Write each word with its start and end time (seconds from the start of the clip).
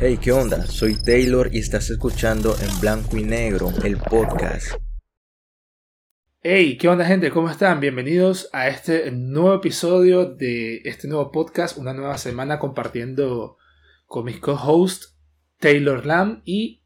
Hey, 0.00 0.16
¿qué 0.22 0.30
onda? 0.30 0.64
Soy 0.64 0.94
Taylor 0.94 1.50
y 1.52 1.58
estás 1.58 1.90
escuchando 1.90 2.54
en 2.62 2.80
blanco 2.80 3.16
y 3.16 3.24
negro 3.24 3.72
el 3.82 3.96
podcast. 3.96 4.74
Hey, 6.40 6.78
¿qué 6.78 6.86
onda 6.86 7.04
gente? 7.04 7.32
¿Cómo 7.32 7.50
están? 7.50 7.80
Bienvenidos 7.80 8.48
a 8.52 8.68
este 8.68 9.10
nuevo 9.10 9.54
episodio 9.54 10.24
de 10.24 10.82
este 10.84 11.08
nuevo 11.08 11.32
podcast, 11.32 11.78
una 11.78 11.94
nueva 11.94 12.16
semana 12.16 12.60
compartiendo 12.60 13.56
con 14.06 14.24
mis 14.24 14.38
co-hosts 14.38 15.18
Taylor 15.58 16.06
Lam 16.06 16.42
y 16.44 16.84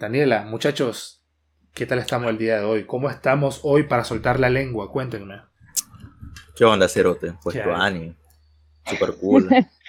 Daniela. 0.00 0.42
Muchachos, 0.42 1.24
¿qué 1.72 1.86
tal 1.86 2.00
estamos 2.00 2.28
el 2.28 2.38
día 2.38 2.58
de 2.58 2.64
hoy? 2.64 2.86
¿Cómo 2.86 3.08
estamos 3.08 3.60
hoy 3.62 3.84
para 3.84 4.02
soltar 4.02 4.40
la 4.40 4.50
lengua? 4.50 4.90
Cuéntenme. 4.90 5.42
¿Qué 6.56 6.64
onda, 6.64 6.88
Cerote? 6.88 7.34
Pues 7.40 7.62
tu 7.62 7.70
Ani. 7.70 8.16
Super 8.84 9.12
cool. 9.20 9.48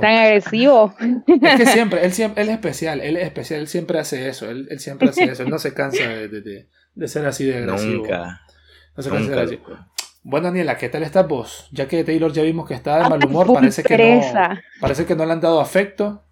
Tan 0.00 0.16
agresivo. 0.16 0.94
Es 1.26 1.58
que 1.58 1.66
siempre, 1.66 2.04
él 2.04 2.12
siempre, 2.12 2.42
él 2.42 2.48
es 2.48 2.54
especial, 2.54 3.00
él 3.00 3.16
es 3.16 3.24
especial, 3.24 3.60
él 3.60 3.68
siempre 3.68 3.98
hace 3.98 4.28
eso, 4.28 4.50
él, 4.50 4.68
siempre 4.78 5.10
hace 5.10 5.24
eso, 5.24 5.42
él 5.42 5.50
no 5.50 5.58
se 5.58 5.74
cansa 5.74 6.08
de, 6.08 6.68
ser 7.08 7.26
así 7.26 7.44
de 7.44 7.58
agresivo. 7.58 8.02
Nunca. 8.02 8.40
No 8.96 9.02
se 9.02 9.10
cansa 9.10 9.30
de 9.30 9.40
agresivo. 9.40 9.78
Bueno, 10.24 10.46
Daniela, 10.46 10.78
¿qué 10.78 10.88
tal 10.88 11.02
estás 11.02 11.26
vos? 11.26 11.68
Ya 11.72 11.88
que 11.88 12.04
Taylor 12.04 12.32
ya 12.32 12.42
vimos 12.42 12.68
que 12.68 12.74
está 12.74 13.02
de 13.02 13.08
mal 13.08 13.24
humor, 13.24 13.52
parece 13.52 13.82
que 13.82 13.98
no, 13.98 14.20
parece 14.80 15.04
que 15.04 15.16
no 15.16 15.26
le 15.26 15.32
han 15.32 15.40
dado 15.40 15.60
afecto. 15.60 16.24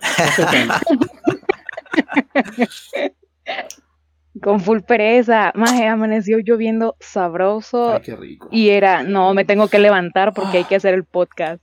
Con 4.42 4.60
full 4.60 4.80
pereza. 4.80 5.52
Más 5.54 5.80
amaneció 5.80 6.38
lloviendo 6.38 6.96
sabroso. 6.98 7.94
Ay, 7.94 8.00
qué 8.02 8.16
rico. 8.16 8.48
Y 8.50 8.70
era, 8.70 9.02
no, 9.02 9.34
me 9.34 9.44
tengo 9.44 9.68
que 9.68 9.78
levantar 9.78 10.32
porque 10.34 10.58
hay 10.58 10.64
que 10.64 10.76
hacer 10.76 10.94
el 10.94 11.04
podcast. 11.04 11.62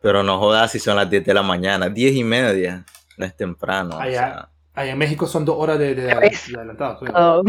Pero 0.00 0.22
no 0.22 0.38
jodas 0.38 0.72
si 0.72 0.78
son 0.78 0.96
las 0.96 1.08
10 1.08 1.24
de 1.24 1.34
la 1.34 1.42
mañana, 1.42 1.88
10 1.88 2.14
y 2.14 2.24
media. 2.24 2.84
No 3.16 3.24
es 3.24 3.36
temprano. 3.36 3.98
Allá, 3.98 4.50
en 4.76 4.98
México 4.98 5.26
son 5.26 5.44
dos 5.44 5.56
horas 5.58 5.78
de, 5.78 6.10
adelantado. 6.10 7.00
Oh. 7.14 7.42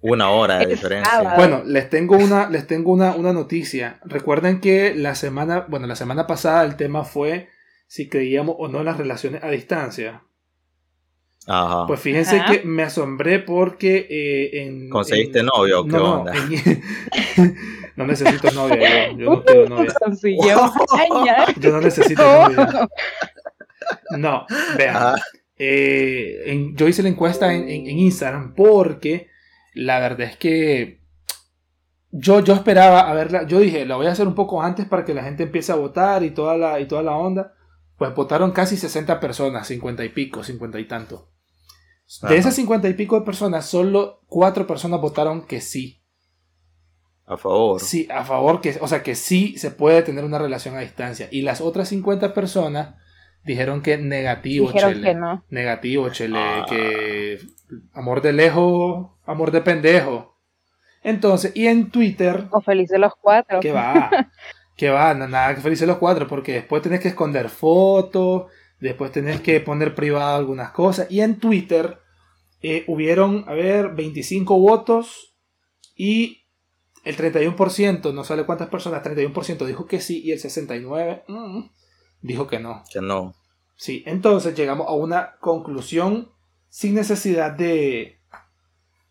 Una 0.00 0.30
hora 0.30 0.58
de 0.58 0.66
diferencia. 0.66 1.34
Bueno, 1.36 1.62
les 1.64 1.88
tengo 1.88 2.16
una, 2.16 2.50
les 2.50 2.66
tengo 2.66 2.92
una, 2.92 3.14
una 3.14 3.32
noticia. 3.32 4.00
Recuerden 4.04 4.60
que 4.60 4.94
la 4.94 5.14
semana, 5.14 5.66
bueno, 5.68 5.86
la 5.86 5.96
semana 5.96 6.26
pasada 6.26 6.64
el 6.64 6.76
tema 6.76 7.04
fue 7.04 7.48
si 7.86 8.08
creíamos 8.08 8.56
o 8.58 8.68
no 8.68 8.80
en 8.80 8.86
las 8.86 8.98
relaciones 8.98 9.42
a 9.44 9.50
distancia. 9.50 10.24
Ajá. 11.46 11.86
Pues 11.86 12.00
fíjense 12.00 12.42
que 12.46 12.62
me 12.64 12.82
asombré 12.82 13.38
porque 13.38 14.06
eh, 14.10 14.62
en... 14.62 14.90
¿Conseguiste 14.90 15.42
novio 15.42 15.80
o 15.80 15.86
qué 15.86 15.96
onda? 15.96 16.32
No, 17.96 18.06
necesito 18.06 18.50
novia, 18.52 19.12
yo, 19.12 19.30
no 19.30 19.44
quiero 19.44 19.68
novia. 19.68 19.92
yo 21.60 21.70
no 21.70 21.82
necesito 21.82 22.22
novia. 22.22 22.88
No, 24.16 24.46
vean. 24.78 25.16
Eh, 25.58 26.70
yo 26.74 26.88
hice 26.88 27.02
la 27.02 27.10
encuesta 27.10 27.52
en, 27.52 27.68
Instagram 27.68 28.54
porque 28.54 29.28
la 29.74 30.00
verdad 30.00 30.28
es 30.28 30.36
que 30.36 31.00
yo, 32.10 32.40
yo 32.42 32.54
esperaba 32.54 33.10
a 33.10 33.12
verla, 33.12 33.46
yo 33.46 33.60
dije, 33.60 33.84
la 33.84 33.96
voy 33.96 34.06
a 34.06 34.12
hacer 34.12 34.26
un 34.26 34.34
poco 34.34 34.62
antes 34.62 34.86
para 34.86 35.04
que 35.04 35.12
la 35.12 35.22
gente 35.22 35.42
empiece 35.42 35.70
a 35.70 35.76
votar 35.76 36.22
y 36.22 36.30
toda 36.30 36.56
la, 36.56 36.80
y 36.80 36.86
toda 36.86 37.02
la 37.02 37.16
onda. 37.16 37.52
Pues 38.00 38.14
votaron 38.14 38.52
casi 38.52 38.78
60 38.78 39.20
personas, 39.20 39.66
50 39.66 40.02
y 40.06 40.08
pico, 40.08 40.42
50 40.42 40.80
y 40.80 40.86
tanto. 40.86 41.28
De 42.30 42.38
esas 42.38 42.54
50 42.54 42.88
y 42.88 42.94
pico 42.94 43.18
de 43.20 43.26
personas, 43.26 43.66
solo 43.66 44.22
4 44.28 44.66
personas 44.66 45.02
votaron 45.02 45.46
que 45.46 45.60
sí. 45.60 46.02
A 47.26 47.36
favor. 47.36 47.78
Sí, 47.78 48.08
a 48.10 48.24
favor, 48.24 48.62
que, 48.62 48.78
o 48.80 48.88
sea, 48.88 49.02
que 49.02 49.14
sí 49.14 49.58
se 49.58 49.70
puede 49.70 50.00
tener 50.00 50.24
una 50.24 50.38
relación 50.38 50.78
a 50.78 50.80
distancia. 50.80 51.28
Y 51.30 51.42
las 51.42 51.60
otras 51.60 51.90
50 51.90 52.32
personas 52.32 52.94
dijeron 53.44 53.82
que 53.82 53.98
negativo, 53.98 54.72
dijeron 54.72 55.02
Que 55.02 55.14
no. 55.14 55.44
Negativo, 55.50 56.08
chele, 56.08 56.38
ah. 56.38 56.64
que 56.66 57.38
amor 57.92 58.22
de 58.22 58.32
lejos, 58.32 59.10
amor 59.26 59.50
de 59.50 59.60
pendejo. 59.60 60.38
Entonces, 61.02 61.52
y 61.54 61.66
en 61.66 61.90
Twitter. 61.90 62.46
O 62.50 62.62
feliz 62.62 62.88
de 62.88 62.98
los 62.98 63.12
cuatro. 63.14 63.60
Que 63.60 63.72
va. 63.72 64.10
que 64.80 64.88
va, 64.88 65.12
nada 65.12 65.54
que 65.54 65.60
felices 65.60 65.86
los 65.86 65.98
cuatro, 65.98 66.26
porque 66.26 66.54
después 66.54 66.80
tenés 66.80 67.00
que 67.00 67.08
esconder 67.08 67.50
fotos, 67.50 68.50
después 68.80 69.12
tenés 69.12 69.42
que 69.42 69.60
poner 69.60 69.94
privado 69.94 70.38
algunas 70.38 70.70
cosas. 70.70 71.06
Y 71.10 71.20
en 71.20 71.38
Twitter 71.38 71.98
eh, 72.62 72.84
hubieron, 72.86 73.44
a 73.46 73.52
ver, 73.52 73.94
25 73.94 74.58
votos 74.58 75.36
y 75.94 76.46
el 77.04 77.14
31%, 77.14 78.14
no 78.14 78.24
sale 78.24 78.46
cuántas 78.46 78.70
personas, 78.70 79.04
31% 79.04 79.66
dijo 79.66 79.84
que 79.84 80.00
sí 80.00 80.22
y 80.24 80.32
el 80.32 80.40
69% 80.40 81.24
mm, 81.28 81.70
dijo 82.22 82.46
que 82.46 82.58
no. 82.58 82.82
Que 82.90 83.02
no. 83.02 83.34
Sí, 83.76 84.02
entonces 84.06 84.54
llegamos 84.54 84.88
a 84.88 84.92
una 84.92 85.36
conclusión 85.40 86.32
sin 86.70 86.94
necesidad 86.94 87.52
de... 87.52 88.18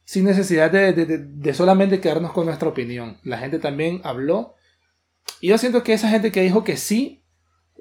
Sin 0.03 0.25
necesidad 0.25 0.71
de, 0.71 0.93
de 0.95 1.53
solamente 1.53 2.01
quedarnos 2.01 2.31
con 2.31 2.47
nuestra 2.47 2.69
opinión. 2.69 3.19
La 3.21 3.37
gente 3.37 3.59
también 3.59 4.01
habló 4.03 4.55
y 5.41 5.47
yo 5.47 5.57
siento 5.57 5.83
que 5.83 5.93
esa 5.93 6.09
gente 6.09 6.31
que 6.31 6.41
dijo 6.41 6.63
que 6.63 6.77
sí, 6.77 7.23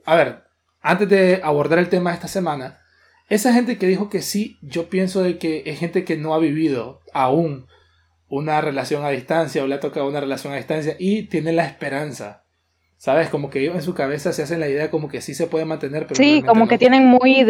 a 0.05 0.15
ver, 0.15 0.45
antes 0.81 1.09
de 1.09 1.41
abordar 1.43 1.79
el 1.79 1.89
tema 1.89 2.11
de 2.11 2.17
esta 2.17 2.29
semana, 2.29 2.81
esa 3.29 3.53
gente 3.53 3.79
que 3.79 3.87
dijo 3.87 4.09
que 4.09 4.23
sí, 4.23 4.59
yo 4.63 4.89
pienso 4.89 5.23
de 5.23 5.39
que 5.39 5.63
es 5.67 5.79
gente 5.79 6.05
que 6.05 6.17
no 6.17 6.35
ha 6.35 6.39
vivido 6.39 7.01
aún 7.13 7.67
una 8.29 8.61
relación 8.61 9.05
a 9.05 9.11
distancia 9.11 9.63
o 9.63 9.67
le 9.67 9.75
ha 9.75 9.81
tocado 9.81 10.09
una 10.09 10.21
relación 10.21 10.53
a 10.53 10.57
distancia 10.57 10.97
y 10.99 11.25
tiene 11.25 11.53
la 11.53 11.65
esperanza. 11.65 12.45
¿Sabes? 12.97 13.29
Como 13.29 13.49
que 13.49 13.61
ellos 13.61 13.77
en 13.77 13.83
su 13.83 13.95
cabeza 13.95 14.33
se 14.33 14.43
hacen 14.43 14.59
la 14.59 14.69
idea 14.69 14.91
como 14.91 15.09
que 15.09 15.21
sí 15.21 15.33
se 15.33 15.47
puede 15.47 15.65
mantener. 15.65 16.07
Pero 16.07 16.17
sí, 16.17 16.43
como 16.43 16.67
que 16.67 16.79
tienen 16.79 17.07
muy, 17.07 17.47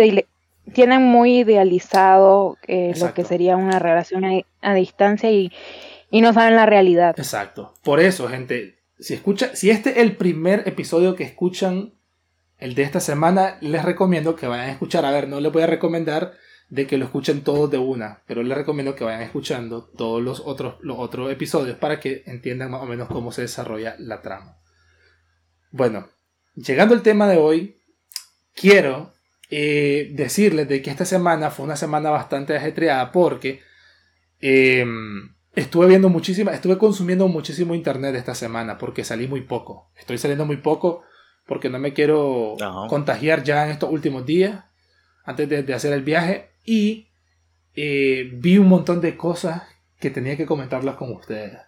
tienen 0.75 1.03
muy 1.03 1.39
idealizado 1.39 2.59
eh, 2.67 2.93
lo 2.99 3.15
que 3.15 3.25
sería 3.25 3.57
una 3.57 3.79
relación 3.79 4.25
a, 4.61 4.75
distancia 4.75 5.31
y, 5.31 5.51
y 6.11 6.21
no 6.21 6.35
saben 6.35 6.55
la 6.55 6.67
realidad. 6.67 7.15
Exacto. 7.19 7.73
Por 7.83 7.99
eso, 7.99 8.29
gente, 8.29 8.78
si, 8.99 9.15
escucha, 9.15 9.55
si 9.55 9.71
este 9.71 9.91
es 9.91 9.97
el 9.99 10.17
primer 10.17 10.67
episodio 10.67 11.15
que 11.15 11.25
escuchan, 11.25 11.95
el 12.59 12.75
de 12.75 12.83
esta 12.83 13.01
semana, 13.01 13.57
les 13.61 13.85
recomiendo 13.85 14.35
que 14.35 14.47
vayan 14.47 14.69
a 14.69 14.73
escuchar. 14.73 15.05
A 15.05 15.13
ver, 15.13 15.29
no 15.29 15.41
les 15.41 15.53
voy 15.53 15.63
a 15.63 15.67
recomendar 15.67 16.35
de 16.69 16.87
que 16.87 16.99
lo 16.99 17.07
escuchen 17.07 17.43
todos 17.43 17.71
de 17.71 17.79
una, 17.79 18.23
pero 18.27 18.43
les 18.43 18.57
recomiendo 18.57 18.95
que 18.95 19.05
vayan 19.05 19.23
escuchando 19.23 19.85
todos 19.85 20.23
los 20.23 20.41
otros, 20.41 20.77
los 20.81 20.99
otros 20.99 21.33
episodios 21.33 21.79
para 21.79 21.99
que 21.99 22.25
entiendan 22.27 22.71
más 22.71 22.83
o 22.83 22.87
menos 22.87 23.09
cómo 23.09 23.33
se 23.33 23.43
desarrolla 23.43 23.97
la 23.99 24.21
trama. 24.21 24.59
Bueno, 25.71 26.09
llegando 26.55 26.95
al 26.95 27.03
tema 27.03 27.27
de 27.29 27.39
hoy, 27.39 27.81
quiero 28.55 29.15
eh, 29.51 30.11
decirles 30.15 30.69
de 30.69 30.83
que 30.83 30.91
esta 30.91 31.05
semana 31.05 31.51
fue 31.51 31.65
una 31.65 31.77
semana 31.77 32.11
bastante 32.11 32.57
ajetreada 32.57 33.13
porque 33.13 33.63
em, 34.41 35.35
Estuve 35.55 35.87
viendo 35.87 36.09
muchísima, 36.09 36.53
estuve 36.53 36.79
consumiendo 36.79 37.27
muchísimo 37.29 37.75
internet 37.75 38.15
esta 38.15 38.35
semana 38.35 38.79
porque 38.79 39.05
salí 39.05 39.27
muy 39.27 39.41
poco. 39.41 39.91
Estoy 39.97 40.19
saliendo 40.19 40.45
muy 40.45 40.59
poco 40.59 41.03
porque 41.47 41.71
no 41.71 41.79
me 41.79 41.95
quiero 41.95 42.57
contagiar 42.89 43.43
ya 43.43 43.65
en 43.65 43.71
estos 43.71 43.91
últimos 43.91 44.27
días 44.27 44.65
antes 45.25 45.49
de, 45.49 45.75
hacer 45.75 45.93
el 45.93 46.03
viaje 46.03 46.51
y 46.65 47.09
eh, 47.75 48.31
vi 48.35 48.59
un 48.59 48.69
montón 48.69 49.01
de 49.01 49.17
cosas 49.17 49.63
que 49.99 50.11
tenía 50.11 50.37
que 50.37 50.47
comentarlas 50.47 50.97
con 50.97 51.13
ustedes. 51.13 51.59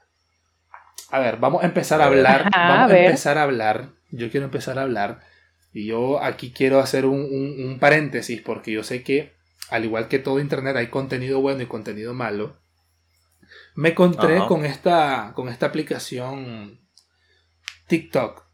A 1.11 1.19
ver, 1.19 1.39
vamos 1.39 1.63
a 1.63 1.67
empezar 1.67 2.01
a 2.01 2.07
hablar. 2.07 2.51
vamos 2.53 2.93
a, 2.93 2.99
empezar 2.99 3.39
a 3.39 3.43
hablar. 3.43 3.89
Yo 4.11 4.31
quiero 4.31 4.47
empezar 4.47 4.79
a 4.79 4.83
hablar. 4.83 5.21
Y 5.73 5.87
yo 5.87 6.23
aquí 6.23 6.53
quiero 6.53 6.81
hacer 6.81 7.07
un, 7.07 7.21
un 7.21 7.79
paréntesis 7.81 8.41
porque 8.43 8.73
yo 8.73 8.83
sé 8.83 9.03
que 9.03 9.33
al 9.71 9.85
igual 9.85 10.09
que 10.09 10.19
todo 10.19 10.41
internet 10.41 10.77
hay 10.77 10.89
contenido 10.89 11.41
bueno 11.41 11.63
y 11.63 11.67
contenido 11.67 12.15
malo. 12.15 12.60
Me 13.75 13.91
encontré 13.91 14.45
con 14.47 14.65
esta, 14.65 15.33
con 15.35 15.49
esta 15.49 15.67
aplicación 15.67 16.81
TikTok. 17.87 18.45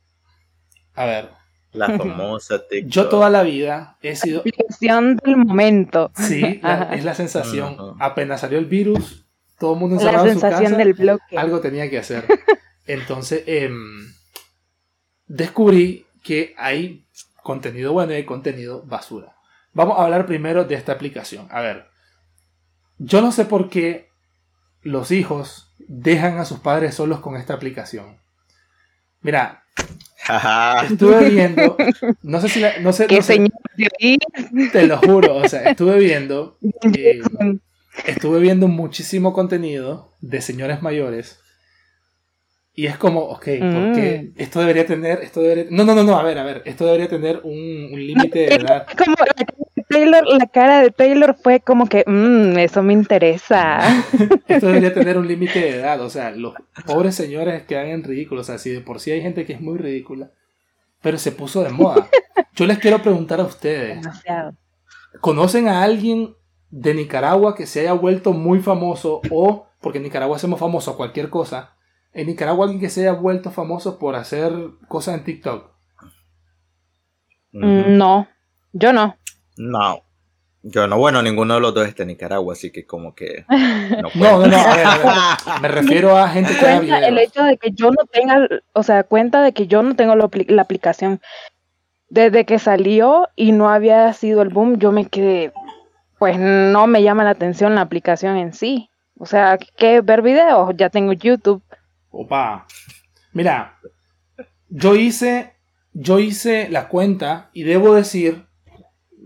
A 0.94 1.04
ver. 1.04 1.30
La 1.72 1.96
famosa 1.98 2.66
TikTok. 2.66 2.90
Yo 2.90 3.08
toda 3.08 3.28
la 3.28 3.42
vida 3.42 3.98
he 4.00 4.16
sido. 4.16 4.36
La 4.36 4.40
aplicación 4.40 5.16
del 5.16 5.36
momento. 5.36 6.10
Sí, 6.14 6.60
es 6.92 7.04
la 7.04 7.14
sensación. 7.14 7.76
Apenas 8.00 8.40
salió 8.40 8.58
el 8.58 8.64
virus, 8.66 9.26
todo 9.58 9.74
el 9.74 9.80
mundo 9.80 9.96
encerrado 9.96 10.24
la 10.24 10.32
sensación 10.32 10.62
en 10.62 10.68
su 10.68 10.76
casa, 10.76 10.84
del 10.84 10.94
bloque. 10.94 11.36
Algo 11.36 11.60
tenía 11.60 11.90
que 11.90 11.98
hacer. 11.98 12.26
Entonces, 12.86 13.42
em, 13.46 14.14
descubrí 15.26 16.06
que 16.22 16.54
hay 16.56 17.06
contenido 17.42 17.92
bueno 17.92 18.12
y 18.12 18.16
hay 18.16 18.24
contenido 18.24 18.82
basura. 18.82 19.36
Vamos 19.72 19.98
a 19.98 20.04
hablar 20.04 20.24
primero 20.24 20.64
de 20.64 20.74
esta 20.74 20.92
aplicación. 20.92 21.46
A 21.50 21.60
ver, 21.60 21.88
yo 22.98 23.20
no 23.20 23.32
sé 23.32 23.44
por 23.44 23.68
qué 23.68 24.08
los 24.86 25.10
hijos 25.10 25.74
dejan 25.78 26.38
a 26.38 26.44
sus 26.44 26.60
padres 26.60 26.94
solos 26.94 27.20
con 27.20 27.36
esta 27.36 27.54
aplicación. 27.54 28.18
Mira, 29.20 29.64
estuve 30.88 31.28
viendo, 31.30 31.76
no 32.22 32.40
sé 32.40 32.48
si 32.48 32.60
la, 32.60 32.78
no 32.78 32.92
sé, 32.92 33.06
te 33.06 34.86
lo 34.86 34.98
juro, 34.98 35.36
o 35.36 35.48
sea, 35.48 35.70
estuve 35.70 35.98
viendo, 35.98 36.56
eh, 36.96 37.20
estuve 38.06 38.38
viendo 38.38 38.68
muchísimo 38.68 39.32
contenido 39.32 40.12
de 40.20 40.40
señores 40.40 40.82
mayores 40.82 41.40
Y 42.74 42.86
es 42.86 42.96
como, 42.96 43.20
ok, 43.22 43.44
porque 43.44 44.32
mm. 44.34 44.40
esto 44.40 44.60
debería 44.60 44.86
tener, 44.86 45.20
esto 45.22 45.40
debería, 45.40 45.66
no, 45.70 45.84
no, 45.84 45.94
no, 45.94 46.04
no, 46.04 46.16
a 46.16 46.22
ver, 46.22 46.38
a 46.38 46.44
ver, 46.44 46.62
esto 46.64 46.86
debería 46.86 47.08
tener 47.08 47.40
un, 47.42 47.90
límite 47.92 48.38
de 48.38 48.54
edad. 48.54 48.86
Como 48.96 49.16
Taylor, 49.96 50.26
la 50.26 50.46
cara 50.46 50.82
de 50.82 50.90
Taylor 50.90 51.34
fue 51.42 51.60
como 51.60 51.86
que, 51.86 52.04
mmm, 52.06 52.58
eso 52.58 52.82
me 52.82 52.92
interesa. 52.92 53.80
esto 54.46 54.66
debería 54.66 54.92
tener 54.94 55.16
un 55.16 55.26
límite 55.26 55.58
de 55.58 55.76
edad, 55.76 55.98
o 56.02 56.10
sea, 56.10 56.32
los 56.32 56.52
pobres 56.84 57.14
señores 57.14 57.62
que 57.62 57.78
hagan 57.78 58.04
ridículos, 58.04 58.46
o 58.46 58.52
sea, 58.52 58.58
si 58.58 58.68
de 58.68 58.82
por 58.82 59.00
sí 59.00 59.12
hay 59.12 59.22
gente 59.22 59.46
que 59.46 59.54
es 59.54 59.60
muy 59.62 59.78
ridícula, 59.78 60.32
pero 61.00 61.16
se 61.16 61.32
puso 61.32 61.62
de 61.62 61.70
moda. 61.70 62.08
Yo 62.54 62.66
les 62.66 62.78
quiero 62.78 63.00
preguntar 63.00 63.40
a 63.40 63.44
ustedes, 63.44 64.06
¿conocen 65.22 65.66
a 65.66 65.82
alguien 65.82 66.34
de 66.70 66.92
Nicaragua 66.92 67.54
que 67.54 67.64
se 67.64 67.80
haya 67.80 67.94
vuelto 67.94 68.34
muy 68.34 68.60
famoso 68.60 69.22
o, 69.30 69.66
porque 69.80 69.96
en 69.96 70.04
Nicaragua 70.04 70.36
hacemos 70.36 70.60
famoso 70.60 70.98
cualquier 70.98 71.30
cosa, 71.30 71.74
en 72.12 72.26
Nicaragua 72.26 72.66
alguien 72.66 72.82
que 72.82 72.90
se 72.90 73.00
haya 73.00 73.12
vuelto 73.12 73.50
famoso 73.50 73.98
por 73.98 74.14
hacer 74.14 74.52
cosas 74.88 75.14
en 75.14 75.24
TikTok? 75.24 75.70
Mm, 77.52 77.96
no, 77.96 78.28
yo 78.74 78.92
no. 78.92 79.16
No. 79.56 80.02
Yo 80.68 80.88
no, 80.88 80.98
bueno, 80.98 81.22
ninguno 81.22 81.54
de 81.54 81.60
los 81.60 81.72
dos 81.74 81.86
está 81.86 82.02
en 82.02 82.08
Nicaragua, 82.08 82.54
así 82.54 82.72
que 82.72 82.84
como 82.86 83.14
que... 83.14 83.44
No, 83.48 84.10
no, 84.14 84.46
no, 84.46 84.56
a 84.56 84.76
ver, 84.76 84.86
me 85.62 85.68
refiero 85.68 86.16
a 86.16 86.28
gente 86.28 86.54
que 86.54 86.58
cuenta 86.58 87.06
El 87.06 87.18
hecho 87.18 87.44
de 87.44 87.56
que 87.56 87.70
yo 87.70 87.90
no 87.90 88.04
tenga, 88.10 88.48
o 88.72 88.82
sea, 88.82 89.04
cuenta 89.04 89.42
de 89.42 89.52
que 89.52 89.68
yo 89.68 89.82
no 89.82 89.94
tengo 89.94 90.16
la 90.16 90.62
aplicación. 90.62 91.20
Desde 92.08 92.44
que 92.44 92.58
salió 92.58 93.28
y 93.36 93.52
no 93.52 93.68
había 93.68 94.12
sido 94.12 94.42
el 94.42 94.48
boom, 94.48 94.78
yo 94.78 94.90
me 94.90 95.06
quedé, 95.06 95.52
pues 96.18 96.36
no 96.38 96.88
me 96.88 97.02
llama 97.02 97.22
la 97.22 97.30
atención 97.30 97.76
la 97.76 97.82
aplicación 97.82 98.36
en 98.36 98.52
sí. 98.52 98.90
O 99.18 99.26
sea, 99.26 99.58
que 99.58 100.00
ver 100.00 100.20
videos, 100.20 100.74
ya 100.76 100.90
tengo 100.90 101.12
YouTube. 101.12 101.62
Opa. 102.10 102.66
Mira, 103.32 103.78
yo 104.68 104.96
hice, 104.96 105.54
yo 105.92 106.18
hice 106.18 106.68
la 106.70 106.88
cuenta 106.88 107.50
y 107.52 107.62
debo 107.62 107.94
decir 107.94 108.45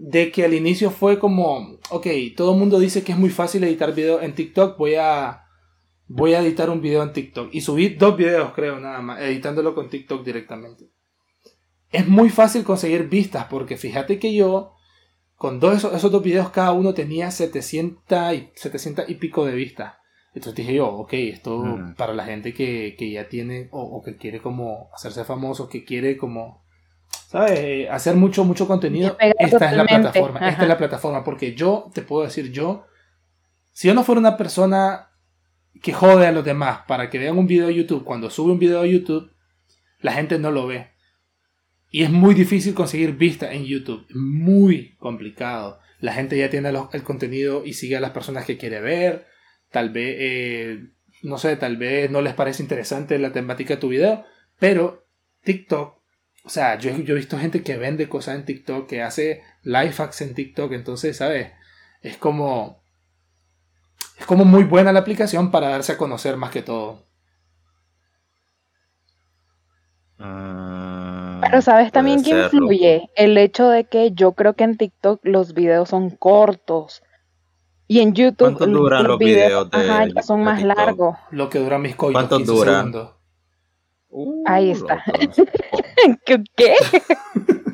de 0.02 0.32
que 0.32 0.46
al 0.46 0.54
inicio 0.54 0.90
fue 0.90 1.18
como, 1.18 1.78
ok, 1.90 2.06
todo 2.34 2.54
el 2.54 2.58
mundo 2.58 2.78
dice 2.78 3.04
que 3.04 3.12
es 3.12 3.18
muy 3.18 3.28
fácil 3.28 3.62
editar 3.64 3.94
video 3.94 4.22
en 4.22 4.34
TikTok, 4.34 4.78
voy 4.78 4.94
a, 4.94 5.44
voy 6.06 6.32
a 6.32 6.40
editar 6.40 6.70
un 6.70 6.80
video 6.80 7.02
en 7.02 7.12
TikTok. 7.12 7.50
Y 7.52 7.60
subí 7.60 7.90
dos 7.90 8.16
videos, 8.16 8.54
creo, 8.54 8.80
nada 8.80 9.02
más, 9.02 9.20
editándolo 9.20 9.74
con 9.74 9.90
TikTok 9.90 10.24
directamente. 10.24 10.86
Es 11.90 12.08
muy 12.08 12.30
fácil 12.30 12.64
conseguir 12.64 13.10
vistas 13.10 13.44
porque 13.50 13.76
fíjate 13.76 14.18
que 14.18 14.34
yo, 14.34 14.72
con 15.36 15.60
dos, 15.60 15.84
esos, 15.84 16.10
dos 16.10 16.22
videos 16.22 16.48
cada 16.48 16.72
uno 16.72 16.94
tenía 16.94 17.30
700 17.30 18.34
y, 18.34 18.48
700 18.54 19.06
y 19.06 19.16
pico 19.16 19.44
de 19.44 19.54
vistas. 19.54 19.96
Entonces 20.32 20.54
dije 20.54 20.76
yo, 20.76 20.88
ok, 20.88 21.12
esto 21.12 21.58
mm. 21.58 21.94
para 21.96 22.14
la 22.14 22.24
gente 22.24 22.54
que, 22.54 22.96
ya 22.98 23.28
tiene 23.28 23.68
o, 23.70 24.00
que 24.02 24.16
quiere 24.16 24.40
como 24.40 24.88
hacerse 24.94 25.24
famoso, 25.24 25.68
que 25.68 25.84
quiere 25.84 26.16
como, 26.16 26.59
¿sabes? 27.28 27.88
Hacer 27.90 28.16
mucho, 28.16 28.44
mucho 28.44 28.66
contenido. 28.66 29.16
Esta 29.18 29.70
es 29.70 29.76
la 29.76 29.84
plataforma, 29.84 30.48
esta 30.48 30.62
es 30.62 30.68
la 30.68 30.78
plataforma, 30.78 31.24
porque 31.24 31.54
yo 31.54 31.90
te 31.94 32.02
puedo 32.02 32.24
decir, 32.24 32.50
yo, 32.52 32.86
si 33.72 33.88
yo 33.88 33.94
no 33.94 34.04
fuera 34.04 34.20
una 34.20 34.36
persona 34.36 35.10
que 35.82 35.92
jode 35.92 36.26
a 36.26 36.32
los 36.32 36.44
demás 36.44 36.80
para 36.86 37.08
que 37.08 37.18
vean 37.18 37.38
un 37.38 37.46
video 37.46 37.68
de 37.68 37.74
YouTube, 37.74 38.04
cuando 38.04 38.30
sube 38.30 38.52
un 38.52 38.58
video 38.58 38.82
de 38.82 38.92
YouTube, 38.92 39.30
la 40.00 40.12
gente 40.12 40.38
no 40.38 40.50
lo 40.50 40.66
ve. 40.66 40.90
Y 41.90 42.02
es 42.02 42.10
muy 42.10 42.34
difícil 42.34 42.74
conseguir 42.74 43.16
vista 43.16 43.52
en 43.52 43.64
YouTube, 43.64 44.06
muy 44.14 44.96
complicado. 44.98 45.80
La 45.98 46.12
gente 46.12 46.38
ya 46.38 46.48
tiene 46.48 46.70
el 46.92 47.02
contenido 47.02 47.64
y 47.64 47.72
sigue 47.72 47.96
a 47.96 48.00
las 48.00 48.12
personas 48.12 48.44
que 48.44 48.56
quiere 48.56 48.80
ver 48.80 49.26
tal 49.70 49.90
vez, 49.90 50.16
eh, 50.18 50.86
no 51.22 51.38
sé, 51.38 51.56
tal 51.56 51.76
vez 51.76 52.10
no 52.10 52.20
les 52.20 52.34
parece 52.34 52.62
interesante 52.62 53.18
la 53.18 53.32
temática 53.32 53.74
de 53.74 53.80
tu 53.80 53.88
video, 53.88 54.24
pero 54.58 55.06
TikTok, 55.44 55.99
o 56.44 56.48
sea, 56.48 56.78
yo, 56.78 56.96
yo 56.96 57.14
he 57.14 57.18
visto 57.18 57.38
gente 57.38 57.62
que 57.62 57.76
vende 57.76 58.08
cosas 58.08 58.36
en 58.36 58.44
TikTok, 58.44 58.88
que 58.88 59.02
hace 59.02 59.42
live 59.62 59.94
hacks 59.96 60.22
en 60.22 60.34
TikTok, 60.34 60.72
entonces, 60.72 61.16
¿sabes? 61.16 61.52
Es 62.02 62.16
como... 62.16 62.80
Es 64.18 64.26
como 64.26 64.44
muy 64.44 64.64
buena 64.64 64.92
la 64.92 65.00
aplicación 65.00 65.50
para 65.50 65.68
darse 65.68 65.92
a 65.92 65.98
conocer 65.98 66.36
más 66.36 66.50
que 66.50 66.60
todo. 66.60 67.06
Ah, 70.18 71.38
pero 71.40 71.62
sabes 71.62 71.90
también 71.90 72.22
que 72.22 72.30
influye 72.30 73.08
el 73.16 73.38
hecho 73.38 73.68
de 73.68 73.84
que 73.84 74.12
yo 74.12 74.32
creo 74.32 74.52
que 74.52 74.64
en 74.64 74.76
TikTok 74.76 75.20
los 75.24 75.54
videos 75.54 75.88
son 75.88 76.10
cortos. 76.10 77.02
Y 77.88 78.00
en 78.00 78.12
YouTube 78.12 78.56
¿Cuánto 78.56 78.66
duran 78.66 79.08
los, 79.08 79.18
videos, 79.18 79.70
de, 79.70 80.22
son 80.22 80.44
más 80.44 80.62
largos. 80.62 81.16
Lo 81.30 81.48
que 81.48 81.58
dura 81.58 81.78
mis 81.78 81.96
coitos. 81.96 82.28
¿Cuánto 82.28 82.52
duran? 82.52 82.92
Uh, 84.10 84.42
Ahí 84.46 84.72
está. 84.72 85.02
¿Qué? 86.56 86.74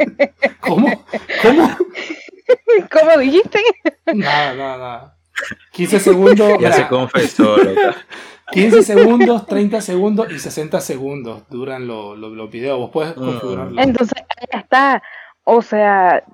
¿Cómo? 0.60 1.04
¿Cómo? 1.42 1.70
¿Cómo 2.92 3.18
dijiste? 3.18 3.58
Nada, 4.14 4.54
nada, 4.54 4.78
nada. 4.78 5.16
15 5.72 6.00
segundos. 6.00 6.58
Ya 6.60 6.72
se 6.72 6.88
confesó, 6.88 7.56
15 8.52 8.82
segundos, 8.82 9.46
30 9.46 9.80
segundos 9.80 10.30
y 10.30 10.38
60 10.38 10.80
segundos 10.80 11.42
duran 11.48 11.86
los, 11.86 12.16
los, 12.18 12.50
videos. 12.50 12.78
Vos 12.78 12.90
puedes 12.92 13.16
mm. 13.16 13.20
configurarlo. 13.20 13.82
Entonces, 13.82 14.22
ahí 14.36 14.60
está. 14.60 15.02
O 15.44 15.62
sea, 15.62 16.24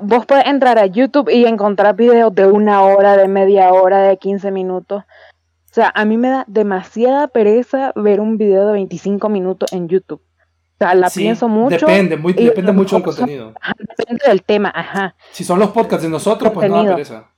vos 0.00 0.26
puedes 0.26 0.46
entrar 0.46 0.78
a 0.78 0.86
YouTube 0.86 1.28
y 1.30 1.44
encontrar 1.44 1.96
videos 1.96 2.34
de 2.34 2.46
una 2.46 2.82
hora, 2.82 3.16
de 3.16 3.28
media 3.28 3.72
hora, 3.72 4.02
de 4.02 4.16
15 4.16 4.50
minutos. 4.50 5.04
O 5.72 5.74
sea, 5.74 5.90
a 5.94 6.04
mí 6.04 6.18
me 6.18 6.28
da 6.28 6.44
demasiada 6.48 7.28
pereza 7.28 7.94
ver 7.96 8.20
un 8.20 8.36
video 8.36 8.66
de 8.66 8.74
25 8.74 9.30
minutos 9.30 9.72
en 9.72 9.88
YouTube. 9.88 10.20
O 10.20 10.78
sea, 10.78 10.94
la 10.94 11.08
pienso 11.08 11.48
mucho. 11.48 11.86
Depende, 11.86 12.18
muy, 12.18 12.34
depende 12.34 12.72
mucho 12.72 12.96
del 12.96 13.04
contenido. 13.04 13.54
depende 13.96 14.22
del 14.26 14.42
tema, 14.42 14.70
ajá. 14.74 15.16
Si 15.30 15.44
son 15.44 15.58
los 15.58 15.70
podcasts 15.70 16.02
de 16.02 16.10
nosotros, 16.10 16.52
pues 16.52 16.68
no 16.68 16.84
da 16.84 16.90
pereza. 16.90 17.30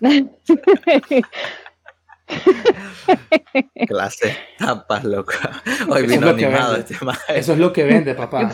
Clase 3.86 4.34
tapas, 4.58 5.04
loca. 5.04 5.62
Hoy 5.90 6.06
vino 6.06 6.30
animado 6.30 6.76
este 6.76 6.96
Eso 7.28 7.52
es 7.52 7.58
lo 7.58 7.74
que 7.74 7.84
vende, 7.84 8.14
papá. 8.14 8.50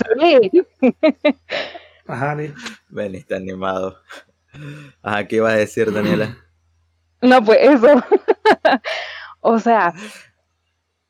Ajá, 2.08 2.36
Ven, 2.88 3.14
está 3.14 3.36
animado. 3.36 4.00
Ajá, 5.00 5.28
¿qué 5.28 5.36
ibas 5.36 5.52
a 5.52 5.58
decir, 5.58 5.92
Daniela? 5.92 6.38
No, 7.20 7.44
pues 7.44 7.58
eso. 7.60 7.88
o 9.40 9.58
sea, 9.58 9.92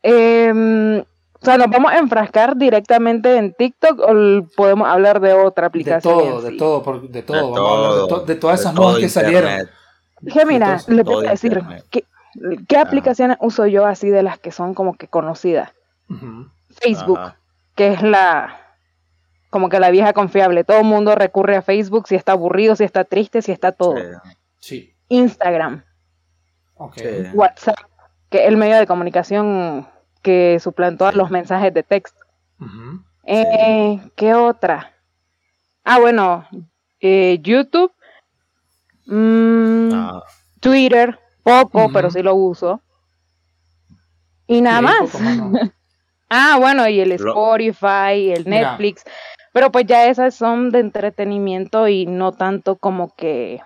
em, 0.02 1.00
o 1.40 1.44
sea, 1.44 1.56
nos 1.58 1.69
vamos 1.70 1.93
a 1.93 1.99
enfrascar 1.99 2.56
directamente 2.56 3.37
en 3.37 3.52
TikTok 3.52 4.00
o 4.00 4.46
podemos 4.56 4.88
hablar 4.88 5.20
de 5.20 5.32
otra 5.34 5.66
aplicación. 5.66 6.19
De 6.19 6.25
todo, 6.25 6.43
de 6.43 6.56
todo, 6.56 7.00
de 7.09 7.23
todo, 7.23 7.50
vamos 7.50 7.59
a 7.59 8.02
hablar 8.02 8.26
de, 8.26 8.35
todas 8.35 8.61
esas 8.61 8.75
modas 8.75 8.99
que 8.99 9.09
salieron. 9.09 9.68
Dije, 10.21 10.44
mira, 10.47 10.78
le 10.88 11.02
voy 11.04 11.26
a 11.26 11.30
decir, 11.30 11.62
¿qué, 11.90 12.04
qué 12.66 12.76
aplicaciones 12.76 13.37
uso 13.40 13.66
yo 13.66 13.87
así 13.87 14.09
de 14.09 14.23
las 14.23 14.38
que 14.38 14.50
son 14.50 14.75
como 14.75 14.97
que 14.97 15.06
conocidas? 15.06 15.71
Facebook, 16.80 17.21
que 17.75 17.88
es 17.92 18.02
la, 18.02 18.61
como 19.50 19.68
que 19.68 19.78
la 19.78 19.90
vieja 19.90 20.12
confiable. 20.12 20.64
Todo 20.64 20.78
el 20.78 20.85
mundo 20.85 21.14
recurre 21.14 21.56
a 21.56 21.62
Facebook 21.62 22.09
si 22.09 22.16
está 22.16 22.32
aburrido, 22.32 22.75
si 22.75 22.85
está 22.85 23.04
triste, 23.04 23.42
si 23.42 23.52
está 23.52 23.73
todo. 23.73 23.94
Sí. 24.59 24.92
Instagram. 25.09 25.85
WhatsApp, 27.35 27.76
que 28.30 28.42
es 28.42 28.49
el 28.49 28.56
medio 28.56 28.76
de 28.76 28.87
comunicación 28.87 29.88
que 30.23 30.58
suplantó 30.61 31.06
a 31.06 31.12
los 31.12 31.30
mensajes 31.30 31.73
de 31.73 31.82
texto. 31.82 32.20
Eh, 33.25 34.00
¿Qué 34.16 34.35
otra? 34.35 34.92
Ah, 35.85 35.99
bueno, 35.99 36.47
eh, 37.00 37.38
YouTube, 37.42 37.92
mm, 39.06 39.90
ah. 39.92 40.23
Twitter, 40.61 41.18
poco, 41.42 41.90
pero 41.92 42.11
sí 42.11 42.23
lo 42.23 42.35
uso. 42.35 42.80
Y 44.47 44.61
nada 44.61 44.80
más. 44.80 45.11
ah, 46.30 46.56
bueno, 46.58 46.88
y 46.88 47.00
el 47.00 47.12
Spotify, 47.12 48.32
el 48.32 48.44
Netflix. 48.49 49.04
Pero 49.52 49.73
pues 49.73 49.87
ya 49.87 50.06
esas 50.06 50.35
son 50.35 50.70
de 50.70 50.80
entretenimiento 50.80 51.88
y 51.88 52.06
no 52.06 52.32
tanto 52.32 52.76
como 52.76 53.14
que... 53.14 53.61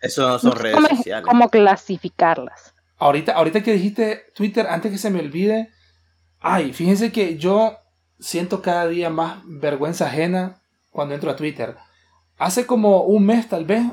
Eso 0.00 0.28
no 0.28 0.38
son 0.38 0.52
redes 0.52 0.78
sociales. 0.88 1.26
Como 1.26 1.48
clasificarlas. 1.48 2.74
Ahorita, 2.96 3.32
ahorita 3.32 3.62
que 3.62 3.72
dijiste 3.72 4.26
Twitter, 4.34 4.66
antes 4.68 4.92
que 4.92 4.98
se 4.98 5.10
me 5.10 5.20
olvide, 5.20 5.70
ay, 6.40 6.72
fíjense 6.72 7.12
que 7.12 7.38
yo 7.38 7.78
siento 8.18 8.62
cada 8.62 8.86
día 8.88 9.10
más 9.10 9.40
vergüenza 9.44 10.06
ajena 10.06 10.60
cuando 10.90 11.14
entro 11.14 11.30
a 11.30 11.36
Twitter. 11.36 11.76
Hace 12.36 12.66
como 12.66 13.02
un 13.02 13.26
mes 13.26 13.48
tal 13.48 13.64
vez, 13.64 13.84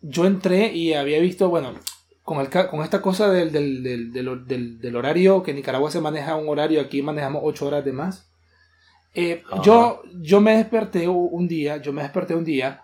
yo 0.00 0.26
entré 0.26 0.72
y 0.72 0.94
había 0.94 1.20
visto, 1.20 1.48
bueno, 1.48 1.74
con, 2.22 2.40
el, 2.40 2.48
con 2.50 2.82
esta 2.82 3.02
cosa 3.02 3.30
del, 3.30 3.52
del, 3.52 3.82
del, 4.12 4.80
del, 4.80 4.96
horario, 4.96 5.42
que 5.42 5.50
en 5.50 5.58
Nicaragua 5.58 5.90
se 5.90 6.00
maneja 6.00 6.36
un 6.36 6.48
horario, 6.48 6.80
aquí 6.80 7.02
manejamos 7.02 7.42
8 7.44 7.66
horas 7.66 7.84
de 7.84 7.92
más. 7.92 8.30
Eh, 9.14 9.42
yo, 9.62 10.02
yo 10.20 10.40
me 10.40 10.56
desperté 10.56 11.08
un 11.08 11.46
día, 11.46 11.76
yo 11.76 11.92
me 11.92 12.02
desperté 12.02 12.34
un 12.34 12.44
día 12.44 12.83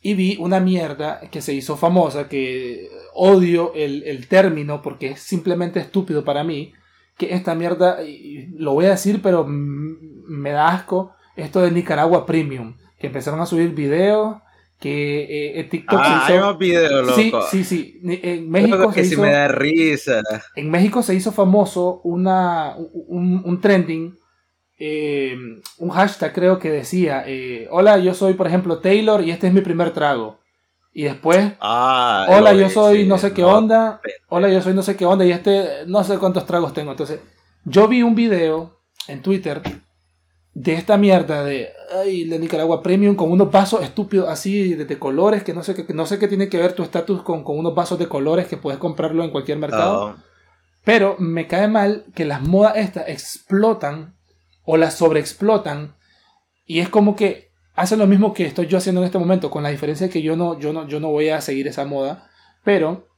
y 0.00 0.14
vi 0.14 0.36
una 0.38 0.60
mierda 0.60 1.20
que 1.30 1.42
se 1.42 1.54
hizo 1.54 1.76
famosa, 1.76 2.28
que 2.28 2.88
odio 3.14 3.72
el, 3.74 4.04
el 4.04 4.28
término 4.28 4.80
porque 4.82 5.08
es 5.08 5.20
simplemente 5.20 5.80
estúpido 5.80 6.24
para 6.24 6.44
mí, 6.44 6.72
que 7.16 7.34
esta 7.34 7.54
mierda, 7.54 7.98
lo 8.56 8.74
voy 8.74 8.86
a 8.86 8.90
decir, 8.90 9.20
pero 9.22 9.44
me 9.48 10.50
da 10.50 10.68
asco, 10.68 11.12
esto 11.36 11.60
de 11.60 11.72
Nicaragua 11.72 12.26
Premium, 12.26 12.76
que 12.98 13.08
empezaron 13.08 13.40
a 13.40 13.46
subir 13.46 13.70
videos, 13.74 14.36
que 14.78 15.58
eh, 15.58 15.64
TikTok 15.64 16.00
ah, 16.00 16.24
se 16.26 16.34
hizo... 16.34 16.44
hay 16.44 16.50
más 16.50 16.58
videos, 16.58 17.06
loco. 17.06 17.42
Sí, 17.50 17.64
sí, 17.64 18.00
sí. 18.02 18.20
En 18.22 18.48
México 18.48 18.92
que 18.92 19.04
se 19.04 19.14
hizo... 19.14 19.22
me 19.22 19.32
da 19.32 19.48
risa. 19.48 20.22
En 20.54 20.70
México 20.70 21.02
se 21.02 21.16
hizo 21.16 21.32
famoso 21.32 22.00
una, 22.04 22.76
un, 22.76 23.42
un 23.44 23.60
trending, 23.60 24.16
eh, 24.78 25.36
un 25.78 25.90
hashtag 25.90 26.32
creo 26.32 26.58
que 26.58 26.70
decía, 26.70 27.24
eh, 27.26 27.66
hola, 27.70 27.98
yo 27.98 28.14
soy 28.14 28.34
por 28.34 28.46
ejemplo 28.46 28.78
Taylor 28.78 29.22
y 29.24 29.30
este 29.30 29.48
es 29.48 29.52
mi 29.52 29.60
primer 29.60 29.92
trago. 29.92 30.38
Y 30.92 31.04
después, 31.04 31.52
ah, 31.60 32.26
hola, 32.28 32.54
yo 32.54 32.70
soy 32.70 33.06
no 33.06 33.18
sé 33.18 33.32
qué 33.32 33.44
onda, 33.44 34.00
hola, 34.28 34.48
yo 34.48 34.60
soy 34.62 34.74
no 34.74 34.82
sé 34.82 34.96
qué 34.96 35.04
onda 35.04 35.24
y 35.24 35.32
este 35.32 35.86
no 35.86 36.02
sé 36.02 36.18
cuántos 36.18 36.46
tragos 36.46 36.72
tengo. 36.72 36.92
Entonces, 36.92 37.20
yo 37.64 37.88
vi 37.88 38.02
un 38.02 38.14
video 38.14 38.78
en 39.06 39.22
Twitter 39.22 39.62
de 40.54 40.74
esta 40.74 40.96
mierda 40.96 41.44
de, 41.44 41.70
ay, 41.94 42.24
de 42.24 42.38
Nicaragua 42.38 42.82
Premium 42.82 43.14
con 43.14 43.30
unos 43.30 43.50
vasos 43.50 43.82
estúpidos 43.82 44.28
así 44.28 44.74
de, 44.74 44.98
colores 44.98 45.44
que 45.44 45.54
no 45.54 45.62
sé, 45.62 45.74
que 45.74 45.94
no 45.94 46.04
sé 46.04 46.18
qué 46.18 46.26
tiene 46.26 46.48
que 46.48 46.58
ver 46.58 46.72
tu 46.72 46.82
estatus 46.82 47.22
con, 47.22 47.44
con, 47.44 47.58
unos 47.58 47.76
vasos 47.76 47.98
de 47.98 48.08
colores 48.08 48.48
que 48.48 48.56
puedes 48.56 48.80
comprarlo 48.80 49.22
en 49.22 49.30
cualquier 49.30 49.58
mercado. 49.58 50.08
Ah. 50.08 50.24
Pero 50.84 51.16
me 51.18 51.46
cae 51.46 51.68
mal 51.68 52.06
que 52.14 52.24
las 52.24 52.42
modas 52.42 52.76
estas 52.76 53.08
explotan 53.08 54.17
o 54.70 54.76
las 54.76 54.98
sobreexplotan 54.98 55.96
y 56.66 56.80
es 56.80 56.90
como 56.90 57.16
que 57.16 57.52
hacen 57.74 57.98
lo 57.98 58.06
mismo 58.06 58.34
que 58.34 58.44
estoy 58.44 58.66
yo 58.66 58.76
haciendo 58.76 59.00
en 59.00 59.06
este 59.06 59.18
momento, 59.18 59.50
con 59.50 59.62
la 59.62 59.70
diferencia 59.70 60.10
que 60.10 60.20
yo 60.20 60.36
no, 60.36 60.60
yo 60.60 60.74
no, 60.74 60.86
yo 60.86 61.00
no 61.00 61.08
voy 61.08 61.30
a 61.30 61.40
seguir 61.40 61.66
esa 61.66 61.86
moda, 61.86 62.28
pero 62.64 63.08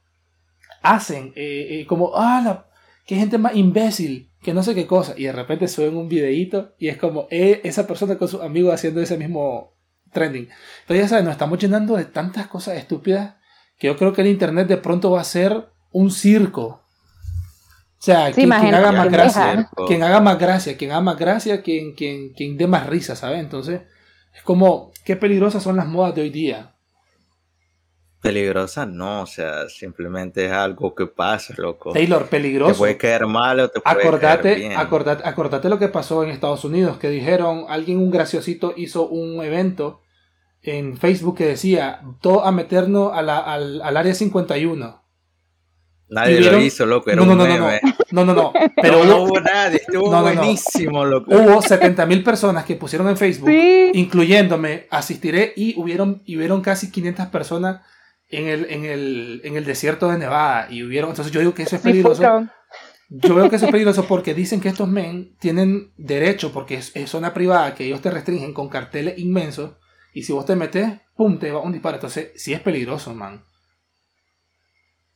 hacen 0.81 1.33
eh, 1.35 1.67
eh, 1.71 1.85
como, 1.87 2.11
ah, 2.15 2.41
la, 2.41 2.67
qué 3.05 3.17
gente 3.17 3.37
más 3.37 3.53
imbécil, 3.53 4.31
que 4.41 4.53
no 4.53 4.63
sé 4.63 4.73
qué 4.73 4.87
cosa, 4.87 5.13
y 5.17 5.25
de 5.25 5.33
repente 5.33 5.67
suben 5.67 5.97
un 5.97 6.07
videíto 6.07 6.73
y 6.79 6.87
es 6.87 6.95
como 6.95 7.27
eh, 7.29 7.59
esa 7.65 7.85
persona 7.85 8.17
con 8.17 8.29
sus 8.29 8.39
amigos 8.39 8.73
haciendo 8.73 9.01
ese 9.01 9.17
mismo 9.17 9.73
trending. 10.13 10.47
Entonces 10.83 11.03
ya 11.03 11.09
saben, 11.09 11.25
nos 11.25 11.33
estamos 11.33 11.59
llenando 11.59 11.97
de 11.97 12.05
tantas 12.05 12.47
cosas 12.47 12.77
estúpidas 12.77 13.35
que 13.77 13.87
yo 13.87 13.97
creo 13.97 14.13
que 14.13 14.21
el 14.21 14.27
Internet 14.27 14.69
de 14.69 14.77
pronto 14.77 15.11
va 15.11 15.19
a 15.19 15.25
ser 15.25 15.67
un 15.91 16.11
circo. 16.11 16.80
O 18.01 18.03
sea, 18.03 18.31
quien, 18.31 18.51
haga 18.51 18.91
más 18.91 19.11
gracia, 19.11 19.69
quien 19.85 20.01
haga 20.01 20.19
más 20.19 20.39
gracia, 20.39 20.75
quien 20.75 20.89
haga 20.89 21.01
más 21.01 21.19
gracia, 21.19 21.61
quien, 21.61 21.93
quien, 21.93 22.33
quien 22.33 22.57
dé 22.57 22.65
más 22.65 22.87
risa, 22.87 23.15
¿sabes? 23.15 23.39
Entonces, 23.39 23.81
es 24.35 24.41
como, 24.41 24.91
qué 25.05 25.15
peligrosas 25.15 25.61
son 25.61 25.75
las 25.75 25.85
modas 25.85 26.15
de 26.15 26.23
hoy 26.23 26.31
día. 26.31 26.73
Peligrosa 28.19 28.87
no, 28.87 29.21
o 29.21 29.25
sea, 29.27 29.69
simplemente 29.69 30.47
es 30.47 30.51
algo 30.51 30.95
que 30.95 31.05
pasa, 31.05 31.53
loco. 31.57 31.93
Taylor, 31.93 32.25
peligroso. 32.27 32.73
Te 32.73 32.77
puede 32.79 32.97
caer 32.97 33.27
mal 33.27 33.59
o 33.59 33.69
te 33.69 33.81
puede 33.81 33.99
acordate, 33.99 34.41
caer 34.41 34.57
bien. 34.57 34.77
Acordate, 34.77 35.23
acordate 35.23 35.69
lo 35.69 35.77
que 35.77 35.87
pasó 35.87 36.23
en 36.23 36.31
Estados 36.31 36.65
Unidos, 36.65 36.97
que 36.97 37.09
dijeron, 37.11 37.65
alguien, 37.69 37.99
un 37.99 38.09
graciosito, 38.09 38.73
hizo 38.77 39.07
un 39.07 39.45
evento 39.45 40.01
en 40.63 40.97
Facebook 40.97 41.37
que 41.37 41.45
decía, 41.45 42.01
todo 42.19 42.45
a 42.45 42.51
meternos 42.51 43.13
a 43.13 43.21
la, 43.21 43.37
al, 43.37 43.79
al 43.83 43.95
área 43.95 44.15
51. 44.15 45.00
Nadie 46.11 46.41
lo 46.41 46.61
hizo, 46.61 46.85
loco, 46.85 47.09
era 47.09 47.23
no, 47.23 47.31
un 47.31 47.37
no, 47.37 47.45
meme. 47.45 47.79
No, 48.11 48.25
no, 48.25 48.33
no. 48.33 48.51
Pero 48.81 49.05
no 49.05 49.23
hubo 49.23 49.39
nadie, 49.39 49.77
estuvo 49.77 50.09
buenísimo, 50.21 51.05
loco. 51.05 51.33
Hubo 51.33 51.61
70 51.61 52.05
mil 52.05 52.21
personas 52.21 52.65
que 52.65 52.75
pusieron 52.75 53.07
en 53.07 53.15
Facebook, 53.15 53.49
incluyéndome, 53.93 54.87
asistiré, 54.89 55.53
y 55.55 55.79
hubieron, 55.79 56.21
y 56.25 56.35
hubieron 56.35 56.61
casi 56.61 56.91
500 56.91 57.27
personas 57.27 57.81
en 58.27 58.47
el, 58.47 58.65
en, 58.69 58.83
el, 58.83 59.41
en 59.45 59.55
el 59.55 59.63
desierto 59.63 60.09
de 60.09 60.17
Nevada. 60.17 60.67
Y 60.69 60.83
hubieron, 60.83 61.11
entonces 61.11 61.31
yo 61.31 61.39
digo 61.39 61.53
que 61.53 61.63
eso 61.63 61.77
es 61.77 61.81
peligroso. 61.81 62.49
Yo 63.13 63.35
veo 63.35 63.49
que 63.49 63.55
eso 63.55 63.65
es 63.65 63.71
peligroso 63.71 64.05
porque 64.05 64.33
dicen 64.33 64.59
que 64.59 64.69
estos 64.69 64.89
men 64.89 65.37
tienen 65.39 65.93
derecho, 65.97 66.51
porque 66.51 66.75
es, 66.75 66.93
zona 67.05 67.33
privada, 67.33 67.73
que 67.73 67.85
ellos 67.85 68.01
te 68.01 68.11
restringen 68.11 68.53
con 68.53 68.67
carteles 68.67 69.17
inmensos. 69.17 69.77
Y 70.13 70.23
si 70.23 70.33
vos 70.33 70.45
te 70.45 70.57
metes, 70.57 70.91
pum, 71.15 71.39
te 71.39 71.51
va 71.51 71.61
un 71.61 71.71
disparo. 71.71 71.95
Entonces, 71.95 72.31
sí 72.35 72.51
es 72.51 72.59
peligroso, 72.59 73.13
man. 73.13 73.45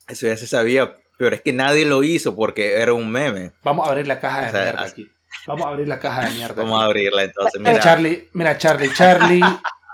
Eso 0.07 0.27
ya 0.27 0.37
se 0.37 0.47
sabía, 0.47 0.95
pero 1.17 1.35
es 1.35 1.41
que 1.41 1.53
nadie 1.53 1.85
lo 1.85 2.03
hizo 2.03 2.35
porque 2.35 2.73
era 2.79 2.93
un 2.93 3.09
meme. 3.11 3.51
Vamos 3.63 3.87
a 3.87 3.91
abrir 3.91 4.07
la 4.07 4.19
caja 4.19 4.51
de 4.51 4.51
mierda 4.51 4.83
aquí. 4.83 5.11
Vamos 5.47 5.65
a 5.65 5.69
abrir 5.69 5.87
la 5.87 5.99
caja 5.99 6.25
de 6.25 6.31
mierda. 6.31 6.63
Vamos 6.63 6.81
a 6.81 6.85
abrirla 6.85 7.23
entonces. 7.23 7.59
Mira, 7.59 7.79
Charlie, 7.79 8.29
mira, 8.33 8.57
Charlie, 8.57 8.93
Charlie, 8.93 9.41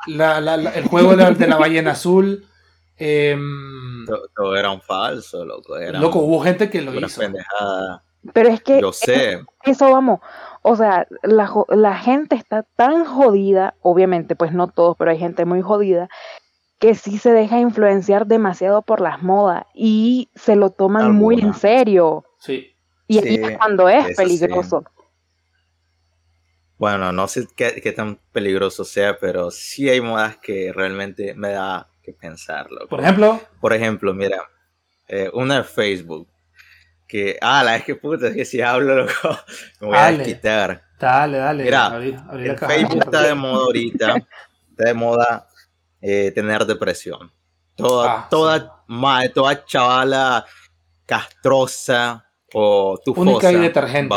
el 0.07 0.87
juego 0.87 1.15
de 1.15 1.47
la, 1.47 1.57
ballena 1.57 1.91
azul. 1.91 2.45
Em, 2.97 4.05
todo, 4.35 4.55
era 4.55 4.69
un 4.71 4.81
falso, 4.81 5.43
loco. 5.43 5.77
loco, 5.77 6.19
hubo 6.19 6.41
gente 6.41 6.69
que 6.69 6.81
lo 6.81 6.93
hizo. 6.93 7.21
Pero 8.33 8.49
es 8.49 8.61
que. 8.61 8.81
Yo 8.81 8.93
sé. 8.93 9.43
Eso 9.63 9.91
vamos. 9.91 10.19
O 10.61 10.75
sea, 10.75 11.07
la, 11.23 11.51
la 11.69 11.97
gente 11.97 12.35
está 12.35 12.63
tan 12.75 13.03
jodida, 13.05 13.73
obviamente, 13.81 14.35
pues 14.35 14.51
no 14.51 14.67
todos, 14.67 14.95
pero 14.95 15.09
hay 15.09 15.17
gente 15.17 15.45
muy 15.45 15.61
jodida, 15.61 16.07
que 16.81 16.95
sí 16.95 17.19
se 17.19 17.31
deja 17.31 17.59
influenciar 17.59 18.25
demasiado 18.25 18.81
por 18.81 19.01
las 19.01 19.21
modas 19.21 19.65
y 19.75 20.31
se 20.33 20.55
lo 20.55 20.71
toman 20.71 21.13
muy 21.13 21.39
en 21.39 21.53
serio. 21.53 22.25
Sí. 22.39 22.75
Y 23.07 23.19
ahí 23.19 23.35
es 23.35 23.57
cuando 23.57 23.87
es 23.87 24.17
peligroso. 24.17 24.83
Bueno, 26.79 27.11
no 27.11 27.27
sé 27.27 27.47
qué, 27.55 27.93
tan 27.95 28.17
peligroso 28.31 28.83
sea, 28.83 29.19
pero 29.19 29.51
sí 29.51 29.89
hay 29.89 30.01
modas 30.01 30.37
que 30.37 30.73
realmente 30.73 31.35
me 31.35 31.51
da 31.51 31.87
que 32.01 32.13
pensarlo. 32.13 32.87
Por 32.87 33.01
ejemplo. 33.01 33.39
Por 33.59 33.73
ejemplo, 33.73 34.15
mira, 34.15 34.41
eh, 35.07 35.29
una 35.33 35.57
de 35.57 35.63
Facebook. 35.63 36.27
Que, 37.07 37.37
ah, 37.41 37.63
la 37.63 37.75
es 37.75 37.83
que 37.83 37.93
puta, 37.93 38.29
es 38.29 38.33
que 38.33 38.45
si 38.45 38.59
hablo, 38.59 38.95
loco, 39.05 39.37
me 39.81 39.87
voy 39.87 39.97
a 39.97 40.23
quitar. 40.23 40.83
Dale, 40.99 41.37
dale. 41.37 41.63
Mira, 41.63 41.91
Facebook 42.57 43.03
está 43.05 43.21
de 43.21 43.35
moda 43.35 43.65
ahorita. 43.65 44.15
Está 44.71 44.85
de 44.85 44.93
moda 44.93 45.50
eh, 46.01 46.31
tener 46.31 46.65
depresión. 46.65 47.31
Toda, 47.75 48.13
ah, 48.13 48.27
toda, 48.29 48.83
toda 49.33 49.65
chavala 49.65 50.45
castrosa 51.05 52.25
o 52.53 52.99
tu 53.03 53.13
Única 53.13 53.51
y 53.51 53.55
detergente. 53.55 54.15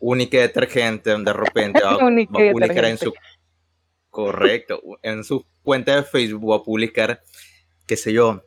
única 0.00 0.38
detergente, 0.38 1.16
de 1.16 1.32
repente 1.32 1.80
va, 1.84 1.94
a 1.94 2.52
publicar 2.52 2.84
en 2.84 2.98
su... 2.98 3.12
Correcto, 4.10 4.80
en 5.02 5.22
su 5.22 5.44
cuenta 5.62 5.94
de 5.96 6.02
Facebook 6.02 6.50
va 6.50 6.56
a 6.56 6.62
publicar, 6.62 7.22
qué 7.86 7.96
sé 7.96 8.12
yo, 8.12 8.42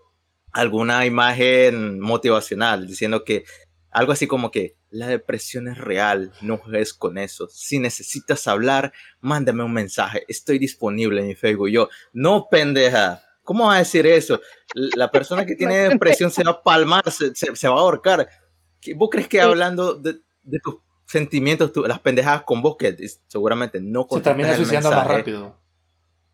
alguna 0.51 1.05
imagen 1.05 1.99
motivacional 1.99 2.87
diciendo 2.87 3.23
que 3.23 3.45
algo 3.91 4.13
así 4.13 4.25
como 4.25 4.51
que 4.51 4.77
la 4.89 5.07
depresión 5.07 5.67
es 5.67 5.77
real, 5.77 6.31
no 6.41 6.57
juegues 6.57 6.93
con 6.93 7.17
eso. 7.17 7.47
Si 7.49 7.77
necesitas 7.77 8.47
hablar, 8.47 8.93
mándame 9.19 9.63
un 9.63 9.73
mensaje. 9.73 10.23
Estoy 10.27 10.59
disponible 10.59 11.21
en 11.21 11.27
mi 11.27 11.35
Facebook. 11.35 11.69
Yo, 11.69 11.89
no 12.13 12.47
pendeja. 12.49 13.21
¿Cómo 13.43 13.67
vas 13.67 13.75
a 13.75 13.79
decir 13.79 14.07
eso? 14.07 14.39
La 14.73 15.11
persona 15.11 15.45
que 15.45 15.55
tiene 15.55 15.75
depresión 15.89 16.31
se 16.31 16.43
va 16.43 16.51
a 16.51 16.63
palmar, 16.63 17.03
se, 17.11 17.69
va 17.69 17.75
a 17.75 17.79
ahorcar. 17.79 18.29
¿Vos 18.95 19.09
crees 19.11 19.27
que 19.27 19.41
hablando 19.41 19.95
de, 19.95 20.21
tus 20.63 20.77
sentimientos, 21.05 21.71
las 21.85 21.99
pendejadas 21.99 22.43
con 22.43 22.61
vos, 22.61 22.77
que 22.77 22.95
seguramente 23.27 23.81
no 23.81 24.07
Se 24.09 24.21
termina 24.21 24.55
suicidando 24.55 24.91
más 24.91 25.07
rápido. 25.07 25.59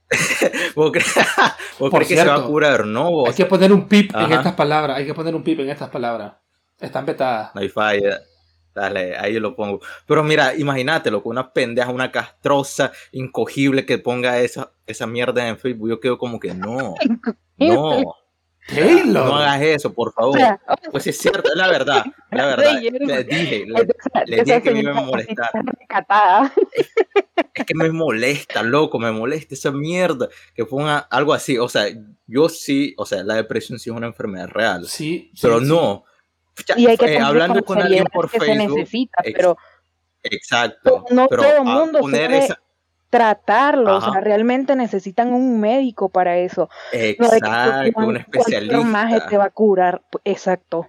¿Vos 0.76 0.92
crees, 0.92 1.14
que 2.08 2.16
se 2.16 2.26
va 2.26 2.36
a 2.36 2.46
curar? 2.46 2.86
No. 2.86 3.26
Hay 3.26 3.34
que 3.34 3.46
poner 3.46 3.74
un 3.74 3.88
pip 3.88 4.16
en 4.16 4.32
estas 4.32 4.54
palabras. 4.54 4.98
Hay 4.98 5.06
que 5.08 5.14
poner 5.14 5.36
un 5.36 5.44
pip 5.44 5.60
en 5.60 5.70
estas 5.70 5.90
palabras. 5.90 6.34
Están 6.80 7.06
petadas. 7.06 7.54
No 7.56 7.62
hay 7.62 7.70
falla. 7.70 8.22
Dale, 8.78 9.18
ahí 9.18 9.40
lo 9.40 9.56
pongo. 9.56 9.80
Pero 10.06 10.24
mira, 10.24 10.54
imagínatelo, 10.56 11.24
con 11.24 11.32
una 11.32 11.52
pendeja, 11.52 11.90
una 11.90 12.12
castrosa, 12.12 12.92
incogible 13.12 13.88
que 13.88 13.98
ponga 13.98 14.40
esa, 14.40 14.72
esa 14.86 15.08
mierda 15.08 15.48
en 15.48 15.58
Facebook. 15.58 15.90
Yo 15.90 16.00
quedo 16.00 16.18
como 16.18 16.40
que 16.40 16.54
no. 16.54 16.94
No. 17.60 18.04
Taylor. 18.68 19.26
No 19.26 19.36
hagas 19.38 19.62
eso, 19.64 19.92
por 19.92 20.14
favor. 20.14 20.38
Pues 20.92 21.08
es 21.08 21.18
cierto, 21.18 21.50
es 21.50 21.56
la 21.56 21.70
verdad. 21.70 22.06
La 22.30 22.46
verdad. 22.56 22.74
Le 22.80 23.24
dije, 23.24 23.66
le, 24.28 24.44
dije 24.44 24.62
que 24.62 24.72
me 24.72 24.82
iba 24.82 24.92
a 24.92 25.02
molestar. 25.02 25.50
Es, 26.74 27.66
que 27.66 27.74
me 27.74 27.90
molesta, 27.90 28.62
loco, 28.62 29.00
me 29.00 29.12
molesta 29.12 29.56
esa 29.56 29.72
mierda. 29.72 30.30
Que 30.54 30.66
ponga 30.66 31.00
algo 31.00 31.34
así. 31.34 31.58
O 31.58 31.68
sea, 31.68 31.88
yo 32.28 32.48
sí, 32.48 32.94
o 32.98 33.08
sea, 33.08 33.24
la 33.24 33.34
depresión 33.36 33.80
sí 33.80 33.90
es 33.90 33.96
una 33.96 34.06
enfermedad 34.06 34.50
real. 34.50 34.86
Sí. 34.86 35.32
Pero 35.42 35.60
no 35.60 36.04
y 36.76 36.88
hay 36.88 36.98
que 36.98 37.14
eh, 37.14 37.20
hablando 37.20 37.64
con 37.64 37.82
alguien 37.82 38.06
por 38.06 38.30
que 38.30 38.40
Facebook, 38.40 38.58
se 38.58 38.68
necesita, 38.68 39.24
pero 39.24 39.58
exacto. 40.24 41.06
No 41.10 41.28
todo 41.28 41.58
el 41.58 41.64
mundo 41.64 42.00
puede 42.00 42.48
tratarlo, 43.10 43.98
o 43.98 44.02
sea, 44.02 44.20
realmente 44.20 44.76
necesitan 44.76 45.34
un 45.34 45.60
médico 45.60 46.10
para 46.10 46.38
eso. 46.38 46.70
Exacto, 46.92 48.00
un 48.02 48.18
especialista. 48.18 48.82
más 48.82 49.28
te 49.28 49.38
va 49.38 49.46
a 49.46 49.50
curar, 49.50 50.04
exacto. 50.24 50.88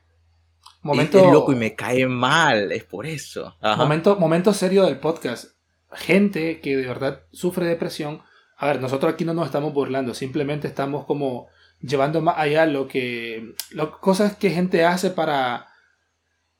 Momento, 0.82 1.18
es, 1.18 1.32
loco 1.32 1.52
y 1.52 1.56
me 1.56 1.74
cae 1.74 2.06
mal, 2.06 2.72
es 2.72 2.84
por 2.84 3.06
eso. 3.06 3.56
Momento, 3.60 4.16
momento 4.16 4.52
serio 4.52 4.84
del 4.84 4.98
podcast. 4.98 5.56
Gente 5.92 6.60
que 6.60 6.76
de 6.76 6.86
verdad 6.86 7.22
sufre 7.32 7.66
depresión 7.66 8.22
a 8.58 8.66
ver, 8.66 8.80
nosotros 8.80 9.12
aquí 9.12 9.24
no 9.24 9.34
nos 9.34 9.46
estamos 9.46 9.72
burlando, 9.72 10.14
simplemente 10.14 10.66
estamos 10.66 11.06
como 11.06 11.46
llevando 11.80 12.20
más 12.20 12.38
allá 12.38 12.66
lo 12.66 12.88
que, 12.88 13.54
lo, 13.70 14.00
cosas 14.00 14.36
que 14.36 14.50
gente 14.50 14.84
hace 14.84 15.10
para, 15.10 15.68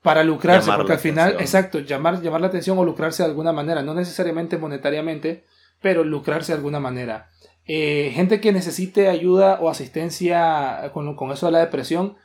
para 0.02 0.25
lucrarse, 0.25 0.70
porque 0.76 0.92
al 0.92 0.98
final, 0.98 1.37
exacto, 1.40 1.80
llamar, 1.80 2.22
llamar 2.22 2.40
la 2.40 2.46
atención 2.48 2.78
o 2.78 2.84
lucrarse 2.84 3.22
de 3.22 3.28
alguna 3.28 3.52
manera, 3.52 3.82
no 3.82 3.94
necesariamente 3.94 4.58
monetariamente, 4.58 5.44
pero 5.80 6.04
lucrarse 6.04 6.52
de 6.52 6.58
alguna 6.58 6.80
manera. 6.80 7.30
Eh, 7.66 8.12
gente 8.14 8.40
que 8.40 8.52
necesite 8.52 9.08
ayuda 9.08 9.58
o 9.60 9.68
asistencia 9.68 10.90
con, 10.92 11.14
con, 11.16 11.32
eso 11.32 11.46
de 11.46 11.52
la 11.52 11.58
depresión, 11.58 12.16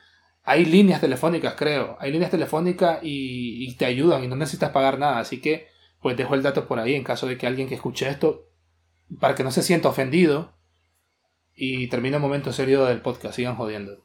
hay 0.42 0.64
líneas 0.64 1.00
telefónicas, 1.00 1.54
creo, 1.54 1.96
hay 2.00 2.12
líneas 2.12 2.30
telefónicas 2.30 3.00
y, 3.02 3.66
y 3.66 3.74
te 3.76 3.84
ayudan 3.84 4.24
y 4.24 4.28
no 4.28 4.36
necesitas 4.36 4.70
pagar 4.70 4.98
nada, 4.98 5.18
así 5.18 5.40
que 5.40 5.68
pues 6.00 6.16
dejo 6.16 6.34
el 6.34 6.42
dato 6.42 6.66
por 6.66 6.78
ahí 6.78 6.94
en 6.94 7.04
caso 7.04 7.26
de 7.26 7.38
que 7.38 7.46
alguien 7.46 7.66
que 7.66 7.74
escuche 7.74 8.08
esto 8.08 8.46
para 9.20 9.34
que 9.34 9.44
no 9.44 9.50
se 9.50 9.62
sienta 9.62 9.88
ofendido 9.88 10.53
y 11.54 11.88
termine 11.88 12.16
el 12.16 12.22
momento 12.22 12.52
serio 12.52 12.84
del 12.84 13.00
podcast, 13.00 13.36
sigan 13.36 13.56
jodiendo. 13.56 14.04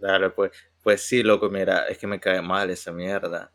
Dale, 0.00 0.30
pues, 0.30 0.52
pues 0.82 1.02
sí, 1.02 1.22
loco, 1.22 1.50
mira, 1.50 1.86
es 1.88 1.98
que 1.98 2.06
me 2.06 2.20
cae 2.20 2.42
mal 2.42 2.70
esa 2.70 2.92
mierda. 2.92 3.52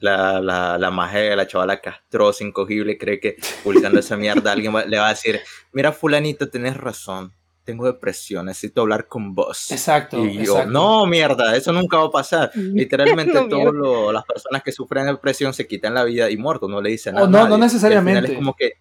La, 0.00 0.40
la, 0.40 0.76
la 0.78 0.90
maje, 0.90 1.34
la 1.34 1.46
chavala 1.46 1.80
castrosa, 1.80 2.44
incogible, 2.44 2.98
cree 2.98 3.18
que 3.18 3.36
publicando 3.64 3.98
esa 4.00 4.16
mierda 4.16 4.52
alguien 4.52 4.74
le 4.88 4.98
va 4.98 5.06
a 5.06 5.10
decir, 5.10 5.40
mira 5.72 5.92
fulanito, 5.92 6.50
tenés 6.50 6.76
razón, 6.76 7.32
tengo 7.64 7.86
depresión, 7.86 8.46
necesito 8.46 8.82
hablar 8.82 9.08
con 9.08 9.34
vos. 9.34 9.70
Exacto. 9.72 10.24
Y 10.24 10.44
yo, 10.44 10.66
no, 10.66 11.06
mierda, 11.06 11.56
eso 11.56 11.72
nunca 11.72 11.98
va 11.98 12.06
a 12.06 12.10
pasar. 12.10 12.50
Literalmente 12.54 13.32
todas 13.48 14.12
las 14.12 14.24
personas 14.24 14.62
que 14.62 14.72
sufren 14.72 15.06
depresión 15.06 15.54
se 15.54 15.66
quitan 15.66 15.94
la 15.94 16.04
vida 16.04 16.30
y 16.30 16.36
muerto, 16.36 16.68
no 16.68 16.80
le 16.80 16.90
dicen 16.90 17.14
nada. 17.14 17.26
no, 17.26 17.48
no 17.48 17.58
necesariamente. 17.58 18.32
Es 18.32 18.38
como 18.38 18.54
que 18.54 18.74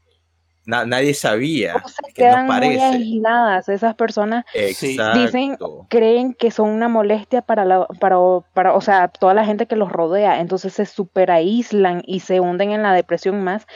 nadie 0.65 1.13
sabía. 1.13 1.75
O 1.77 2.13
quedan 2.13 2.47
muy 2.47 2.77
aisladas. 2.77 3.69
Esas 3.69 3.95
personas 3.95 4.45
dicen, 4.53 5.57
creen 5.89 6.33
que 6.33 6.51
son 6.51 6.69
una 6.69 6.87
molestia 6.87 7.41
para 7.41 7.65
la, 7.65 7.85
para, 7.99 8.17
para, 8.53 8.73
o 8.73 8.81
sea, 8.81 9.07
toda 9.07 9.33
la 9.33 9.45
gente 9.45 9.67
que 9.67 9.75
los 9.75 9.91
rodea. 9.91 10.39
Entonces 10.39 10.73
se 10.73 10.85
super 10.85 11.31
aíslan 11.31 12.01
y 12.05 12.21
se 12.21 12.39
hunden 12.39 12.71
en 12.71 12.83
la 12.83 12.93
depresión 12.93 13.43
más 13.43 13.67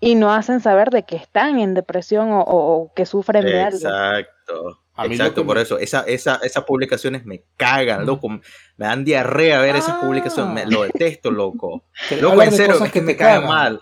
y 0.00 0.14
no 0.14 0.32
hacen 0.32 0.60
saber 0.60 0.90
de 0.90 1.04
que 1.04 1.16
están 1.16 1.58
en 1.58 1.74
depresión 1.74 2.28
o, 2.32 2.92
que 2.94 3.06
sufren 3.06 3.44
de 3.44 3.62
algo. 3.62 3.76
Exacto. 3.76 4.80
Exacto, 4.96 5.44
por 5.44 5.58
eso, 5.58 5.76
esa, 5.76 6.02
esa, 6.02 6.38
esas 6.44 6.62
publicaciones 6.62 7.24
me 7.24 7.42
cagan, 7.56 8.06
loco. 8.06 8.28
Me 8.28 8.40
dan 8.76 9.04
diarrea 9.04 9.60
ver 9.60 9.74
esas 9.74 9.96
publicaciones, 9.96 10.68
lo 10.68 10.84
detesto, 10.84 11.32
loco. 11.32 11.84
loco, 12.20 12.42
en 12.42 12.52
serio, 12.52 12.84
es 12.84 12.92
que, 12.92 13.00
me 13.00 13.16
cae 13.16 13.40
mal 13.40 13.80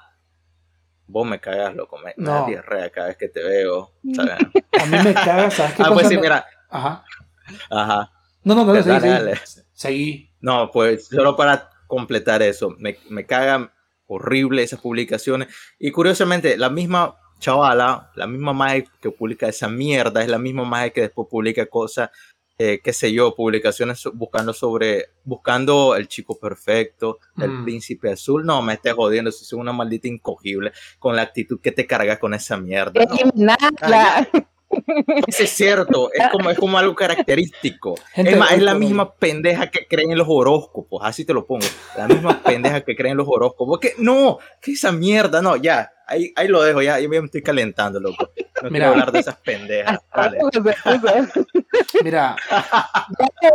vos 1.07 1.27
me 1.27 1.41
cagas, 1.41 1.75
loco, 1.75 1.99
me, 1.99 2.15
no. 2.17 2.31
da 2.31 2.47
diarrea 2.47 2.91
cada 2.91 3.09
vez 3.09 3.17
que 3.17 3.29
te 3.29 3.43
veo, 3.43 3.93
¿sabes? 4.15 4.37
A 4.81 4.87
mí 4.87 4.99
me 5.05 5.15
cagas, 5.15 5.55
¿sabes 5.55 5.75
qué 5.75 5.83
Ah, 5.85 5.91
pues 5.93 6.09
sí, 6.09 6.17
mira. 6.17 6.47
Ajá. 6.71 7.05
Ajá. 7.71 8.11
No, 8.45 8.55
no, 8.55 8.65
no, 8.65 8.73
dale, 8.73 8.83
seguí, 8.83 9.09
dale. 9.09 9.41
seguí. 9.73 10.31
No, 10.41 10.71
pues 10.71 11.07
solo 11.07 11.37
para 11.37 11.71
completar 11.87 12.43
eso, 12.43 12.75
me, 12.79 12.99
me 13.09 13.27
cagan 13.27 13.71
horrible 14.07 14.63
esas 14.63 14.81
publicaciones. 14.81 15.49
Y 15.79 15.91
curiosamente, 15.91 16.57
la 16.57 16.71
misma 16.71 17.17
chavala, 17.39 18.11
la 18.15 18.27
misma 18.27 18.53
madre 18.53 18.87
que 19.01 19.11
publica 19.11 19.49
esa 19.49 19.69
mierda, 19.69 20.23
es 20.23 20.29
la 20.29 20.39
misma 20.39 20.65
madre 20.65 20.93
que 20.93 21.03
después 21.03 21.29
publica 21.31 21.67
cosas 21.67 22.11
eh, 22.65 22.81
qué 22.83 22.93
sé 22.93 23.13
yo, 23.13 23.35
publicaciones 23.35 24.03
buscando 24.15 24.53
sobre, 24.53 25.07
buscando 25.25 25.97
el 25.97 26.07
chico 26.07 26.39
perfecto, 26.39 27.19
el 27.39 27.51
Mm. 27.51 27.65
príncipe 27.65 28.13
azul. 28.13 28.45
No, 28.47 28.63
me 28.63 28.75
estés 28.75 28.93
jodiendo, 28.93 29.33
si 29.33 29.45
soy 29.45 29.59
una 29.59 29.73
maldita 29.73 30.07
incogible 30.07 30.73
con 31.01 31.17
la 31.17 31.23
actitud 31.23 31.61
que 31.61 31.73
te 31.73 31.87
cargas 31.87 32.19
con 32.19 32.35
esa 32.35 32.57
mierda. 32.57 32.93
No. 33.05 34.43
Eso 35.27 35.43
es 35.43 35.51
cierto, 35.51 36.11
es 36.13 36.29
como, 36.29 36.51
es 36.51 36.59
como 36.59 36.79
algo 36.79 36.95
característico. 36.95 37.95
Gente, 38.13 38.33
es 38.33 38.39
más, 38.39 38.53
es 38.53 38.63
la 38.63 38.75
misma 38.75 39.15
pendeja 39.15 39.71
que 39.71 39.87
creen 39.87 40.13
en 40.13 40.19
los 40.19 40.27
horóscopos, 40.29 41.03
así 41.05 41.25
te 41.25 41.35
lo 41.35 41.47
pongo. 41.47 41.67
La 41.97 42.09
misma 42.09 42.43
pendeja 42.45 42.81
que 42.83 42.97
creen 42.97 43.13
en 43.13 43.19
los 43.19 43.29
horóscopos. 43.29 43.79
Que 43.81 43.95
no, 43.99 44.39
que 44.61 44.73
esa 44.73 44.93
mierda, 44.93 45.43
no, 45.43 45.57
ya, 45.57 45.93
ahí, 46.07 46.33
ahí 46.37 46.49
lo 46.49 46.63
dejo, 46.63 46.83
ya, 46.83 46.99
yo 47.01 47.09
me 47.09 47.19
estoy 47.19 47.43
calentando, 47.43 48.01
loco. 48.01 48.31
No 48.63 48.71
Mira. 48.71 48.87
quiero 48.87 48.91
hablar 48.91 49.13
de 49.13 49.19
esas 49.21 49.37
pendejas. 49.37 49.99
Vale. 50.15 50.39
Mira, 52.03 52.37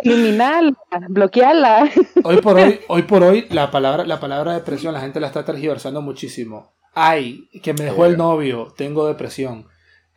Eliminarla, 0.03 0.75
bloquearla. 1.09 1.89
hoy 2.23 2.41
por 2.41 2.57
hoy, 2.57 2.79
hoy 2.87 3.03
por 3.03 3.23
hoy, 3.23 3.47
la 3.49 3.71
palabra, 3.71 4.05
la 4.05 4.19
palabra 4.19 4.53
depresión 4.53 4.93
la 4.93 5.01
gente 5.01 5.19
la 5.19 5.27
está 5.27 5.45
tergiversando 5.45 6.01
muchísimo. 6.01 6.73
Ay, 6.93 7.47
que 7.61 7.73
me 7.73 7.85
dejó 7.85 8.05
el 8.05 8.17
novio, 8.17 8.73
tengo 8.75 9.07
depresión. 9.07 9.67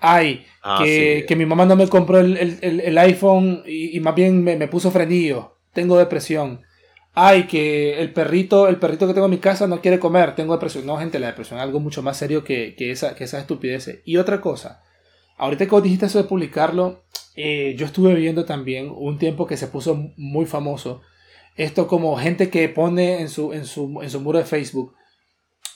Ay, 0.00 0.44
Ah, 0.62 0.80
que, 0.82 1.20
sí. 1.20 1.26
que 1.26 1.36
mi 1.36 1.46
mamá 1.46 1.64
no 1.66 1.76
me 1.76 1.88
compró 1.88 2.18
el, 2.20 2.36
el- 2.36 2.58
el- 2.62 2.80
el 2.80 2.98
iPhone 2.98 3.62
y, 3.66 3.96
y 3.96 4.00
más 4.00 4.14
bien 4.14 4.42
me, 4.44 4.56
me 4.56 4.68
puso 4.68 4.90
frenillo, 4.90 5.56
tengo 5.72 5.96
depresión. 5.98 6.62
Ay, 7.14 7.44
que 7.44 7.98
el 8.00 8.12
perrito, 8.12 8.68
el 8.68 8.76
perrito 8.76 9.06
que 9.06 9.14
tengo 9.14 9.26
en 9.26 9.32
mi 9.32 9.38
casa 9.38 9.66
no 9.66 9.80
quiere 9.80 9.98
comer, 9.98 10.34
tengo 10.34 10.52
depresión. 10.54 10.86
No, 10.86 10.96
gente, 10.98 11.18
la 11.18 11.26
depresión 11.28 11.58
es 11.58 11.64
algo 11.64 11.80
mucho 11.80 12.02
más 12.02 12.16
serio 12.16 12.44
que, 12.44 12.74
que 12.76 12.90
esa, 12.92 13.14
que 13.14 13.24
esa 13.24 13.38
estupidez. 13.40 14.00
Y 14.04 14.16
otra 14.16 14.40
cosa, 14.40 14.82
ahorita 15.36 15.64
que 15.64 15.70
vos 15.72 15.82
dijiste 15.82 16.06
eso 16.06 16.18
de 16.18 16.28
publicarlo, 16.28 17.02
eh, 17.36 17.74
yo 17.76 17.86
estuve 17.86 18.14
viendo 18.14 18.44
también 18.44 18.92
un 18.94 19.18
tiempo 19.18 19.46
que 19.46 19.56
se 19.56 19.66
puso 19.66 20.12
muy 20.16 20.46
famoso. 20.46 21.00
Esto 21.56 21.86
como 21.88 22.16
gente 22.16 22.48
que 22.48 22.68
pone 22.68 23.20
en 23.20 23.28
su, 23.28 23.52
en 23.52 23.64
su, 23.66 24.00
en 24.02 24.08
su 24.10 24.20
muro 24.20 24.38
de 24.38 24.44
Facebook. 24.44 24.94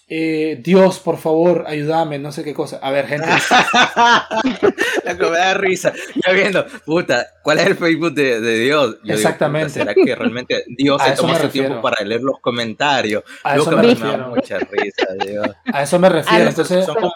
Eh, 0.07 0.61
Dios, 0.63 0.99
por 1.01 1.19
favor, 1.19 1.65
ayúdame, 1.67 2.19
no 2.19 2.31
sé 2.31 2.45
qué 2.45 2.53
cosa. 2.53 2.79
A 2.83 2.91
ver, 2.91 3.07
gente. 3.07 3.27
La 5.05 5.17
que 5.17 5.23
me 5.25 5.39
da 5.39 5.55
risa. 5.55 5.93
Ya 6.25 6.33
viendo, 6.33 6.67
puta, 6.85 7.27
¿cuál 7.43 7.59
es 7.61 7.67
el 7.67 7.77
Facebook 7.77 8.13
de, 8.13 8.41
de 8.41 8.59
Dios? 8.61 8.99
Yo 9.03 9.15
Exactamente. 9.15 9.71
¿Será 9.71 9.95
que 9.95 10.15
realmente 10.15 10.65
Dios 10.69 11.01
A 11.01 11.11
se 11.11 11.17
toma 11.17 11.39
su 11.39 11.49
tiempo 11.49 11.81
para 11.81 12.05
leer 12.05 12.23
los 12.23 12.39
comentarios? 12.41 13.25
A 13.43 13.57
eso 13.57 13.71
me 13.71 13.77
me, 13.77 13.83
da 13.83 13.95
refiero. 13.95 14.29
mucha 14.29 14.59
risa, 14.59 15.07
Dios. 15.27 15.47
A 15.73 15.83
eso 15.83 15.99
me 15.99 16.09
refiero. 16.09 16.49
Entonces, 16.49 16.85
son, 16.85 16.95
como, 16.97 17.13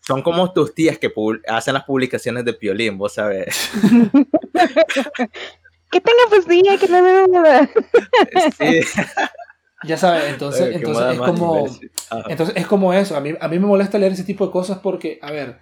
son 0.00 0.22
como 0.22 0.52
tus 0.52 0.74
tías 0.74 0.98
que 0.98 1.12
hacen 1.48 1.74
las 1.74 1.84
publicaciones 1.84 2.44
de 2.44 2.54
Piolín, 2.54 2.96
vos 2.98 3.14
sabes. 3.14 3.70
Que 5.90 6.00
tenga 6.00 6.28
pastilla, 6.28 6.76
que 6.78 6.88
no 6.88 7.00
me 7.00 7.26
nada. 7.28 7.70
Sí. 8.58 8.80
ya 9.84 9.96
sabes, 9.96 10.24
entonces, 10.30 10.62
Oye, 10.62 10.74
entonces 10.76 11.12
es 11.12 11.18
como. 11.20 11.58
imbécil. 11.60 11.92
Entonces 12.28 12.56
es 12.56 12.66
como 12.66 12.92
eso. 12.92 13.16
A 13.16 13.20
mí, 13.20 13.34
a 13.40 13.48
mí 13.48 13.58
me 13.58 13.66
molesta 13.66 13.98
leer 13.98 14.12
ese 14.12 14.24
tipo 14.24 14.46
de 14.46 14.52
cosas 14.52 14.78
porque, 14.78 15.18
a 15.22 15.30
ver, 15.30 15.58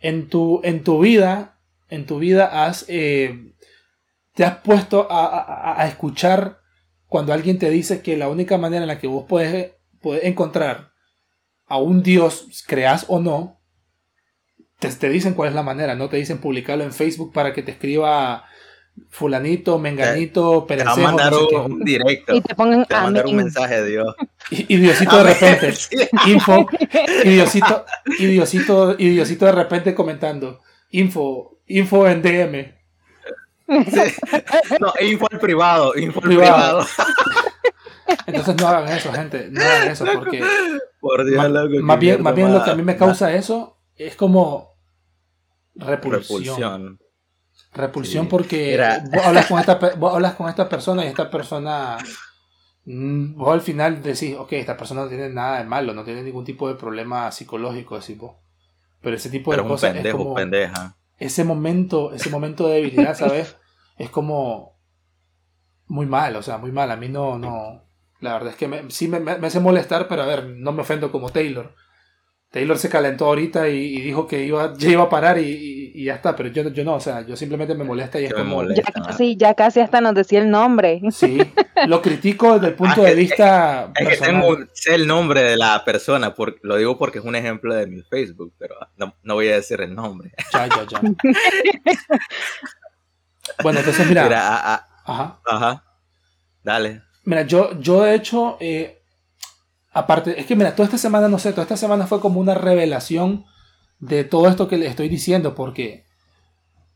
en 0.00 0.28
tu, 0.28 0.60
en 0.64 0.84
tu 0.84 1.00
vida, 1.00 1.58
en 1.88 2.06
tu 2.06 2.18
vida 2.18 2.66
has, 2.66 2.84
eh, 2.88 3.52
te 4.34 4.44
has 4.44 4.58
puesto 4.58 5.06
a, 5.10 5.84
escuchar 5.86 6.60
cuando 7.06 7.32
alguien 7.32 7.58
te 7.58 7.70
dice 7.70 8.02
que 8.02 8.16
la 8.16 8.28
única 8.28 8.58
manera 8.58 8.82
en 8.82 8.88
la 8.88 8.98
que 8.98 9.06
vos 9.06 9.24
puedes 9.28 9.72
encontrar 10.22 10.90
a 11.66 11.78
un 11.78 12.02
Dios, 12.02 12.64
creas 12.66 13.06
o 13.08 13.20
no, 13.20 13.60
te, 14.78 14.88
te 14.90 15.08
dicen 15.08 15.34
cuál 15.34 15.50
es 15.50 15.54
la 15.54 15.62
manera, 15.62 15.94
no 15.94 16.08
te 16.08 16.16
dicen 16.16 16.38
publicarlo 16.38 16.84
en 16.84 16.92
Facebook 16.92 17.32
para 17.32 17.52
que 17.52 17.62
te 17.62 17.70
escriba 17.70 18.44
fulanito, 19.10 19.78
menganito, 19.78 20.64
Te 20.66 20.76
va 20.84 20.92
a 20.92 20.94
perencejo, 20.94 21.00
mandar 21.00 21.32
no 21.32 21.38
sé 21.40 21.46
qué. 21.50 21.56
un, 21.56 21.72
un 21.72 21.84
directo. 21.84 22.34
Y 22.34 22.40
te 22.40 22.54
pongan 22.54 22.84
Te 22.84 22.94
va 22.94 23.00
a 23.00 23.04
mandar 23.04 23.26
un 23.26 23.36
mensaje 23.36 23.82
de 23.82 23.90
Dios. 23.90 24.14
Y, 24.50 24.74
y 24.74 24.76
Diosito 24.78 25.16
de 25.16 25.34
repente. 25.34 25.72
sí. 25.72 25.96
Info, 26.26 26.66
y 27.24 27.28
Diosito, 27.30 27.84
y 28.18 28.26
Diosito, 28.26 28.96
y 28.98 29.08
Diosito 29.10 29.46
de 29.46 29.52
repente 29.52 29.94
comentando, 29.94 30.60
info, 30.90 31.58
info 31.66 32.06
en 32.08 32.22
DM. 32.22 32.74
No, 34.80 34.92
info 35.00 35.26
al 35.30 35.38
privado, 35.40 35.92
info 35.96 36.20
al 36.20 36.26
Privado. 36.26 36.84
privado. 36.84 36.86
Entonces 38.26 38.56
no 38.60 38.68
hagan 38.68 38.88
eso, 38.96 39.12
gente, 39.12 39.48
no 39.50 39.60
hagan 39.62 39.90
eso, 39.90 40.04
porque 40.14 40.42
Por 41.00 41.24
Dios, 41.24 41.50
loco, 41.50 41.74
más, 41.82 41.98
bien, 41.98 42.22
más 42.22 42.34
bien 42.34 42.52
lo 42.52 42.62
que 42.62 42.70
a 42.70 42.74
mí 42.74 42.82
me 42.82 42.96
causa 42.96 43.32
eso 43.34 43.78
es 43.96 44.14
como 44.16 44.76
repulsión. 45.74 46.20
repulsión. 46.56 47.00
Repulsión 47.74 48.24
Sí. 48.26 48.30
porque 48.30 48.76
vos 49.12 49.24
hablas, 49.26 49.46
con 49.46 49.58
esta, 49.60 49.74
vos 49.96 50.14
hablas 50.14 50.34
con 50.34 50.48
esta 50.48 50.68
persona 50.68 51.04
y 51.04 51.08
esta 51.08 51.28
persona, 51.30 51.98
mm, 52.84 53.36
vos 53.36 53.52
al 53.52 53.60
final 53.62 54.02
decís, 54.02 54.36
ok, 54.38 54.52
esta 54.52 54.76
persona 54.76 55.02
no 55.02 55.08
tiene 55.08 55.28
nada 55.30 55.58
de 55.58 55.64
malo, 55.64 55.92
no 55.94 56.04
tiene 56.04 56.22
ningún 56.22 56.44
tipo 56.44 56.68
de 56.68 56.74
problema 56.76 57.30
psicológico, 57.32 57.98
decís 57.98 58.16
vos. 58.18 58.36
Pero 59.02 59.16
ese 59.16 59.30
tipo 59.30 59.50
Pero 59.50 59.64
de 59.64 59.68
cosas 59.68 59.90
es 59.90 59.94
pendejo, 59.96 60.18
como... 60.18 60.34
pendeja. 60.34 60.96
ese 61.18 61.44
momento, 61.44 62.12
ese 62.14 62.30
momento 62.30 62.68
de 62.68 62.76
debilidad, 62.76 63.14
¿sabes? 63.16 63.56
Es 63.98 64.10
como 64.10 64.74
muy 65.86 66.06
mal, 66.06 66.36
o 66.36 66.42
sea, 66.42 66.58
muy 66.58 66.72
mal. 66.72 66.90
A 66.90 66.96
mí 66.96 67.08
no, 67.08 67.38
no. 67.38 67.82
La 68.20 68.32
verdad 68.34 68.50
es 68.50 68.56
que 68.56 68.68
me, 68.68 68.90
sí 68.90 69.08
me, 69.08 69.20
me- 69.20 69.38
me 69.38 69.46
hace 69.48 69.60
molestar, 69.60 70.08
pero 70.08 70.22
a 70.22 70.26
ver, 70.26 70.46
no 70.46 70.72
me 70.72 70.82
ofendo 70.82 71.10
como 71.12 71.30
Taylor. 71.30 71.74
Taylor 72.50 72.78
se 72.78 72.88
calentó 72.88 73.26
ahorita 73.26 73.68
y, 73.68 74.00
dijo 74.00 74.26
que 74.26 74.44
iba, 74.44 74.74
ya 74.76 74.90
iba 74.90 75.04
a 75.04 75.08
parar 75.10 75.38
y, 75.38 75.44
ya 76.02 76.16
está, 76.16 76.34
pero 76.34 76.48
yo, 76.48 76.68
yo 76.70 76.82
no, 76.82 76.94
o 76.94 77.00
sea, 77.00 77.24
yo 77.24 77.36
simplemente 77.36 77.72
me 77.76 77.84
molesta 77.84 78.20
y 78.20 78.24
es 78.24 78.34
como... 78.34 78.64
ya, 78.64 78.82
casi, 78.82 79.36
ya 79.36 79.54
casi 79.54 79.78
hasta 79.78 80.00
nos 80.00 80.14
decía 80.14 80.40
el 80.40 80.50
nombre. 80.50 81.00
Sí, 81.12 81.38
lo 81.86 82.02
critico 82.02 82.54
desde 82.54 82.68
el 82.68 82.74
punto 82.74 83.02
de 83.02 83.14
vista... 83.14 83.92
Es, 83.94 84.08
que 84.08 84.24
tengo, 84.24 84.56
sé 84.72 84.96
el 84.96 85.06
nombre 85.06 85.44
de 85.44 85.56
la 85.56 85.84
persona, 85.84 86.34
por, 86.34 86.58
lo 86.62 86.76
digo 86.76 86.98
porque 86.98 87.20
es 87.20 87.24
un 87.24 87.36
ejemplo 87.36 87.72
de 87.72 87.86
mi 87.86 88.02
Facebook, 88.02 88.52
pero 88.58 88.74
no, 88.96 89.34
voy 89.34 89.48
a 89.50 89.54
decir 89.54 89.80
el 89.80 89.94
nombre. 89.94 90.32
Ya, 90.52 90.66
ya, 90.66 90.86
ya. 90.88 91.00
bueno, 93.62 93.78
entonces 93.78 94.06
mira... 94.08 94.26
ajá. 95.04 95.40
Ajá. 95.44 95.84
Dale. 96.62 97.02
Mira, 97.24 97.42
yo, 97.42 97.78
yo 97.78 98.02
de 98.02 98.14
hecho... 98.14 98.56
Eh, 98.58 99.00
Aparte, 99.94 100.38
es 100.40 100.46
que 100.46 100.56
mira, 100.56 100.74
toda 100.74 100.86
esta 100.86 100.98
semana, 100.98 101.28
no 101.28 101.38
sé, 101.38 101.52
toda 101.52 101.62
esta 101.62 101.76
semana 101.76 102.08
fue 102.08 102.20
como 102.20 102.40
una 102.40 102.54
revelación 102.54 103.44
de 104.04 104.24
todo 104.24 104.48
esto 104.48 104.68
que 104.68 104.76
le 104.76 104.86
estoy 104.86 105.08
diciendo, 105.08 105.54
porque 105.54 106.04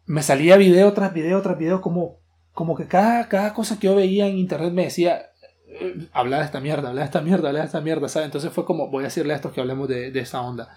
me 0.07 0.23
salía 0.23 0.57
video 0.57 0.93
tras 0.93 1.15
video 1.15 1.41
tras 1.43 1.59
video, 1.59 1.81
como, 1.81 2.19
como 2.53 2.77
que 2.77 2.87
cada, 2.87 3.29
cada 3.29 3.55
cosa 3.55 3.79
que 3.79 3.87
yo 3.87 3.97
veía 3.97 4.27
en 4.27 4.39
internet 4.39 4.73
me 4.73 4.85
decía, 4.85 5.31
eh, 5.69 6.09
habla 6.13 6.39
de 6.39 6.45
esta 6.45 6.61
mierda, 6.61 6.91
habla 6.91 7.03
de 7.03 7.07
esta 7.07 7.21
mierda, 7.21 7.49
habla 7.49 7.61
de 7.61 7.67
esta 7.67 7.81
mierda, 7.81 8.09
¿sabes? 8.09 8.27
Entonces 8.27 8.53
fue 8.53 8.65
como, 8.65 8.89
voy 8.89 9.05
a 9.05 9.09
decirle 9.09 9.33
a 9.33 9.37
estos 9.37 9.53
que 9.53 9.61
hablemos 9.61 9.89
de, 9.89 10.11
de 10.11 10.21
esa 10.21 10.43
onda. 10.43 10.77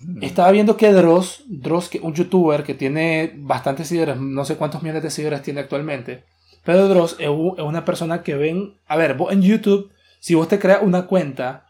Mm. 0.00 0.22
Estaba 0.22 0.50
viendo 0.50 0.76
que 0.76 0.92
Dross, 0.92 1.44
Dross, 1.46 1.88
que 1.88 2.00
un 2.00 2.14
youtuber 2.14 2.62
que 2.62 2.74
tiene 2.74 3.32
bastantes 3.36 3.88
seguidores, 3.88 4.16
no 4.18 4.44
sé 4.44 4.56
cuántos 4.56 4.82
millones 4.82 5.02
de 5.02 5.10
seguidores 5.10 5.42
tiene 5.42 5.60
actualmente, 5.60 6.24
pero 6.64 6.88
Dross 6.88 7.16
es 7.18 7.28
una 7.28 7.84
persona 7.84 8.22
que 8.22 8.36
ven, 8.36 8.74
a 8.86 8.96
ver, 8.96 9.14
vos 9.14 9.32
en 9.32 9.42
YouTube 9.42 9.90
si 10.20 10.34
vos 10.34 10.48
te 10.48 10.58
creas 10.58 10.82
una 10.82 11.06
cuenta 11.06 11.66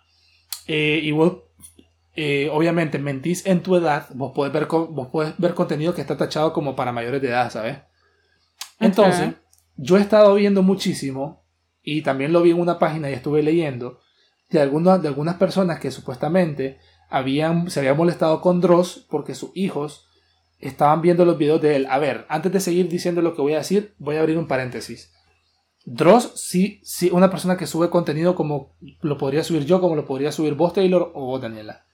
eh, 0.67 1.01
y 1.03 1.13
vos 1.13 1.39
eh, 2.23 2.51
obviamente 2.53 2.99
mentís 2.99 3.47
en 3.47 3.63
tu 3.63 3.77
edad, 3.77 4.09
vos 4.13 4.33
podés, 4.35 4.53
ver, 4.53 4.67
vos 4.67 5.09
podés 5.09 5.33
ver 5.39 5.55
contenido 5.55 5.95
que 5.95 6.03
está 6.03 6.19
tachado 6.19 6.53
como 6.53 6.77
para 6.77 6.93
mayores 6.93 7.23
de 7.23 7.29
edad, 7.29 7.51
¿sabes? 7.51 7.79
Entonces, 8.79 9.37
yo 9.77 9.97
he 9.97 10.03
estado 10.03 10.35
viendo 10.35 10.63
muchísimo 10.63 11.43
y 11.83 12.03
también 12.03 12.35
lo 12.35 12.43
vi 12.43 12.51
en 12.51 12.61
una 12.61 12.79
página 12.79 13.09
y 13.09 13.15
estuve 13.15 13.43
leyendo 13.43 14.01
de 14.51 14.61
algunas, 14.61 15.01
de 15.01 15.09
algunas 15.09 15.37
personas 15.37 15.81
que 15.81 15.91
supuestamente 15.91 16.79
habían, 17.09 17.71
se 17.71 17.81
habían 17.81 17.97
molestado 17.97 18.43
con 18.43 18.61
Dross 18.61 19.07
porque 19.09 19.35
sus 19.35 19.53
hijos 19.55 20.07
estaban 20.59 21.01
viendo 21.01 21.25
los 21.25 21.39
videos 21.39 21.63
de 21.63 21.75
él. 21.77 21.87
A 21.89 21.99
ver, 21.99 22.27
antes 22.29 22.53
de 22.53 22.61
seguir 22.61 22.91
diciendo 22.91 23.23
lo 23.23 23.35
que 23.35 23.41
voy 23.41 23.55
a 23.55 23.59
decir, 23.61 23.95
voy 23.97 24.17
a 24.17 24.21
abrir 24.21 24.37
un 24.37 24.47
paréntesis. 24.47 25.11
Dross 25.87 26.33
sí, 26.35 26.83
sí, 26.85 27.09
una 27.11 27.31
persona 27.31 27.57
que 27.57 27.67
sube 27.67 27.89
contenido 27.89 28.35
como 28.35 28.77
lo 29.01 29.17
podría 29.17 29.43
subir 29.43 29.65
yo, 29.65 29.81
como 29.81 29.97
lo 29.97 30.05
podría 30.05 30.33
subir 30.33 30.53
vos, 30.53 30.75
Taylor, 30.75 31.13
o 31.15 31.25
vos, 31.25 31.41
Daniela. 31.41 31.87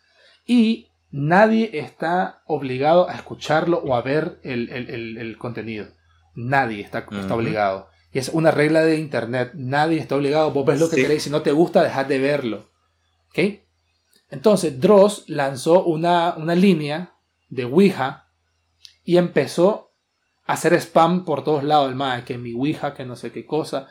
Y 0.46 0.88
nadie 1.10 1.78
está 1.78 2.42
obligado 2.46 3.08
a 3.08 3.14
escucharlo 3.14 3.78
o 3.78 3.94
a 3.94 4.02
ver 4.02 4.38
el, 4.42 5.36
contenido. 5.38 5.88
Nadie 6.34 6.82
está, 6.82 7.06
está, 7.10 7.34
obligado. 7.34 7.88
Y 8.12 8.18
es 8.18 8.28
una 8.30 8.50
regla 8.50 8.82
de 8.82 8.98
internet. 8.98 9.52
Nadie 9.54 9.98
está 9.98 10.16
obligado. 10.16 10.52
Vos 10.52 10.64
ves 10.64 10.80
lo 10.80 10.88
que 10.88 10.96
queréis. 10.96 11.22
Si 11.24 11.30
no 11.30 11.42
te 11.42 11.52
gusta, 11.52 11.82
dejad 11.82 12.06
de 12.06 12.18
verlo. 12.18 12.70
¿Ok? 13.30 13.60
Entonces, 14.30 14.80
Dross 14.80 15.24
lanzó 15.28 15.84
una, 15.84 16.34
una 16.36 16.54
línea 16.54 17.14
de 17.48 17.64
Ouija 17.64 18.28
y 19.04 19.18
empezó 19.18 19.86
hacer 20.46 20.74
spam 20.74 21.24
por 21.24 21.44
todos 21.44 21.64
lados, 21.64 21.88
el 21.88 21.96
más 21.96 22.22
que 22.24 22.38
mi 22.38 22.54
Ouija, 22.54 22.94
que 22.94 23.04
no 23.04 23.16
sé 23.16 23.32
qué 23.32 23.44
cosa. 23.44 23.88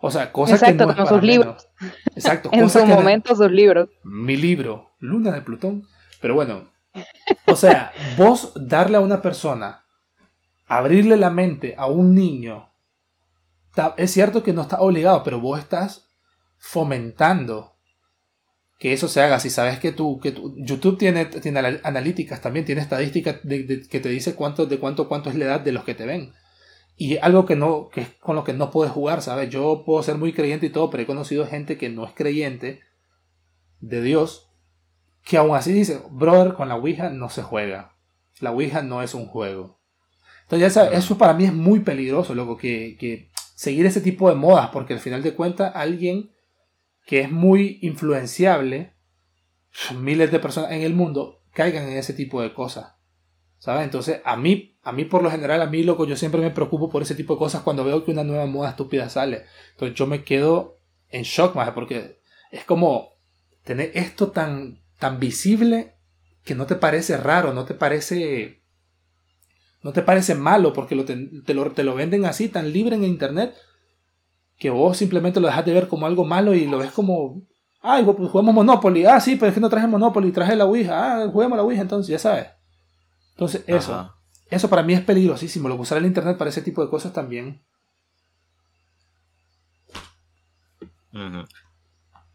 O 0.00 0.10
sea, 0.10 0.32
cosas 0.32 0.62
que 0.64 0.72
no 0.72 0.94
como 0.94 1.06
sus 1.06 1.22
libros. 1.22 1.68
Exacto. 2.14 2.48
en 2.52 2.68
su 2.68 2.84
momento 2.86 3.34
sus 3.36 3.50
libros. 3.50 3.88
Mi 4.02 4.36
libro, 4.36 4.92
Luna 4.98 5.32
de 5.32 5.42
Plutón. 5.42 5.86
Pero 6.20 6.34
bueno, 6.34 6.70
o 7.46 7.56
sea, 7.56 7.92
vos 8.16 8.52
darle 8.54 8.96
a 8.96 9.00
una 9.00 9.22
persona, 9.22 9.84
abrirle 10.66 11.16
la 11.16 11.30
mente 11.30 11.74
a 11.76 11.86
un 11.86 12.14
niño, 12.14 12.70
es 13.96 14.10
cierto 14.10 14.42
que 14.42 14.52
no 14.52 14.62
está 14.62 14.80
obligado, 14.80 15.22
pero 15.22 15.40
vos 15.40 15.58
estás 15.58 16.08
fomentando 16.58 17.76
que 18.78 18.92
eso 18.92 19.08
se 19.08 19.20
haga. 19.20 19.38
Si 19.40 19.50
sabes 19.50 19.78
que, 19.78 19.92
tú, 19.92 20.18
que 20.20 20.34
YouTube 20.56 20.98
tiene, 20.98 21.26
tiene 21.26 21.80
analíticas 21.82 22.40
también, 22.40 22.64
tiene 22.64 22.80
estadísticas 22.80 23.36
que 23.42 24.00
te 24.00 24.08
dice 24.08 24.34
cuánto, 24.34 24.66
de 24.66 24.78
cuánto, 24.78 25.08
cuánto 25.08 25.30
es 25.30 25.36
la 25.36 25.44
edad 25.44 25.60
de 25.60 25.72
los 25.72 25.84
que 25.84 25.94
te 25.94 26.06
ven. 26.06 26.32
Y 26.96 27.16
algo 27.18 27.46
que 27.46 27.56
no, 27.56 27.88
que 27.88 28.02
es 28.02 28.08
con 28.20 28.36
lo 28.36 28.44
que 28.44 28.52
no 28.52 28.70
puedes 28.70 28.92
jugar, 28.92 29.22
¿sabes? 29.22 29.48
Yo 29.48 29.84
puedo 29.86 30.02
ser 30.02 30.16
muy 30.16 30.32
creyente 30.32 30.66
y 30.66 30.70
todo, 30.70 30.90
pero 30.90 31.02
he 31.02 31.06
conocido 31.06 31.46
gente 31.46 31.78
que 31.78 31.88
no 31.88 32.04
es 32.04 32.12
creyente 32.12 32.80
de 33.80 34.02
Dios, 34.02 34.49
que 35.24 35.36
aún 35.36 35.54
así 35.54 35.72
dice, 35.72 36.00
brother, 36.10 36.54
con 36.54 36.68
la 36.68 36.76
Ouija 36.76 37.10
no 37.10 37.28
se 37.28 37.42
juega. 37.42 37.96
La 38.40 38.50
Ouija 38.50 38.82
no 38.82 39.02
es 39.02 39.14
un 39.14 39.26
juego. 39.26 39.80
Entonces, 40.42 40.60
ya 40.60 40.70
sabes, 40.70 40.98
eso 40.98 41.16
para 41.18 41.34
mí 41.34 41.44
es 41.44 41.52
muy 41.52 41.80
peligroso, 41.80 42.34
loco, 42.34 42.56
que, 42.56 42.96
que 42.98 43.30
seguir 43.54 43.86
ese 43.86 44.00
tipo 44.00 44.28
de 44.28 44.34
modas, 44.34 44.70
porque 44.72 44.94
al 44.94 45.00
final 45.00 45.22
de 45.22 45.34
cuentas 45.34 45.72
alguien 45.74 46.32
que 47.06 47.20
es 47.20 47.30
muy 47.30 47.78
influenciable, 47.82 48.94
miles 49.96 50.30
de 50.30 50.40
personas 50.40 50.72
en 50.72 50.82
el 50.82 50.94
mundo 50.94 51.42
caigan 51.52 51.88
en 51.88 51.98
ese 51.98 52.14
tipo 52.14 52.40
de 52.42 52.54
cosas. 52.54 52.94
¿Sabes? 53.58 53.84
Entonces, 53.84 54.22
a 54.24 54.36
mí, 54.36 54.78
a 54.82 54.92
mí 54.92 55.04
por 55.04 55.22
lo 55.22 55.30
general, 55.30 55.60
a 55.60 55.66
mí, 55.66 55.82
loco, 55.82 56.06
yo 56.06 56.16
siempre 56.16 56.40
me 56.40 56.50
preocupo 56.50 56.88
por 56.88 57.02
ese 57.02 57.14
tipo 57.14 57.34
de 57.34 57.38
cosas 57.38 57.62
cuando 57.62 57.84
veo 57.84 58.04
que 58.04 58.10
una 58.10 58.24
nueva 58.24 58.46
moda 58.46 58.70
estúpida 58.70 59.10
sale. 59.10 59.44
Entonces, 59.72 59.96
yo 59.96 60.06
me 60.06 60.24
quedo 60.24 60.78
en 61.10 61.24
shock, 61.24 61.54
más 61.54 61.70
porque 61.72 62.20
es 62.50 62.64
como 62.64 63.10
tener 63.62 63.90
esto 63.94 64.30
tan, 64.30 64.80
tan 65.00 65.18
visible 65.18 65.96
que 66.44 66.54
no 66.54 66.66
te 66.66 66.76
parece 66.76 67.16
raro, 67.16 67.52
no 67.52 67.64
te 67.64 67.74
parece. 67.74 68.62
No 69.82 69.92
te 69.92 70.02
parece 70.02 70.34
malo 70.34 70.74
porque 70.74 70.94
lo 70.94 71.06
te, 71.06 71.16
lo, 71.54 71.72
te 71.72 71.84
lo 71.84 71.94
venden 71.94 72.26
así, 72.26 72.48
tan 72.48 72.70
libre 72.70 72.96
en 72.96 73.04
internet, 73.04 73.56
que 74.58 74.68
vos 74.68 74.98
simplemente 74.98 75.40
lo 75.40 75.46
dejas 75.46 75.64
de 75.64 75.72
ver 75.72 75.88
como 75.88 76.04
algo 76.04 76.26
malo 76.26 76.54
y 76.54 76.66
lo 76.66 76.78
ves 76.78 76.92
como, 76.92 77.42
ay, 77.80 78.04
pues 78.04 78.30
jugamos 78.30 78.54
Monopoly, 78.54 79.06
ah, 79.06 79.18
sí, 79.20 79.36
pero 79.36 79.48
es 79.48 79.54
que 79.54 79.60
no 79.60 79.70
traje 79.70 79.86
Monopoly, 79.86 80.32
traje 80.32 80.54
la 80.54 80.66
Ouija, 80.66 81.22
ah, 81.22 81.28
juguemos 81.28 81.56
la 81.56 81.64
Ouija 81.64 81.80
entonces, 81.80 82.10
ya 82.10 82.18
sabes. 82.18 82.48
Entonces, 83.30 83.64
eso, 83.66 84.14
eso 84.50 84.68
para 84.68 84.82
mí 84.82 84.92
es 84.92 85.00
peligrosísimo, 85.00 85.66
lo 85.66 85.76
que 85.76 85.82
usar 85.82 85.96
el 85.96 86.04
Internet 86.04 86.36
para 86.36 86.50
ese 86.50 86.60
tipo 86.60 86.84
de 86.84 86.90
cosas 86.90 87.14
también. 87.14 87.64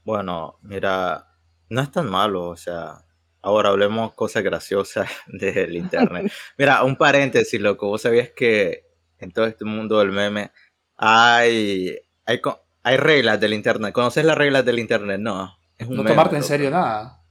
Bueno, 0.04 0.58
mira, 0.64 1.35
no 1.70 1.82
es 1.82 1.92
tan 1.92 2.10
malo, 2.10 2.50
o 2.50 2.58
sea, 2.58 3.04
ahora 3.42 3.70
hablemos 3.70 4.14
cosas 4.14 4.44
graciosas 4.44 5.10
del 5.28 5.76
Internet. 5.76 6.32
Mira, 6.58 6.84
un 6.84 6.96
paréntesis, 6.96 7.60
loco, 7.60 7.88
vos 7.88 8.02
sabías 8.02 8.30
que 8.36 8.86
en 9.20 9.32
todo 9.32 9.46
este 9.46 9.66
mundo 9.66 10.00
del 10.00 10.12
meme 10.12 10.52
hay 10.98 11.98
hay, 12.26 12.42
hay 12.84 12.98
reglas 12.98 13.40
del 13.40 13.54
Internet. 13.54 13.94
¿Conoces 13.94 14.26
las 14.26 14.38
reglas 14.38 14.66
del 14.66 14.80
Internet? 14.80 15.20
No. 15.20 15.58
no 15.88 16.04
tomarte 16.04 16.36
en 16.36 16.44
serio 16.44 16.72
nada. 16.72 17.22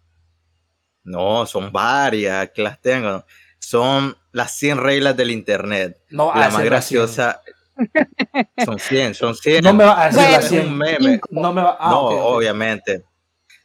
No, 1.02 1.44
son 1.46 1.70
varias 1.70 2.50
que 2.50 2.62
las 2.62 2.80
tengo. 2.80 3.24
Son 3.58 4.16
las 4.32 4.56
100 4.56 4.78
reglas 4.78 5.16
del 5.16 5.30
Internet. 5.30 6.00
No, 6.10 6.32
la 6.34 6.48
más 6.50 6.64
graciosa. 6.64 7.40
Son 8.64 8.78
100, 8.78 9.14
son 9.14 9.34
100. 9.34 9.64
No 9.64 9.74
me 9.74 9.84
va 9.84 10.04
a 10.04 10.10
decir 10.10 10.30
la 10.30 10.42
100. 10.42 10.76
Meme. 10.76 11.20
No, 11.30 11.52
me 11.52 11.62
va... 11.62 11.76
Ah, 11.78 11.90
no 11.90 12.00
obviamente. 12.06 13.04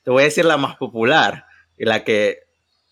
Te 0.10 0.13
voy 0.13 0.24
a 0.24 0.26
decir 0.26 0.43
la 0.43 0.58
más 0.58 0.76
popular 0.76 1.45
y 1.78 1.86
la 1.86 2.04
que, 2.04 2.39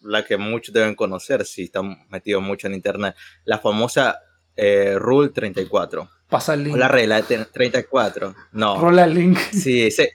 la 0.01 0.23
que 0.23 0.37
muchos 0.37 0.71
deben 0.71 0.93
conocer 0.93 1.47
si 1.47 1.63
están 1.63 2.05
metidos 2.09 2.43
mucho 2.43 2.67
en 2.67 2.75
Internet. 2.75 3.15
La 3.43 3.57
famosa 3.57 4.19
eh, 4.55 4.93
Rule 4.99 5.29
34. 5.29 6.07
Pasa 6.29 6.53
el 6.53 6.65
link. 6.65 6.77
La 6.77 6.87
regla 6.87 7.19
de 7.19 7.45
34. 7.45 8.35
No. 8.51 8.79
Rola 8.79 9.05
el 9.05 9.15
link. 9.15 9.39
Sí, 9.51 9.89
sí. 9.89 10.07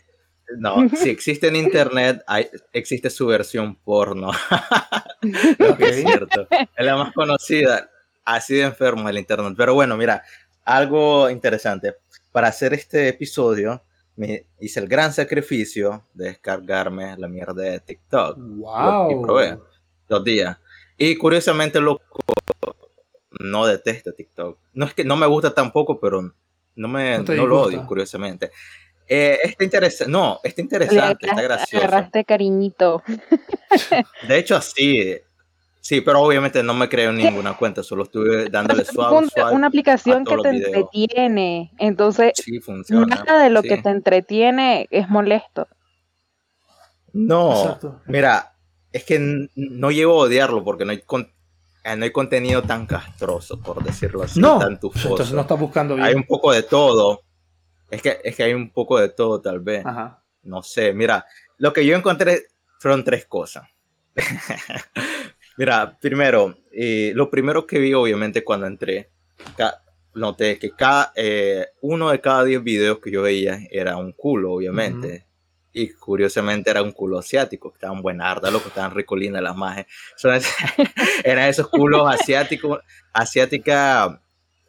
No, 0.58 0.88
si 0.96 1.10
existe 1.10 1.48
en 1.48 1.56
internet, 1.56 2.22
hay, 2.24 2.48
existe 2.72 3.10
su 3.10 3.26
versión 3.26 3.74
porno. 3.74 4.30
es 5.80 6.04
cierto. 6.04 6.46
Es 6.52 6.86
la 6.86 6.96
más 6.96 7.12
conocida. 7.12 7.90
Así 8.24 8.54
de 8.54 8.62
enfermo 8.62 9.08
el 9.08 9.18
internet. 9.18 9.54
Pero 9.56 9.74
bueno, 9.74 9.96
mira, 9.96 10.22
algo 10.64 11.28
interesante. 11.28 11.96
Para 12.30 12.46
hacer 12.46 12.74
este 12.74 13.08
episodio, 13.08 13.82
me 14.16 14.46
hice 14.60 14.80
el 14.80 14.88
gran 14.88 15.12
sacrificio 15.12 16.04
de 16.14 16.26
descargarme 16.26 17.16
la 17.16 17.28
mierda 17.28 17.62
de 17.62 17.80
TikTok. 17.80 18.36
Wow. 18.38 19.10
Y 19.10 19.22
probé 19.22 19.58
dos 20.08 20.24
días. 20.24 20.58
Y 20.98 21.16
curiosamente, 21.16 21.80
lo 21.80 22.00
no 23.40 23.66
detesto 23.66 24.12
TikTok. 24.12 24.58
No 24.74 24.86
es 24.86 24.94
que 24.94 25.04
no 25.04 25.16
me 25.16 25.26
gusta 25.26 25.54
tampoco, 25.54 25.98
pero 25.98 26.34
no 26.76 26.88
me 26.88 27.18
no, 27.18 27.46
lo 27.46 27.62
odio, 27.62 27.86
curiosamente. 27.86 28.50
Eh, 29.08 29.38
está 29.42 29.64
interesante, 29.64 30.10
no, 30.10 30.40
está 30.42 30.60
interesante, 30.60 31.26
está 31.26 31.42
gracioso. 31.42 31.84
Agarraste 31.84 32.24
cariñito. 32.24 33.02
De 34.28 34.38
hecho, 34.38 34.60
sí, 34.60 35.18
sí, 35.92 36.00
pero 36.00 36.22
obviamente 36.22 36.62
no 36.62 36.72
me 36.72 36.88
creo 36.88 37.12
ninguna 37.12 37.54
cuenta, 37.54 37.82
solo 37.82 38.04
estuve 38.04 38.48
dándole 38.48 38.82
suave, 38.86 39.28
suave 39.28 39.54
Una 39.54 39.66
aplicación 39.66 40.24
que 40.24 40.38
te 40.38 40.48
entretiene, 40.48 41.70
entonces 41.76 42.32
sí, 42.34 42.60
funciona. 42.60 43.14
nada 43.14 43.42
de 43.42 43.50
lo 43.50 43.62
que 43.62 43.76
te 43.76 43.90
entretiene 43.90 44.88
es 44.90 45.10
molesto. 45.10 45.68
No, 47.12 47.78
mira, 48.06 48.54
es 48.90 49.04
que 49.04 49.48
no 49.54 49.90
llego 49.90 50.12
a 50.12 50.24
odiarlo 50.24 50.64
porque 50.64 50.86
no 50.86 50.92
hay, 50.92 51.04
eh, 51.84 51.96
no 51.96 52.04
hay 52.04 52.10
contenido 52.10 52.62
tan 52.62 52.86
castroso, 52.86 53.60
por 53.60 53.84
decirlo 53.84 54.22
así. 54.22 54.40
No, 54.40 54.66
entonces 54.66 55.32
no 55.32 55.42
estás 55.42 55.60
buscando 55.60 55.94
bien. 55.94 56.06
Hay 56.06 56.14
un 56.14 56.24
poco 56.24 56.52
de 56.52 56.62
todo. 56.62 57.20
Es 57.90 58.00
que, 58.00 58.18
es 58.24 58.34
que 58.34 58.44
hay 58.44 58.54
un 58.54 58.70
poco 58.70 58.98
de 58.98 59.10
todo, 59.10 59.42
tal 59.42 59.60
vez. 59.60 59.84
No 60.42 60.62
sé, 60.62 60.94
mira, 60.94 61.26
lo 61.58 61.74
que 61.74 61.84
yo 61.84 61.94
encontré 61.94 62.46
fueron 62.78 63.04
tres 63.04 63.26
cosas. 63.26 63.68
mira, 65.56 65.98
primero, 66.00 66.56
eh, 66.72 67.12
lo 67.14 67.30
primero 67.30 67.66
que 67.66 67.78
vi, 67.78 67.94
obviamente, 67.94 68.44
cuando 68.44 68.66
entré, 68.66 69.10
noté 70.14 70.58
que 70.58 70.70
cada, 70.70 71.12
eh, 71.16 71.68
uno 71.80 72.10
de 72.10 72.20
cada 72.20 72.44
diez 72.44 72.62
videos 72.62 72.98
que 72.98 73.10
yo 73.10 73.22
veía 73.22 73.60
era 73.70 73.96
un 73.96 74.12
culo, 74.12 74.52
obviamente. 74.52 75.26
Y 75.74 75.90
curiosamente 75.94 76.68
era 76.68 76.82
un 76.82 76.92
culo 76.92 77.18
asiático, 77.18 77.72
estaban 77.72 78.02
buenardas, 78.02 78.52
loco, 78.52 78.68
estaban 78.68 78.94
ricolinas 78.94 79.42
las 79.42 79.56
majes. 79.56 79.86
eran 81.24 81.48
esos 81.48 81.68
culos 81.68 82.06
asiáticos, 82.06 82.80
asiáticas, 83.14 84.18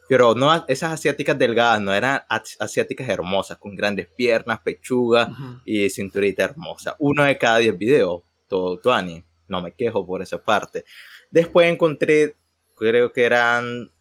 pero 0.07 0.33
no 0.33 0.65
esas 0.67 0.93
asiáticas 0.93 1.37
delgadas, 1.37 1.81
no 1.81 1.93
eran 1.93 2.21
asiáticas 2.29 3.09
hermosas, 3.09 3.57
con 3.57 3.75
grandes 3.75 4.07
piernas, 4.07 4.61
pechuga 4.61 5.29
y 5.65 5.89
cinturita 5.89 6.45
hermosa. 6.45 6.95
Uno 6.99 7.23
de 7.23 7.37
cada 7.37 7.57
diez 7.57 7.77
videos, 7.77 8.21
todo 8.47 8.79
Tuani. 8.79 9.25
No 9.53 9.61
me 9.61 9.73
quejo 9.73 10.05
por 10.05 10.21
esa 10.21 10.43
parte. 10.43 10.83
Después 11.31 11.71
encontré, 11.71 12.35
creo 12.75 13.13
que 13.13 13.23
eran 13.23 13.91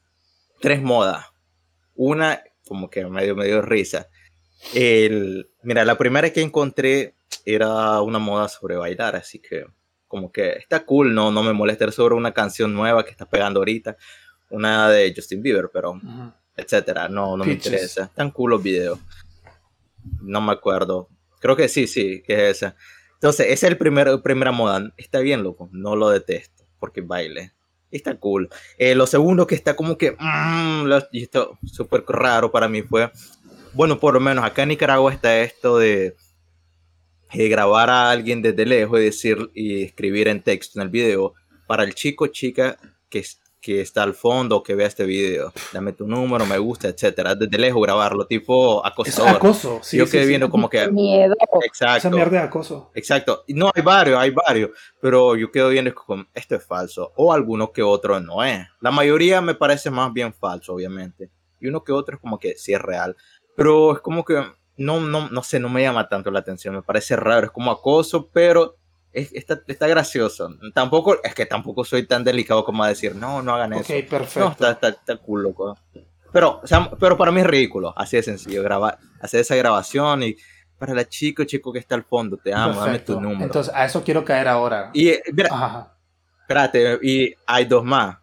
tres 0.61 0.83
modas. 0.83 1.27
Una, 1.95 2.43
como 2.67 2.91
que 2.91 3.05
medio, 3.07 3.37
medio 3.37 3.62
risa 3.62 4.09
el, 4.75 5.51
mira, 5.62 5.85
la 5.85 5.99
primera 5.99 6.31
que 6.31 6.41
encontré 6.41 7.15
era 7.45 8.01
una 8.01 8.19
moda 8.19 8.49
sobre 8.49 8.77
bailar, 8.77 9.17
así 9.17 9.38
que 9.38 9.67
como 10.07 10.31
que 10.31 10.53
está 10.53 10.85
cool, 10.85 11.15
no, 11.15 11.31
no 11.31 11.43
me 11.43 11.53
molesta 11.53 11.91
sobre 11.91 12.15
una 12.15 12.33
canción 12.33 12.73
nueva 12.75 13.05
que 13.05 13.11
está 13.11 13.27
pegando 13.27 13.61
ahorita, 13.61 13.97
una 14.51 14.88
de 14.91 15.12
Justin 15.15 15.43
Bieber, 15.43 15.71
pero 15.73 16.01
etcétera, 16.57 17.09
no, 17.09 17.37
no 17.37 17.45
me 17.45 17.53
interesa. 17.53 18.05
Están 18.05 18.31
cool 18.31 18.51
los 18.51 18.62
videos. 18.62 18.99
No 20.21 20.41
me 20.43 20.53
acuerdo. 20.53 21.09
Creo 21.41 21.57
que 21.57 21.69
sí, 21.69 21.87
sí, 21.87 22.23
que 22.27 22.35
es 22.35 22.57
esa. 22.57 22.77
Entonces, 23.23 23.47
esa 23.47 23.67
es 23.67 23.73
el 23.73 23.79
primer, 23.79 24.21
primera 24.23 24.51
moda. 24.51 24.93
Está 24.97 25.21
bien, 25.21 25.45
loco, 25.45 25.69
no 25.73 25.95
lo 25.95 26.11
detesto, 26.11 26.65
porque 26.79 27.01
baile. 27.01 27.53
Está 27.91 28.19
cool. 28.19 28.49
Eh, 28.79 28.95
lo 28.95 29.07
segundo 29.07 29.47
que 29.47 29.55
está 29.55 29.77
como 29.77 29.97
que, 29.97 30.17
mm, 30.19 30.89
y 31.13 31.23
esto 31.23 31.59
súper 31.65 32.05
raro 32.09 32.51
para 32.51 32.69
mí 32.69 32.83
fue 32.83 33.11
bueno, 33.75 33.99
por 33.99 34.15
lo 34.15 34.21
menos 34.21 34.45
acá 34.45 34.63
en 34.65 34.71
Nicaragua 34.71 35.13
está 35.13 35.41
esto 35.41 35.79
de, 35.79 36.15
grabar 37.33 37.89
a 37.89 38.11
alguien 38.11 38.43
desde 38.43 38.67
lejos 38.67 39.01
y 39.01 39.05
decir 39.05 39.51
y 39.55 39.83
escribir 39.85 40.29
en 40.29 40.43
texto 40.43 40.79
en 40.79 40.83
el 40.83 40.91
video 40.91 41.33
para 41.67 41.85
el 41.85 41.95
chico 41.95 42.27
chica 42.27 42.77
que, 43.09 43.25
que 43.62 43.81
está 43.81 44.03
al 44.03 44.12
fondo 44.12 44.62
que 44.62 44.75
vea 44.75 44.88
este 44.88 45.05
video. 45.05 45.53
Dame 45.72 45.94
tu 45.94 46.07
número, 46.07 46.44
me 46.44 46.59
gusta, 46.59 46.88
etcétera. 46.88 47.35
Desde 47.35 47.57
lejos 47.57 47.81
grabarlo, 47.81 48.27
tipo 48.27 48.85
acosador. 48.85 49.31
Es 49.31 49.37
acoso, 49.37 49.81
sí. 49.83 49.96
Yo 49.96 50.11
quedé 50.11 50.27
viendo 50.27 50.51
como 50.51 50.68
que. 50.68 50.90
Miedo. 50.90 51.35
Exacto. 51.64 52.09
Esa 52.09 52.11
mierda 52.11 52.38
de 52.38 52.44
acoso. 52.44 52.90
Exacto. 52.94 53.44
No, 53.48 53.70
hay 53.75 53.83
varios, 53.83 54.18
hay 54.18 54.31
varios. 54.31 54.70
Pero 55.01 55.37
yo 55.37 55.51
quedo 55.51 55.70
viendo 55.70 55.94
como 55.94 56.27
esto 56.35 56.57
es 56.57 56.64
falso. 56.66 57.12
O 57.16 57.33
alguno 57.33 57.72
que 57.72 57.83
otro 57.83 58.20
no 58.20 58.44
es. 58.44 58.66
La 58.81 58.90
mayoría 58.90 59.40
me 59.40 59.55
parece 59.55 59.90
más 59.90 60.12
bien 60.12 60.35
falso, 60.35 60.75
obviamente. 60.75 61.31
Y 61.61 61.68
uno 61.68 61.85
que 61.85 61.92
otro 61.92 62.16
es 62.16 62.20
como 62.20 62.38
que 62.38 62.59
sí 62.59 62.75
es 62.75 62.83
real 62.83 63.16
pero 63.55 63.92
es 63.94 64.01
como 64.01 64.25
que 64.25 64.42
no, 64.77 65.01
no, 65.01 65.29
no 65.29 65.42
sé, 65.42 65.61
no 65.61 65.68
me 65.68 65.83
llama 65.83 66.09
tanto 66.09 66.31
la 66.31 66.40
atención, 66.40 66.75
me 66.75 66.83
parece 66.83 67.16
raro, 67.16 67.46
es 67.46 67.53
como 67.53 67.70
acoso, 67.70 68.29
pero 68.33 68.77
está, 69.12 69.61
está, 69.66 69.87
gracioso. 69.87 70.51
Tampoco, 70.75 71.22
es 71.22 71.35
que 71.35 71.46
tampoco 71.46 71.85
soy 71.85 72.07
tan 72.07 72.25
delicado 72.25 72.64
como 72.64 72.85
a 72.85 72.88
decir, 72.88 73.14
no, 73.14 73.42
no 73.42 73.55
hagan 73.55 73.75
eso. 73.75 73.92
Ok, 73.92 74.09
perfecto. 74.09 74.40
No, 74.40 74.70
está, 74.70 74.88
está, 74.88 75.16
cool, 75.16 75.42
loco. 75.42 75.77
Pero, 76.33 76.61
o 76.62 76.66
sea, 76.66 76.90
pero 76.98 77.16
para 77.18 77.31
mí 77.31 77.40
es 77.40 77.46
ridículo, 77.46 77.92
así 77.96 78.16
de 78.16 78.22
sencillo, 78.22 78.62
grabar, 78.62 78.98
hacer 79.20 79.40
esa 79.40 79.55
grabación 79.55 80.22
y 80.22 80.37
para 80.79 80.94
la 80.94 81.09
chico, 81.09 81.44
chico 81.44 81.72
que 81.72 81.79
está 81.79 81.94
al 81.94 82.05
fondo, 82.05 82.38
te 82.38 82.53
amo, 82.53 82.81
dame 82.81 82.98
tu 83.01 83.20
número. 83.20 83.44
Entonces, 83.44 83.72
a 83.75 83.85
eso 83.85 84.03
quiero 84.03 84.25
caer 84.25 84.48
ahora. 84.48 84.90
Y, 84.94 85.11
eh, 85.11 85.22
mira, 85.33 85.92
espérate, 86.40 86.98
y 87.03 87.35
hay 87.46 87.66
dos 87.66 87.85
más. 87.85 88.16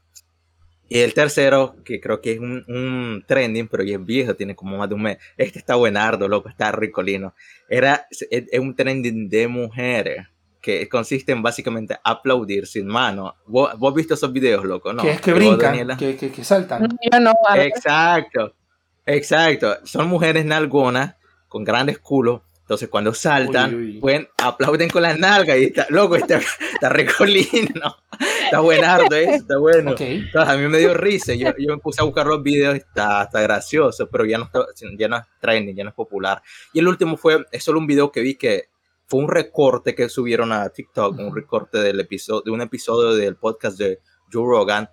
Y 0.90 1.00
el 1.00 1.14
tercero, 1.14 1.76
que 1.86 2.02
creo 2.02 2.20
que 2.20 2.34
es 2.34 2.40
un, 2.40 3.24
trending, 3.28 3.68
pero 3.68 3.84
ya 3.84 3.96
es 3.96 4.04
viejo, 4.04 4.36
tiene 4.36 4.56
como 4.56 4.76
más 4.76 4.90
de 4.90 4.96
un 4.96 5.04
mes. 5.04 5.20
Este 5.38 5.60
está 5.60 5.76
buenardo, 5.76 6.28
loco, 6.28 6.50
está 6.50 6.72
ricolino. 6.72 7.36
Era, 7.70 8.08
es, 8.10 8.60
un 8.60 8.76
trending 8.76 9.30
de 9.30 9.48
mujeres 9.48 10.28
que 10.62 10.88
consiste 10.90 11.32
en 11.32 11.42
básicamente 11.42 11.98
aplaudir 12.04 12.68
sin 12.68 12.88
mano. 12.88 13.36
¿Vos, 13.46 13.94
visto 13.94 14.14
esos 14.14 14.32
videos, 14.34 14.66
loco? 14.66 14.94
¿no? 14.94 15.02
Que 15.02 15.12
es 15.12 15.22
que 15.22 15.34
brincan, 15.34 15.98
que, 15.98 16.16
que, 16.16 16.44
saltan. 16.44 16.98
exacto, 17.56 18.54
exacto. 19.06 19.78
Son 19.86 20.08
mujeres 20.08 20.46
nalgonas 20.46 21.16
con 21.48 21.64
grandes 21.64 22.00
culos 22.00 22.42
entonces, 22.70 22.90
cuando 22.90 23.16
saltan, 23.16 23.98
pueden 24.00 24.30
aplauden 24.38 24.92
con 24.92 25.02
las 25.02 25.18
nalgas 25.18 25.58
y 25.58 25.64
está, 25.64 25.88
loco, 25.90 26.16
está, 26.16 26.38
está 26.38 26.88
recolino. 26.90 27.98
Está 28.44 28.60
buenardo 28.60 29.16
eso, 29.16 29.32
está 29.32 29.58
bueno. 29.58 29.96
a 30.36 30.56
mí 30.56 30.68
me 30.68 30.78
dio 30.78 30.94
risa. 30.94 31.34
Yo, 31.34 31.52
yo, 31.58 31.76
me 31.76 31.78
puse 31.80 32.00
a 32.00 32.04
buscar 32.04 32.28
los 32.28 32.44
videos, 32.44 32.76
está, 32.76 33.24
está 33.24 33.42
gracioso, 33.42 34.08
pero 34.12 34.24
ya 34.24 34.38
no, 34.38 34.44
está, 34.44 34.68
ya 35.00 35.08
no 35.08 35.18
es 35.18 35.24
trending, 35.42 35.78
ya 35.78 35.84
no 35.84 35.90
es 35.90 35.96
popular. 35.96 36.44
Y 36.72 36.78
el 36.78 36.88
último 36.88 37.18
fue, 37.18 37.44
es 37.52 37.64
solo 37.64 37.80
un 37.80 37.88
video 37.88 38.12
que 38.12 38.22
vi 38.22 38.36
que 38.36 38.70
fue 39.10 39.22
un 39.22 39.28
recorte 39.28 39.96
que 39.96 40.08
subieron 40.08 40.52
a 40.52 40.70
TikTok, 40.70 41.18
un 41.18 41.36
recorte 41.36 41.80
del 41.80 42.00
episodio, 42.00 42.44
de 42.46 42.52
un 42.52 42.62
episodio 42.62 43.16
del 43.16 43.36
podcast 43.36 43.78
de 43.80 44.00
Joe 44.32 44.46
Rogan, 44.46 44.88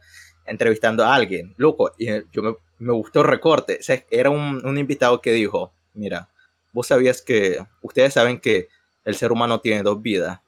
entrevistando 0.47 1.05
a 1.05 1.15
alguien. 1.15 1.55
Loco, 1.59 1.93
y 1.99 2.07
yo 2.33 2.43
me, 2.43 2.55
me 2.79 2.95
gustó 2.95 3.21
el 3.21 3.27
recorte. 3.27 3.77
O 3.79 3.83
sea, 3.83 4.03
era 4.11 4.31
un, 4.31 4.65
un 4.65 4.79
invitado 4.79 5.21
que 5.21 5.33
dijo, 5.33 5.75
mira, 5.93 6.31
vos 6.73 6.87
sabías 6.87 7.21
que, 7.21 7.59
ustedes 7.83 8.15
saben 8.15 8.41
que 8.41 8.69
el 9.05 9.15
ser 9.17 9.33
humano 9.33 9.61
tiene 9.61 9.83
dos 9.83 10.01
vidas, 10.01 10.41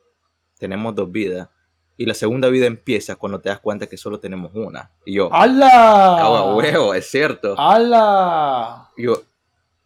tenemos 0.58 0.94
dos 0.94 1.12
vidas, 1.12 1.50
y 1.98 2.06
la 2.06 2.14
segunda 2.14 2.48
vida 2.48 2.66
empieza 2.66 3.16
cuando 3.16 3.38
te 3.38 3.50
das 3.50 3.60
cuenta 3.60 3.86
que 3.86 3.98
solo 3.98 4.18
tenemos 4.18 4.52
una. 4.54 4.92
Y 5.04 5.14
yo, 5.14 5.28
¡Hala! 5.30 6.54
huevo, 6.54 6.94
es 6.94 7.06
cierto. 7.06 7.54
¡Hala! 7.58 8.88
yo, 8.96 9.22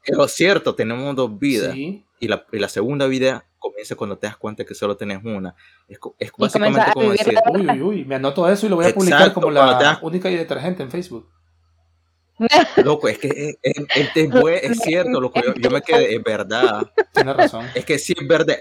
es 0.05 0.33
cierto, 0.33 0.77
tenemos 0.77 1.17
dos 1.17 1.37
vidas. 1.37 1.75
Y, 1.75 2.05
la, 2.29 2.47
y 2.53 2.61
la 2.61 2.69
segunda 2.69 3.09
vida 3.09 3.45
comienza 3.63 3.95
cuando 3.95 4.19
te 4.19 4.27
das 4.27 4.37
cuenta 4.37 4.65
que 4.65 4.75
solo 4.75 4.97
tenés 4.97 5.25
una. 5.25 5.55
Es, 5.89 5.99
es 6.19 6.33
básicamente 6.37 6.91
como 6.93 7.13
decir. 7.13 7.39
Uy, 7.55 7.71
uy, 7.71 7.83
uy, 7.83 8.05
me 8.05 8.17
anoto 8.17 8.49
eso 8.51 8.67
y 8.67 8.69
lo 8.69 8.77
voy 8.77 8.87
a 8.87 8.95
publicar 8.95 9.33
como 9.33 9.51
la 9.51 9.99
única 10.03 10.31
y 10.31 10.37
detergente 10.37 10.83
en 10.83 10.91
Facebook. 10.91 11.31
Loco, 12.85 13.09
es 13.09 13.19
que 13.19 13.29
es, 13.63 13.77
es, 13.93 14.79
cierto, 14.83 15.21
loco, 15.21 15.41
yo, 15.57 15.71
me 15.71 15.83
quedé, 15.83 16.17
es 16.17 16.23
verdad. 16.23 16.91
Tienes 17.13 17.37
razón. 17.37 17.67
Es 17.75 17.85
que 17.85 17.99
sí, 17.99 18.15
es 18.19 18.27
verdad. 18.27 18.57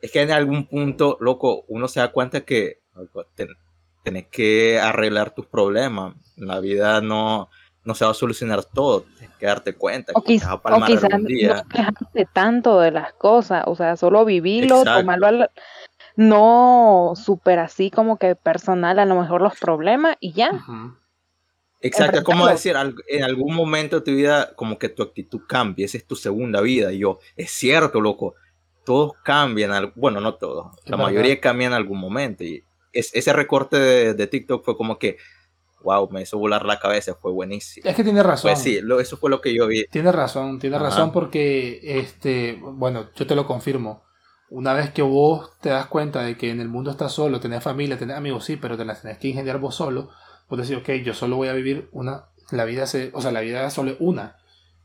Es 0.00 0.12
que 0.12 0.22
en 0.22 0.30
algún 0.30 0.66
punto, 0.66 1.16
loco, 1.20 1.64
uno 1.68 1.88
se 1.88 2.00
da 2.00 2.12
cuenta 2.12 2.42
que 2.42 2.80
tenés 4.04 4.28
que 4.28 4.78
arreglar 4.78 5.34
tus 5.34 5.46
problemas. 5.46 6.14
La 6.36 6.60
vida 6.60 7.00
no, 7.00 7.50
no 7.84 7.94
se 7.94 8.04
va 8.04 8.10
a 8.10 8.14
solucionar 8.14 8.64
todo. 8.64 9.02
Tienes 9.18 9.36
que 9.36 9.46
darte 9.46 9.74
cuenta. 9.74 10.12
O, 10.14 10.22
que 10.22 10.38
vas 10.38 10.46
a 10.46 10.54
o 10.54 10.84
quizás 10.84 11.10
no 11.10 11.26
quejarte 11.68 12.28
tanto 12.32 12.80
de 12.80 12.90
las 12.90 13.12
cosas. 13.14 13.64
O 13.66 13.74
sea, 13.74 13.96
solo 13.96 14.24
vivirlo, 14.24 14.84
tomarlo 14.84 15.48
no 16.16 17.14
súper 17.16 17.58
así 17.60 17.90
como 17.90 18.18
que 18.18 18.34
personal, 18.34 18.98
a 18.98 19.06
lo 19.06 19.18
mejor 19.18 19.40
los 19.40 19.58
problemas 19.58 20.16
y 20.20 20.32
ya. 20.32 20.50
Exacto, 21.80 22.18
es 22.18 22.24
como 22.24 22.46
decir, 22.46 22.74
en 23.08 23.24
algún 23.24 23.54
momento 23.54 23.96
de 24.00 24.02
tu 24.04 24.10
vida, 24.10 24.54
como 24.54 24.78
que 24.78 24.90
tu 24.90 25.02
actitud 25.02 25.40
cambia, 25.48 25.86
esa 25.86 25.96
es 25.96 26.06
tu 26.06 26.16
segunda 26.16 26.60
vida. 26.60 26.92
Y 26.92 26.98
yo, 26.98 27.20
es 27.36 27.50
cierto, 27.52 28.00
loco, 28.00 28.34
todos 28.84 29.12
cambian, 29.22 29.92
bueno, 29.94 30.20
no 30.20 30.34
todos, 30.34 30.76
la 30.84 30.98
mayoría 30.98 31.40
cambian 31.40 31.72
en 31.72 31.76
algún 31.78 31.98
momento. 31.98 32.44
Y 32.44 32.64
ese 32.92 33.32
recorte 33.32 33.78
de, 34.14 34.26
TikTok 34.26 34.64
fue 34.64 34.76
como 34.76 34.98
que, 34.98 35.16
wow, 35.82 36.08
me 36.10 36.22
hizo 36.22 36.38
volar 36.38 36.64
la 36.64 36.78
cabeza, 36.78 37.14
fue 37.14 37.32
buenísimo. 37.32 37.88
Es 37.88 37.96
que 37.96 38.04
tiene 38.04 38.22
razón. 38.22 38.50
Pues 38.50 38.62
sí, 38.62 38.80
eso 39.00 39.16
fue 39.16 39.30
lo 39.30 39.40
que 39.40 39.54
yo 39.54 39.66
vi. 39.66 39.86
Tiene 39.86 40.12
razón, 40.12 40.58
tiene 40.58 40.78
razón 40.78 41.12
porque, 41.12 41.80
este, 41.82 42.58
bueno, 42.60 43.08
yo 43.14 43.26
te 43.26 43.34
lo 43.34 43.46
confirmo. 43.46 44.02
Una 44.50 44.72
vez 44.72 44.90
que 44.90 45.02
vos 45.02 45.52
te 45.60 45.68
das 45.68 45.86
cuenta 45.86 46.22
de 46.22 46.36
que 46.36 46.50
en 46.50 46.60
el 46.60 46.68
mundo 46.68 46.90
estás 46.90 47.12
solo, 47.12 47.38
tenés 47.38 47.62
familia, 47.62 47.96
tenés 47.96 48.16
amigos, 48.16 48.44
sí, 48.44 48.56
pero 48.56 48.76
te 48.76 48.84
las 48.84 49.02
tenés 49.02 49.18
que 49.18 49.28
ingeniar 49.28 49.58
vos 49.58 49.76
solo 49.76 50.10
pues 50.50 50.68
decir, 50.68 50.78
ok, 50.78 51.04
yo 51.04 51.14
solo 51.14 51.36
voy 51.36 51.46
a 51.46 51.52
vivir 51.52 51.88
una, 51.92 52.24
la 52.50 52.64
vida, 52.64 52.84
se, 52.86 53.12
o 53.14 53.22
sea, 53.22 53.30
la 53.30 53.40
vida 53.40 53.64
es 53.64 53.72
solo 53.72 53.96
una. 54.00 54.36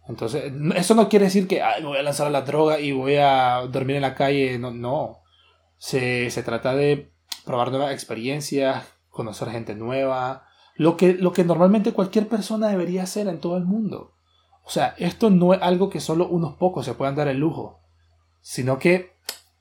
Entonces, 0.08 0.54
eso 0.76 0.94
no 0.94 1.10
quiere 1.10 1.26
decir 1.26 1.48
que 1.48 1.60
me 1.80 1.88
voy 1.88 1.98
a 1.98 2.04
lanzar 2.04 2.28
a 2.28 2.30
la 2.30 2.44
droga 2.44 2.80
y 2.80 2.92
voy 2.92 3.16
a 3.16 3.62
dormir 3.68 3.96
en 3.96 4.04
la 4.04 4.14
calle, 4.14 4.60
no, 4.60 4.70
no. 4.70 5.24
Se, 5.80 6.30
se 6.30 6.44
trata 6.44 6.76
de 6.76 7.12
probar 7.46 7.72
nuevas 7.72 7.92
experiencias, 7.92 8.86
conocer 9.10 9.50
gente 9.50 9.74
nueva, 9.74 10.48
lo 10.76 10.98
que, 10.98 11.14
lo 11.14 11.32
que 11.32 11.44
normalmente 11.44 11.94
cualquier 11.94 12.28
persona 12.28 12.68
debería 12.68 13.04
hacer 13.04 13.28
en 13.28 13.40
todo 13.40 13.58
el 13.58 13.66
mundo. 13.66 14.14
O 14.64 14.70
sea, 14.70 14.96
esto 14.98 15.30
no 15.30 15.54
es 15.54 15.62
algo 15.62 15.90
que 15.90 16.00
solo 16.00 16.28
unos 16.28 16.56
pocos 16.56 16.86
se 16.86 16.94
puedan 16.94 17.16
dar 17.16 17.28
el 17.28 17.38
lujo, 17.38 17.80
sino 18.42 18.80
que 18.80 19.14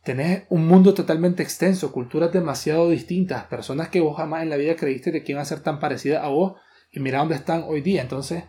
tenés 0.03 0.45
un 0.51 0.67
mundo 0.67 0.95
totalmente 0.95 1.43
extenso, 1.43 1.93
culturas 1.93 2.33
demasiado 2.33 2.91
distintas, 2.91 3.45
personas 3.45 3.89
que 3.89 4.01
vos 4.01 4.17
jamás 4.17 4.43
en 4.43 4.51
la 4.51 4.57
vida 4.57 4.77
creíste 4.77 5.13
de 5.13 5.23
que 5.23 5.33
iban 5.33 5.43
a 5.43 5.47
ser 5.47 5.61
tan 5.61 5.79
parecidas 5.79 6.25
a 6.25 6.29
vos 6.29 6.55
y 6.91 7.01
mira 7.01 7.19
dónde 7.19 7.35
están 7.35 7.65
hoy 7.67 7.81
día. 7.81 8.03
Entonces, 8.03 8.45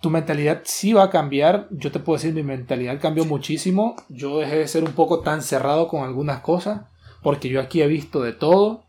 tu 0.00 0.10
mentalidad 0.10 0.62
sí 0.64 0.92
va 0.92 1.04
a 1.04 1.10
cambiar. 1.10 1.68
Yo 1.70 1.90
te 1.90 2.00
puedo 2.00 2.16
decir, 2.16 2.34
mi 2.34 2.42
mentalidad 2.42 3.00
cambió 3.00 3.24
muchísimo. 3.24 3.96
Yo 4.08 4.38
dejé 4.38 4.56
de 4.58 4.68
ser 4.68 4.84
un 4.84 4.92
poco 4.92 5.20
tan 5.20 5.42
cerrado 5.42 5.88
con 5.88 6.04
algunas 6.04 6.40
cosas 6.40 6.82
porque 7.22 7.48
yo 7.48 7.60
aquí 7.60 7.82
he 7.82 7.86
visto 7.86 8.20
de 8.20 8.32
todo 8.32 8.84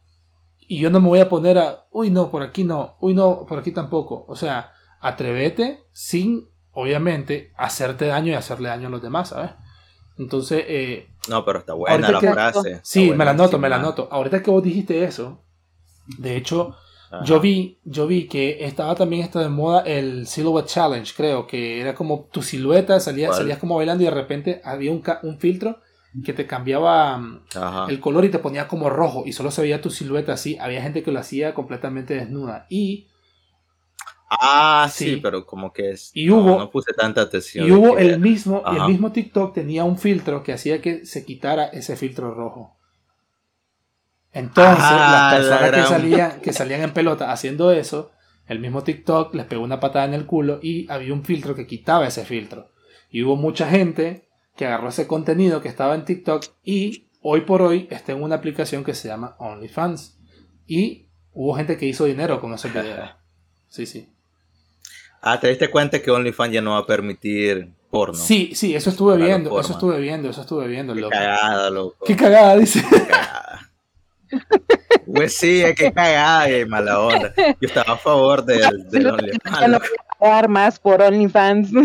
y 0.68 0.80
yo 0.80 0.90
no 0.90 1.00
me 1.00 1.08
voy 1.08 1.20
a 1.20 1.30
poner 1.30 1.58
a, 1.58 1.86
uy, 1.92 2.10
no, 2.10 2.30
por 2.30 2.44
aquí 2.44 2.64
no, 2.64 2.98
uy, 3.00 3.14
no, 3.14 3.46
por 3.46 3.60
aquí 3.60 3.72
tampoco. 3.72 4.26
O 4.28 4.36
sea, 4.36 4.74
atrévete 5.00 5.84
sin, 5.92 6.50
obviamente, 6.72 7.52
hacerte 7.58 8.08
daño 8.08 8.32
y 8.32 8.36
hacerle 8.36 8.70
daño 8.70 8.88
a 8.88 8.92
los 8.92 9.02
demás, 9.02 9.30
¿sabes? 9.30 9.52
Entonces, 10.18 10.64
eh, 10.68 11.10
no, 11.30 11.44
pero 11.44 11.60
está 11.60 11.74
buena 11.74 12.12
la 12.12 12.20
frase. 12.20 12.80
Sí, 12.84 13.12
me 13.12 13.26
la 13.26 13.34
noto, 13.34 13.58
me 13.58 13.70
la 13.70 13.80
noto. 13.80 14.08
Ahorita 14.12 14.44
que 14.44 14.52
vos 14.52 14.64
dijiste 14.64 15.04
eso, 15.04 15.44
de 16.18 16.36
hecho, 16.36 16.76
yo 17.26 17.40
vi, 17.40 17.80
yo 17.84 18.08
vi 18.08 18.28
que 18.28 18.66
estaba 18.66 18.96
también 18.96 19.24
esto 19.24 19.40
de 19.40 19.50
moda 19.50 19.82
el 19.82 20.28
Silhouette 20.28 20.68
Challenge, 20.68 21.14
creo, 21.16 21.48
que 21.48 21.80
era 21.80 21.94
como 21.96 22.28
tu 22.32 22.42
silueta, 22.42 23.00
salías, 23.00 23.38
salías 23.38 23.60
como 23.60 23.76
bailando 23.76 24.04
y 24.04 24.08
de 24.08 24.12
repente 24.12 24.62
había 24.64 24.92
un, 24.92 25.04
un 25.24 25.40
filtro 25.40 25.80
que 26.22 26.34
te 26.34 26.46
cambiaba 26.46 27.18
mm, 27.18 27.42
el 27.90 28.00
color 28.00 28.26
y 28.26 28.30
te 28.30 28.40
ponía 28.40 28.68
como 28.68 28.90
rojo 28.90 29.24
y 29.26 29.34
solo 29.34 29.50
se 29.52 29.62
veía 29.62 29.82
tu 29.82 29.90
silueta 29.90 30.34
así. 30.34 30.58
Había 30.60 30.82
gente 30.82 31.04
que 31.04 31.12
lo 31.12 31.20
hacía 31.20 31.54
completamente 31.54 32.16
desnuda. 32.16 32.68
Y. 32.70 33.08
Ah, 34.30 34.90
sí, 34.92 35.20
pero 35.22 35.46
como 35.46 35.74
que 35.74 35.92
es. 35.92 36.12
Y 36.14 36.30
hubo. 36.30 36.60
No 36.60 36.70
puse 36.70 36.94
tanta 36.94 37.22
atención. 37.22 37.68
Y 37.68 37.72
hubo 37.72 37.98
el 37.98 38.20
mismo. 38.20 38.64
El 38.66 38.88
mismo 38.88 39.12
TikTok 39.12 39.54
tenía 39.54 39.84
un 39.84 39.98
filtro 39.98 40.44
que 40.44 40.54
hacía 40.54 40.82
que 40.82 41.06
se 41.06 41.26
quitara 41.26 41.66
ese 41.66 41.96
filtro 41.96 42.34
rojo. 42.34 42.78
Entonces, 44.32 44.82
las 44.82 45.36
personas 45.36 45.72
que 45.72 45.84
salían, 45.84 46.42
que 46.42 46.54
salían 46.54 46.82
en 46.82 46.94
pelota 46.94 47.32
haciendo 47.32 47.72
eso, 47.72 48.12
el 48.48 48.60
mismo 48.60 48.84
TikTok 48.84 49.34
les 49.36 49.46
pegó 49.46 49.64
una 49.64 49.80
patada 49.80 50.06
en 50.06 50.16
el 50.16 50.26
culo 50.26 50.60
y 50.62 50.92
había 50.92 51.14
un 51.14 51.24
filtro 51.24 51.56
que 51.56 51.68
quitaba 51.68 52.08
ese 52.08 52.26
filtro. 52.26 52.72
Y 53.12 53.24
hubo 53.24 53.36
mucha 53.36 53.70
gente 53.70 54.28
que 54.56 54.66
agarró 54.66 54.90
ese 54.90 55.08
contenido 55.08 55.62
que 55.62 55.70
estaba 55.70 55.96
en 55.96 56.06
TikTok 56.06 56.46
y 56.64 57.08
hoy 57.22 57.42
por 57.42 57.62
hoy 57.62 57.88
está 57.90 58.12
en 58.12 58.22
una 58.22 58.36
aplicación 58.36 58.84
que 58.84 58.94
se 58.94 59.08
llama 59.08 59.36
OnlyFans. 59.40 60.18
Y 60.68 61.08
hubo 61.34 61.56
gente 61.56 61.78
que 61.78 61.86
hizo 61.86 62.06
dinero 62.06 62.40
con 62.40 62.54
ese 62.54 62.70
video. 62.70 63.12
Sí, 63.68 63.86
sí. 63.86 64.10
Ah, 65.22 65.40
¿te 65.40 65.48
diste 65.48 65.70
cuenta 65.70 66.02
que 66.02 66.12
OnlyFans 66.12 66.54
ya 66.54 66.62
no 66.62 66.72
va 66.72 66.80
a 66.80 66.86
permitir 66.86 67.70
porno? 67.90 68.14
Sí, 68.14 68.52
sí, 68.54 68.76
eso 68.76 68.90
estuve 68.90 69.18
viendo, 69.18 69.60
eso 69.60 69.74
estuve 69.74 70.00
viendo, 70.00 70.30
eso 70.30 70.42
estuve 70.42 70.68
viendo. 70.68 70.94
Qué 70.94 71.08
cagada, 71.10 71.70
loco. 71.70 72.06
Qué 72.06 72.16
cagada, 72.16 72.58
dice. 72.58 72.84
Pues 75.06 75.36
sí, 75.36 75.62
es 75.62 75.76
que 75.76 75.92
cagada, 75.94 76.50
y 76.50 76.66
mala 76.66 77.00
onda. 77.00 77.34
Yo 77.36 77.68
estaba 77.68 77.94
a 77.94 77.98
favor 77.98 78.44
del, 78.44 78.64
OnlyFans. 79.08 79.82
No 80.24 80.30
pagar 80.30 80.50
más 80.50 80.80
por 80.80 81.02
OnlyFans. 81.02 81.72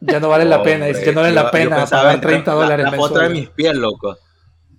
Ya 0.00 0.18
no 0.20 0.28
vale 0.28 0.44
la 0.44 0.62
pena, 0.62 0.90
ya 0.90 1.12
no 1.12 1.20
vale 1.20 1.34
la 1.34 1.50
pena 1.50 1.86
pagar 1.86 2.20
30 2.20 2.52
dólares. 2.52 2.86
La, 2.90 2.96
foto 2.96 3.20
de 3.20 3.28
mis 3.28 3.48
pies, 3.48 3.74
loco. 3.74 4.16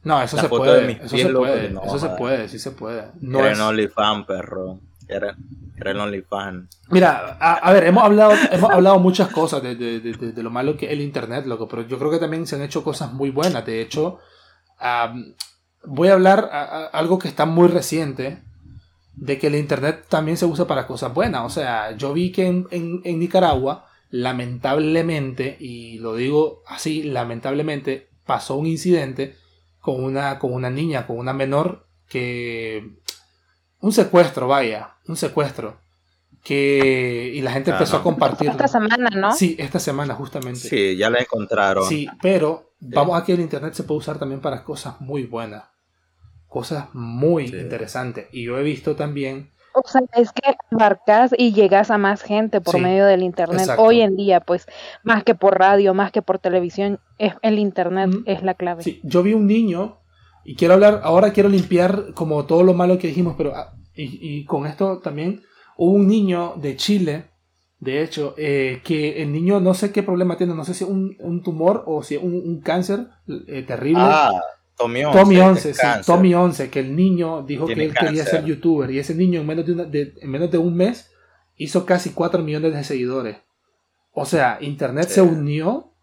No, 0.03 0.21
eso 0.21 0.37
se 0.37 0.49
puede. 0.49 0.91
eso 0.91 1.17
se 1.17 1.29
puede. 1.29 1.67
eso 1.67 1.99
se 1.99 2.09
puede, 2.09 2.49
sí 2.49 2.59
se 2.59 2.71
puede. 2.71 3.05
No 3.21 3.39
era 3.39 3.51
es... 3.51 3.59
OnlyFans, 3.59 4.25
perro. 4.25 4.79
Era, 5.07 5.35
era 5.77 5.91
el 5.91 5.99
OnlyFans. 5.99 6.69
Mira, 6.89 7.37
a, 7.39 7.71
ver, 7.73 7.85
hemos 7.85 8.03
hablado, 8.03 8.33
hemos 8.51 8.69
hablado 8.69 8.99
muchas 8.99 9.29
cosas 9.29 9.61
de, 9.63 9.75
de, 9.75 9.99
de, 9.99 10.31
de, 10.31 10.43
lo 10.43 10.49
malo 10.49 10.77
que 10.77 10.87
es 10.87 10.91
el 10.91 11.01
Internet, 11.01 11.45
loco, 11.45 11.67
pero 11.67 11.83
yo 11.83 11.97
creo 11.99 12.11
que 12.11 12.19
también 12.19 12.47
se 12.47 12.55
han 12.55 12.61
hecho 12.61 12.83
cosas 12.83 13.13
muy 13.13 13.29
buenas. 13.29 13.65
De 13.65 13.81
hecho, 13.81 14.19
voy 15.85 16.07
a 16.09 16.13
hablar 16.13 16.49
a, 16.51 16.85
algo 16.87 17.19
que 17.19 17.27
está 17.27 17.45
muy 17.45 17.67
reciente, 17.67 18.41
de 19.15 19.37
que 19.37 19.47
el 19.47 19.55
Internet 19.55 20.05
también 20.09 20.37
se 20.37 20.45
usa 20.45 20.67
para 20.67 20.87
cosas 20.87 21.13
buenas. 21.13 21.43
O 21.43 21.49
sea, 21.49 21.95
yo 21.95 22.13
vi 22.13 22.31
que 22.31 22.47
en, 22.47 22.67
en, 22.71 23.01
en 23.03 23.19
Nicaragua 23.19 23.87
lamentablemente, 24.13 25.57
y 25.59 25.97
lo 25.97 26.15
digo 26.15 26.61
así, 26.67 27.01
lamentablemente, 27.01 28.09
pasó 28.27 28.55
un 28.57 28.67
incidente 28.67 29.35
con 29.79 30.03
una, 30.03 30.37
con 30.37 30.53
una 30.53 30.69
niña, 30.69 31.07
con 31.07 31.17
una 31.17 31.33
menor, 31.33 31.87
que... 32.07 32.91
Un 33.79 33.91
secuestro, 33.91 34.47
vaya, 34.47 34.97
un 35.07 35.17
secuestro. 35.17 35.77
Que... 36.43 37.31
Y 37.33 37.41
la 37.41 37.53
gente 37.53 37.71
empezó 37.71 37.97
a 37.97 38.03
compartir. 38.03 38.51
Esta 38.51 38.67
semana, 38.67 39.09
¿no? 39.09 39.33
Sí, 39.33 39.55
esta 39.57 39.79
semana 39.79 40.13
justamente. 40.13 40.59
Sí, 40.59 40.95
ya 40.95 41.09
la 41.09 41.19
encontraron. 41.19 41.89
Sí, 41.89 42.07
pero 42.21 42.75
vamos 42.79 43.19
a 43.19 43.25
que 43.25 43.33
el 43.33 43.39
Internet 43.39 43.73
se 43.73 43.83
puede 43.83 43.97
usar 43.97 44.19
también 44.19 44.41
para 44.41 44.63
cosas 44.63 45.01
muy 45.01 45.23
buenas. 45.23 45.63
Cosas 46.53 46.93
muy 46.93 47.45
interesantes. 47.45 48.27
Y 48.31 48.43
yo 48.43 48.59
he 48.59 48.63
visto 48.63 48.95
también 48.95 49.49
o 49.73 49.81
sea, 49.87 50.01
es 50.15 50.31
que 50.31 50.55
abarcas 50.71 51.31
y 51.35 51.51
llegas 51.51 51.89
a 51.89 51.97
más 51.97 52.21
gente 52.21 52.61
por 52.61 52.79
medio 52.79 53.07
del 53.07 53.23
internet. 53.23 53.69
Hoy 53.77 54.01
en 54.01 54.15
día, 54.15 54.39
pues, 54.39 54.67
más 55.01 55.23
que 55.23 55.33
por 55.33 55.57
radio, 55.57 55.95
más 55.95 56.11
que 56.11 56.21
por 56.21 56.37
televisión, 56.37 56.99
es, 57.17 57.33
el 57.41 57.57
internet 57.57 58.11
es 58.25 58.43
la 58.43 58.53
clave. 58.53 58.83
Sí, 58.83 59.01
yo 59.03 59.23
vi 59.23 59.33
un 59.33 59.47
niño 59.47 59.97
y 60.45 60.55
quiero 60.55 60.75
hablar, 60.75 61.01
ahora 61.03 61.33
quiero 61.33 61.49
limpiar 61.49 62.13
como 62.13 62.45
todo 62.45 62.61
lo 62.61 62.75
malo 62.75 62.99
que 62.99 63.07
dijimos, 63.07 63.33
pero 63.35 63.55
ah, 63.55 63.73
y, 63.95 64.45
con 64.45 64.67
esto 64.67 64.99
también 64.99 65.41
hubo 65.75 65.93
un 65.93 66.07
niño 66.07 66.53
de 66.57 66.75
Chile, 66.75 67.31
de 67.79 68.03
hecho, 68.03 68.35
eh, 68.37 68.81
que 68.83 69.23
el 69.23 69.31
niño 69.31 69.59
no 69.59 69.73
sé 69.73 69.91
qué 69.91 70.03
problema 70.03 70.37
tiene, 70.37 70.53
no 70.53 70.65
sé 70.65 70.75
si 70.75 70.83
un, 70.83 71.17
un 71.19 71.41
tumor 71.41 71.83
o 71.87 72.03
si 72.03 72.15
un, 72.15 72.35
un 72.35 72.61
cáncer 72.61 73.07
eh, 73.47 73.63
terrible. 73.63 74.03
Ah 74.03 74.29
Tommy 74.77 75.03
11. 75.03 75.19
Tommy 75.19 75.39
11, 75.39 75.73
sí, 75.73 75.81
Tommy 76.05 76.33
11, 76.33 76.69
que 76.69 76.79
el 76.79 76.95
niño 76.95 77.43
dijo 77.43 77.67
que 77.67 77.73
él 77.73 77.93
quería 77.93 78.25
ser 78.25 78.43
youtuber 78.45 78.89
y 78.91 78.99
ese 78.99 79.15
niño 79.15 79.41
en 79.41 79.47
menos 79.47 79.65
de, 79.65 80.13
en 80.19 80.29
menos 80.31 80.49
de 80.51 80.57
un 80.57 80.75
mes 80.75 81.11
hizo 81.55 81.85
casi 81.85 82.11
4 82.11 82.41
millones 82.41 82.73
de 82.73 82.83
seguidores. 82.83 83.37
O 84.11 84.25
sea, 84.25 84.57
Internet 84.61 85.09
se 85.09 85.21
unió, 85.21 85.93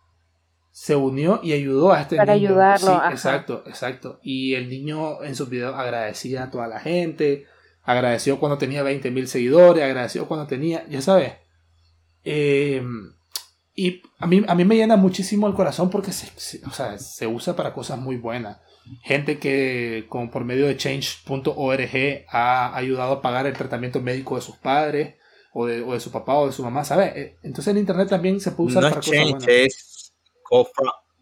se 0.70 0.96
unió 0.96 1.40
y 1.42 1.52
ayudó 1.52 1.92
a 1.92 2.02
este 2.02 2.16
Para 2.16 2.34
niño. 2.34 2.48
ayudarlo. 2.48 2.86
Sí, 2.88 3.12
exacto, 3.12 3.62
exacto. 3.66 4.20
Y 4.22 4.54
el 4.54 4.68
niño 4.68 5.22
en 5.22 5.34
sus 5.34 5.48
videos 5.48 5.74
agradecía 5.76 6.44
a 6.44 6.50
toda 6.50 6.68
la 6.68 6.80
gente, 6.80 7.46
agradeció 7.82 8.38
cuando 8.38 8.58
tenía 8.58 8.82
20 8.82 9.10
mil 9.10 9.26
seguidores, 9.28 9.82
agradeció 9.82 10.26
cuando 10.26 10.46
tenía, 10.46 10.86
ya 10.88 11.00
sabes. 11.02 11.34
Eh, 12.24 12.82
y 13.80 14.02
a 14.18 14.26
mí, 14.26 14.42
a 14.46 14.54
mí 14.54 14.64
me 14.66 14.76
llena 14.76 14.96
muchísimo 14.96 15.46
el 15.46 15.54
corazón 15.54 15.88
porque 15.88 16.12
se, 16.12 16.60
o 16.66 16.70
sea, 16.70 16.98
se 16.98 17.26
usa 17.26 17.56
para 17.56 17.72
cosas 17.72 17.98
muy 17.98 18.16
buenas. 18.16 18.58
Gente 19.02 19.38
que 19.38 20.04
con, 20.06 20.30
por 20.30 20.44
medio 20.44 20.66
de 20.66 20.76
change.org 20.76 22.26
ha 22.28 22.76
ayudado 22.76 23.12
a 23.12 23.22
pagar 23.22 23.46
el 23.46 23.54
tratamiento 23.54 24.02
médico 24.02 24.36
de 24.36 24.42
sus 24.42 24.56
padres 24.56 25.14
o 25.54 25.64
de, 25.64 25.80
o 25.80 25.94
de 25.94 26.00
su 26.00 26.12
papá 26.12 26.34
o 26.34 26.46
de 26.48 26.52
su 26.52 26.62
mamá, 26.62 26.84
¿sabes? 26.84 27.16
Eh, 27.16 27.38
entonces 27.42 27.72
en 27.72 27.78
internet 27.78 28.10
también 28.10 28.38
se 28.38 28.50
puede 28.50 28.68
usar 28.68 28.82
para 28.82 29.00
change, 29.00 29.32
cosas 29.32 29.32
buenas. 29.32 29.48
Es 29.48 30.12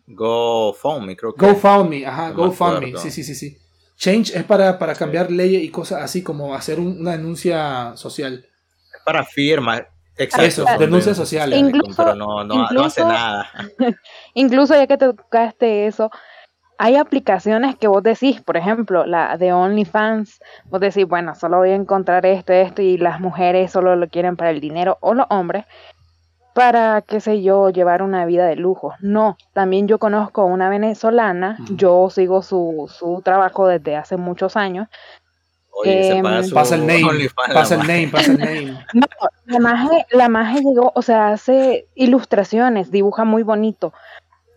GoFundMe, 0.09 1.17
creo 1.17 1.35
que. 1.35 1.47
GoFundMe, 1.47 2.07
ajá, 2.07 2.33
GoFundMe, 2.33 2.99
sí, 2.99 3.13
sí, 3.13 3.23
sí, 3.23 3.37
sí. 3.37 3.57
Change 3.97 4.37
es 4.37 4.43
para, 4.43 4.81
para 4.81 4.97
cambiar 4.97 5.31
leyes 5.31 5.63
y 5.63 5.69
cosas 5.69 6.03
así 6.03 6.25
como 6.25 6.57
hacer 6.57 6.81
una 6.81 7.13
denuncia 7.13 7.93
social. 7.95 8.45
Es 8.93 9.01
para 9.05 9.25
firmas 9.25 9.83
Exacto, 10.19 10.65
denuncias 10.79 11.17
sociales. 11.17 11.59
Incluso, 11.59 11.97
pero 11.97 12.15
no, 12.15 12.45
no, 12.45 12.85
hace 12.85 13.05
nada. 13.05 13.49
incluso 14.35 14.75
ya 14.75 14.87
que 14.87 14.99
te 14.99 15.13
tocaste 15.13 15.87
eso, 15.87 16.11
hay 16.79 16.97
aplicaciones 16.97 17.77
que 17.77 17.89
vos 17.89 18.03
decís, 18.03 18.41
por 18.41 18.57
ejemplo, 18.57 19.05
la 19.05 19.37
de 19.37 19.53
OnlyFans, 19.53 20.41
vos 20.67 20.81
decís, 20.81 21.07
bueno, 21.07 21.35
solo 21.35 21.59
voy 21.59 21.71
a 21.71 21.75
encontrar 21.75 22.25
esto, 22.25 22.53
esto, 22.53 22.83
y 22.83 22.99
las 22.99 23.21
mujeres 23.21 23.73
solo 23.73 23.97
lo 23.97 24.09
quieren 24.09 24.37
para 24.37 24.51
el 24.51 24.61
dinero, 24.61 24.97
o 25.01 25.15
los 25.15 25.27
hombres, 25.31 25.65
para, 26.55 27.03
qué 27.03 27.21
sé 27.21 27.43
yo, 27.43 27.71
llevar 27.71 28.03
una 28.03 28.27
vida 28.27 28.47
de 28.47 28.57
lujo. 28.57 28.95
No, 29.01 29.37
también 29.53 29.89
yo 29.89 29.99
conozco 29.99 30.45
una 30.45 30.69
venezolana, 30.69 31.59
yo 31.71 32.11
sigo 32.11 32.43
su, 32.43 32.89
su 32.93 33.23
trabajo 33.25 33.67
desde 33.67 33.97
hace 33.97 34.17
muchos 34.17 34.57
años, 34.57 34.89
Em, 35.85 36.23
pasa, 36.53 36.75
el 36.75 36.87
name, 36.87 37.29
pasa 37.53 37.75
el 37.75 37.81
name, 37.81 38.09
pasa 38.09 38.33
el 38.33 38.39
name. 38.39 38.85
No, 38.95 39.07
la 39.47 39.59
maje, 39.59 40.07
la 40.11 40.29
maje 40.29 40.61
llegó, 40.61 40.93
o 40.95 41.03
sea, 41.03 41.29
hace 41.29 41.87
ilustraciones, 41.95 42.91
dibuja 42.91 43.25
muy 43.25 43.43
bonito, 43.43 43.93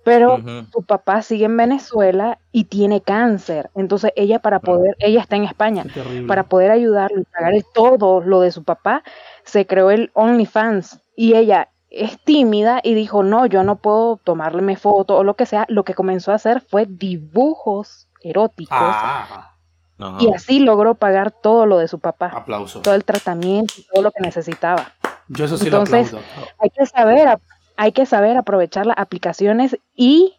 pero 0.04 0.40
su 0.72 0.84
papá 0.84 1.22
sigue 1.22 1.46
en 1.46 1.58
Venezuela 1.58 2.40
y 2.52 2.66
tiene 2.66 3.02
cáncer. 3.02 3.70
Entonces 3.76 4.12
ella 4.16 4.40
para 4.40 4.60
poder, 4.60 4.96
ella 5.00 5.22
está 5.22 5.36
en 5.36 5.44
España, 5.44 5.86
para 6.28 6.44
poder 6.44 6.72
ayudarlo 6.72 7.22
y 7.22 7.26
pagar 7.26 7.54
todo 7.74 8.22
lo 8.22 8.42
de 8.42 8.52
su 8.52 8.64
papá, 8.64 9.04
se 9.44 9.68
creó 9.68 9.92
el 9.92 10.12
OnlyFans 10.14 11.02
y 11.16 11.36
ella 11.36 11.70
es 11.90 12.20
tímida 12.24 12.80
y 12.84 12.94
dijo, 12.94 13.22
no, 13.22 13.46
yo 13.46 13.64
no 13.64 13.76
puedo 13.76 14.18
tomarle 14.18 14.76
foto 14.78 15.18
o 15.18 15.24
lo 15.24 15.36
que 15.36 15.46
sea. 15.46 15.66
Lo 15.68 15.84
que 15.84 15.94
comenzó 15.94 16.32
a 16.32 16.36
hacer 16.36 16.62
fue 16.62 16.86
dibujos 16.88 18.08
eróticos. 18.24 18.78
Ah 18.80 19.51
y 20.20 20.34
así 20.34 20.60
logró 20.60 20.96
pagar 20.96 21.32
todo 21.32 21.66
lo 21.66 21.78
de 21.78 21.88
su 21.88 22.00
papá. 22.00 22.32
Aplauso. 22.34 22.82
Todo 22.82 22.96
el 22.96 23.04
tratamiento, 23.04 23.74
todo 23.92 24.04
lo 24.04 24.12
que 24.12 24.22
necesitaba. 24.22 24.94
Yo 25.28 25.46
eso 25.46 25.58
sí 25.58 25.66
Entonces, 25.66 26.14
Hay 26.60 26.70
que 26.70 26.86
saber, 26.86 27.40
hay 27.78 27.92
que 27.92 28.06
saber 28.06 28.38
aprovechar 28.38 28.86
las 28.86 28.98
aplicaciones 28.98 29.78
y 29.96 30.36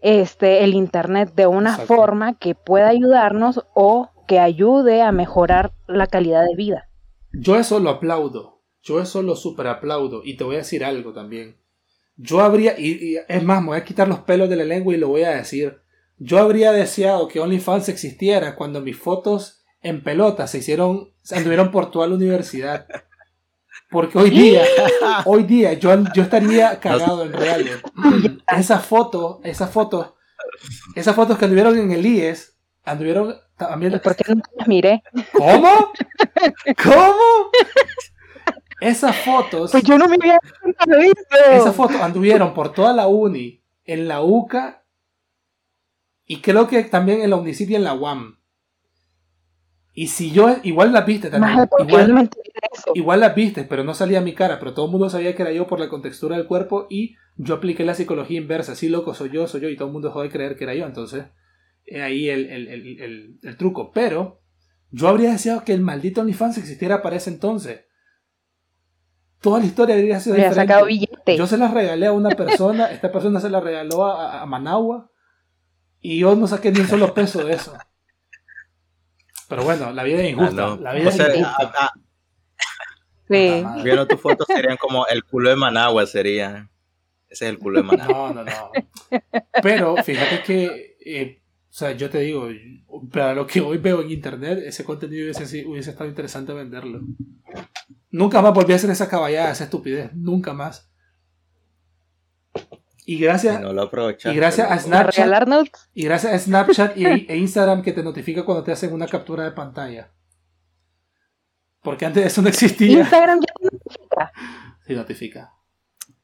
este, 0.00 0.64
el 0.64 0.74
Internet 0.74 1.32
de 1.34 1.46
una 1.46 1.78
forma 1.78 2.34
que 2.38 2.54
pueda 2.54 2.88
ayudarnos 2.88 3.64
o 3.74 4.10
que 4.26 4.38
ayude 4.38 5.02
a 5.02 5.12
mejorar 5.12 5.72
la 5.86 6.06
calidad 6.06 6.44
de 6.44 6.56
vida. 6.56 6.88
Yo 7.32 7.56
eso 7.56 7.80
lo 7.80 7.90
aplaudo, 7.90 8.62
yo 8.82 9.00
eso 9.00 9.22
lo 9.22 9.36
super 9.36 9.66
aplaudo 9.66 10.22
y 10.24 10.36
te 10.36 10.44
voy 10.44 10.56
a 10.56 10.58
decir 10.58 10.84
algo 10.84 11.12
también. 11.12 11.56
Yo 12.16 12.40
habría, 12.40 12.78
y, 12.78 13.16
es 13.28 13.42
más, 13.42 13.62
me 13.62 13.68
voy 13.68 13.78
a 13.78 13.84
quitar 13.84 14.06
los 14.06 14.20
pelos 14.20 14.48
de 14.48 14.56
la 14.56 14.64
lengua 14.64 14.94
y 14.94 14.98
lo 14.98 15.08
voy 15.08 15.22
a 15.22 15.30
decir. 15.30 15.81
Yo 16.18 16.38
habría 16.38 16.72
deseado 16.72 17.28
que 17.28 17.40
OnlyFans 17.40 17.88
existiera 17.88 18.54
cuando 18.54 18.80
mis 18.80 18.96
fotos 18.96 19.62
en 19.82 20.02
pelota 20.02 20.46
se 20.46 20.58
hicieron, 20.58 21.12
se 21.22 21.36
anduvieron 21.36 21.70
por 21.70 21.90
toda 21.90 22.06
la 22.06 22.14
universidad. 22.14 22.86
Porque 23.90 24.18
hoy 24.18 24.30
día, 24.30 24.62
hoy 25.26 25.42
día 25.42 25.74
yo, 25.74 25.92
yo 26.14 26.22
estaría 26.22 26.78
cagado 26.80 27.24
en 27.24 27.32
real. 27.32 27.64
Esas 28.56 28.84
fotos, 28.84 29.38
esas 29.44 29.70
fotos, 29.70 30.14
esas 30.94 31.14
fotos 31.14 31.36
que 31.36 31.44
anduvieron 31.44 31.78
en 31.78 31.90
el 31.92 32.06
IES, 32.06 32.56
anduvieron 32.84 33.36
también. 33.56 34.00
¿Por 34.02 34.16
qué 34.16 34.34
no 34.34 34.42
las 34.56 34.68
miré? 34.68 35.02
¿Cómo? 35.32 35.92
¿Cómo? 36.84 37.50
Esas 38.80 39.16
fotos. 39.16 39.72
Pues 39.72 39.84
yo 39.84 39.98
no 39.98 40.08
me 40.08 40.16
había 40.20 40.38
Esas 41.52 41.74
fotos 41.74 42.00
anduvieron 42.00 42.54
por 42.54 42.72
toda 42.72 42.92
la 42.92 43.08
uni, 43.08 43.62
en 43.84 44.08
la 44.08 44.22
UCA 44.22 44.81
y 46.32 46.40
creo 46.40 46.66
que 46.66 46.82
también 46.84 47.20
en 47.20 47.28
la 47.28 47.36
Unicity 47.36 47.74
y 47.74 47.76
en 47.76 47.84
la 47.84 47.92
UAM. 47.92 48.38
Y 49.92 50.06
si 50.06 50.30
yo, 50.30 50.56
igual 50.62 50.90
las 50.90 51.04
viste 51.04 51.28
también. 51.28 51.68
Igual, 51.86 52.30
igual 52.94 53.20
las 53.20 53.34
viste, 53.34 53.64
pero 53.64 53.84
no 53.84 53.92
salía 53.92 54.22
mi 54.22 54.32
cara, 54.32 54.58
pero 54.58 54.72
todo 54.72 54.86
el 54.86 54.92
mundo 54.92 55.10
sabía 55.10 55.34
que 55.34 55.42
era 55.42 55.52
yo 55.52 55.66
por 55.66 55.78
la 55.78 55.90
contextura 55.90 56.38
del 56.38 56.46
cuerpo 56.46 56.86
y 56.88 57.16
yo 57.36 57.56
apliqué 57.56 57.84
la 57.84 57.92
psicología 57.92 58.38
inversa. 58.38 58.74
Sí, 58.74 58.88
loco, 58.88 59.12
soy 59.12 59.28
yo, 59.28 59.46
soy 59.46 59.60
yo, 59.60 59.68
y 59.68 59.76
todo 59.76 59.88
el 59.88 59.92
mundo 59.92 60.08
dejó 60.08 60.22
de 60.22 60.30
creer 60.30 60.56
que 60.56 60.64
era 60.64 60.74
yo. 60.74 60.86
Entonces, 60.86 61.26
ahí 62.02 62.30
el, 62.30 62.46
el, 62.46 63.38
el, 63.42 63.56
truco. 63.58 63.92
Pero 63.92 64.40
yo 64.90 65.08
habría 65.08 65.32
deseado 65.32 65.64
que 65.64 65.74
el 65.74 65.82
maldito 65.82 66.22
OnlyFans 66.22 66.56
existiera 66.56 67.02
para 67.02 67.16
ese 67.16 67.28
entonces. 67.28 67.84
Toda 69.42 69.60
la 69.60 69.66
historia 69.66 69.96
habría 69.96 70.18
sido 70.18 70.36
diferente. 70.36 71.36
Yo 71.36 71.46
se 71.46 71.58
la 71.58 71.68
regalé 71.68 72.06
a 72.06 72.12
una 72.12 72.30
persona, 72.30 72.90
esta 72.90 73.12
persona 73.12 73.38
se 73.38 73.50
la 73.50 73.60
regaló 73.60 74.06
a, 74.06 74.40
a 74.40 74.46
Managua 74.46 75.11
y 76.02 76.18
yo 76.18 76.34
no 76.34 76.46
saqué 76.46 76.72
ni 76.72 76.80
un 76.80 76.88
solo 76.88 77.14
peso 77.14 77.44
de 77.44 77.54
eso. 77.54 77.72
Pero 79.48 79.64
bueno, 79.64 79.92
la 79.92 80.02
vida 80.02 80.20
es 80.22 80.30
injusta. 80.30 80.72
Ah, 80.72 80.78
la 80.80 80.92
vida 80.94 81.08
es 81.10 81.38
injusta. 81.38 81.72
Ah, 81.78 81.92
ah. 81.92 81.92
sí. 83.28 83.64
Vieron 83.84 84.08
tus 84.08 84.20
fotos, 84.20 84.46
serían 84.48 84.76
como 84.76 85.06
el 85.06 85.24
culo 85.24 85.50
de 85.50 85.56
Managua, 85.56 86.04
sería. 86.06 86.68
Ese 87.28 87.46
es 87.46 87.50
el 87.50 87.58
culo 87.58 87.80
de 87.80 87.86
Managua. 87.86 88.32
No, 88.32 88.34
no, 88.34 88.44
no. 88.44 88.70
Pero 89.62 89.96
fíjate 90.02 90.42
que, 90.42 90.96
eh, 91.04 91.42
o 91.70 91.72
sea, 91.72 91.92
yo 91.92 92.10
te 92.10 92.18
digo, 92.18 92.48
para 93.12 93.34
lo 93.34 93.46
que 93.46 93.60
hoy 93.60 93.78
veo 93.78 94.02
en 94.02 94.10
internet, 94.10 94.58
ese 94.64 94.84
contenido 94.84 95.24
hubiese, 95.24 95.66
hubiese 95.66 95.90
estado 95.90 96.10
interesante 96.10 96.52
venderlo. 96.52 97.00
Nunca 98.10 98.42
más 98.42 98.52
volví 98.52 98.72
a 98.72 98.76
hacer 98.76 98.90
esa 98.90 99.08
caballada, 99.08 99.52
esa 99.52 99.64
estupidez. 99.64 100.12
Nunca 100.14 100.52
más. 100.52 100.91
Y 103.04 103.18
gracias, 103.18 103.60
y 104.24 104.34
gracias 104.34 104.70
a 104.70 104.78
Snapchat. 104.78 105.26
Y 105.92 106.04
gracias 106.04 106.32
a 106.32 106.38
Snapchat 106.38 106.96
y, 106.96 107.04
e 107.04 107.36
Instagram 107.36 107.82
que 107.82 107.92
te 107.92 108.02
notifica 108.02 108.44
cuando 108.44 108.62
te 108.62 108.70
hacen 108.70 108.92
una 108.92 109.08
captura 109.08 109.42
de 109.44 109.50
pantalla. 109.50 110.12
Porque 111.82 112.06
antes 112.06 112.24
eso 112.24 112.42
no 112.42 112.48
existía. 112.48 113.00
Instagram 113.00 113.40
ya 113.40 113.54
te 113.54 113.64
notifica. 113.64 114.32
Sí, 114.86 114.94
notifica. 114.94 115.52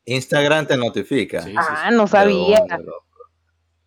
Instagram 0.04 0.66
te 0.66 0.76
notifica. 0.76 1.44
ah, 1.56 1.90
no 1.90 2.06
sabía. 2.06 2.64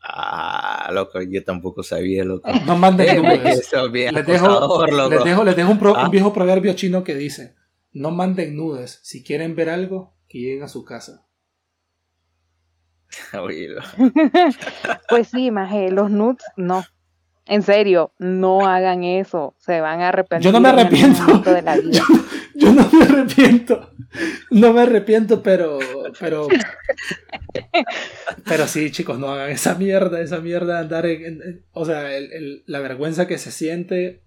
ah, 0.04 0.90
loco, 0.92 1.22
yo 1.22 1.44
tampoco 1.46 1.84
sabía, 1.84 2.26
loco. 2.26 2.50
No 2.66 2.78
manden 2.78 3.22
nudes. 3.24 3.44
les, 3.44 3.72
dejo, 3.72 3.88
les, 3.88 4.26
dejo, 4.26 5.44
les 5.46 5.56
dejo, 5.56 5.72
un, 5.72 5.88
un, 5.88 5.94
ah. 5.96 6.10
viejo 6.10 6.34
proverbio 6.34 6.74
chino 6.74 7.06
que 7.06 7.16
dice: 7.16 7.56
No 7.94 8.12
manden 8.12 8.58
nudes. 8.58 9.00
Si 9.02 9.24
quieren 9.24 9.56
ver 9.56 9.70
algo, 9.70 10.18
que 10.28 10.40
lleguen 10.40 10.64
a 10.64 10.68
su 10.68 10.84
casa. 10.84 11.26
pues 15.10 15.28
sí, 15.28 15.52
Maje, 15.52 15.92
los 15.92 16.10
nudes 16.12 16.44
no. 16.58 16.84
En 17.48 17.64
serio, 17.64 18.14
no 18.20 18.68
hagan 18.68 19.04
eso. 19.04 19.56
Se 19.58 19.82
van 19.82 20.02
a 20.02 20.10
arrepentir. 20.10 20.46
Yo 20.46 20.52
no 20.52 20.62
me 20.62 20.70
arrepiento. 20.70 21.40
De 21.40 21.62
la 21.62 21.76
vida. 21.82 22.04
Yo, 22.56 22.72
no 22.72 22.88
me 22.92 23.04
arrepiento. 23.04 23.92
No 24.52 24.74
me 24.74 24.82
arrepiento, 24.82 25.42
pero. 25.42 25.80
Pero. 26.20 26.48
Pero 28.46 28.68
sí, 28.68 28.92
chicos, 28.92 29.18
no 29.18 29.30
hagan 29.30 29.50
esa 29.50 29.76
mierda, 29.76 30.22
esa 30.22 30.40
mierda 30.40 30.76
de 30.76 30.80
andar 30.80 31.06
en. 31.08 31.66
o 31.72 31.86
sea, 31.86 32.10
la 32.68 32.80
vergüenza 32.80 33.28
que 33.28 33.38
se 33.38 33.52
siente. 33.52 34.24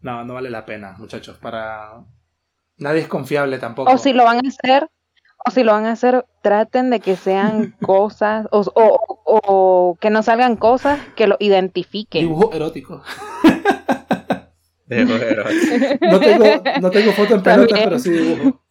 No, 0.00 0.24
no 0.24 0.34
vale 0.34 0.50
la 0.50 0.64
pena, 0.64 0.94
muchachos. 0.98 1.36
Para. 1.38 2.04
Nadie 2.78 3.00
es 3.00 3.08
confiable 3.08 3.58
tampoco. 3.58 3.90
O 3.90 3.98
si 3.98 4.12
lo 4.12 4.24
van 4.24 4.36
a 4.36 4.48
hacer, 4.48 4.88
o 5.46 5.50
si 5.50 5.62
lo 5.62 5.72
van 5.72 5.86
a 5.86 5.92
hacer, 5.92 6.24
traten 6.42 6.90
de 6.90 7.00
que 7.00 7.16
sean 7.16 7.74
cosas 7.82 8.46
o, 8.50 8.64
o, 8.74 9.98
que 10.00 10.10
no 10.10 10.22
salgan 10.22 10.56
cosas 10.56 11.00
que 11.14 11.26
lo 11.26 11.36
identifiquen. 11.40 12.22
Dibujo 12.22 12.52
erótico. 12.52 13.02
Dibujo 14.86 15.16
erótico. 15.16 15.98
No 16.00 16.20
tengo, 16.20 16.44
no 16.80 16.90
tengo 16.90 17.12
foto 17.12 17.34
en 17.34 17.42
pelotas, 17.42 17.80
pero 17.82 17.98
sí 17.98 18.10
dibujo. 18.10 18.62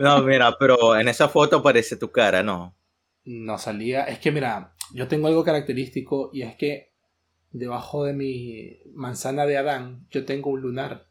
No, 0.00 0.22
mira, 0.22 0.56
pero 0.58 0.96
en 0.96 1.08
esa 1.08 1.28
foto 1.28 1.56
aparece 1.56 1.96
tu 1.96 2.10
cara, 2.10 2.42
¿no? 2.42 2.74
No 3.24 3.58
salía. 3.58 4.04
Es 4.04 4.18
que, 4.18 4.32
mira, 4.32 4.72
yo 4.94 5.08
tengo 5.08 5.28
algo 5.28 5.44
característico 5.44 6.30
y 6.32 6.42
es 6.42 6.56
que 6.56 6.94
debajo 7.50 8.04
de 8.04 8.14
mi 8.14 8.78
manzana 8.94 9.44
de 9.44 9.58
Adán 9.58 10.06
yo 10.10 10.24
tengo 10.24 10.50
un 10.50 10.62
lunar 10.62 11.09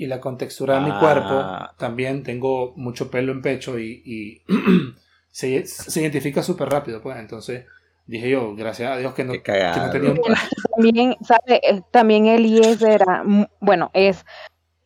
y 0.00 0.06
la 0.06 0.18
contextura 0.18 0.80
de 0.80 0.90
mi 0.90 0.98
cuerpo, 0.98 1.34
ah. 1.34 1.74
también 1.76 2.22
tengo 2.22 2.72
mucho 2.74 3.10
pelo 3.10 3.32
en 3.32 3.42
pecho 3.42 3.78
y, 3.78 4.42
se, 5.30 5.62
identifica 5.96 6.42
súper 6.42 6.70
rápido, 6.70 7.02
pues 7.02 7.18
entonces 7.18 7.66
dije 8.06 8.30
yo, 8.30 8.54
gracias 8.56 8.92
a 8.92 8.96
Dios 8.96 9.12
que 9.12 9.24
no, 9.24 9.34
que 9.34 9.52
no 9.76 9.90
tenía 9.90 10.14
También, 10.74 11.16
¿sabe? 11.20 11.60
Eh, 11.62 11.82
también 11.90 12.26
Elías 12.26 12.80
era, 12.80 13.22
bueno, 13.60 13.90
es 13.92 14.24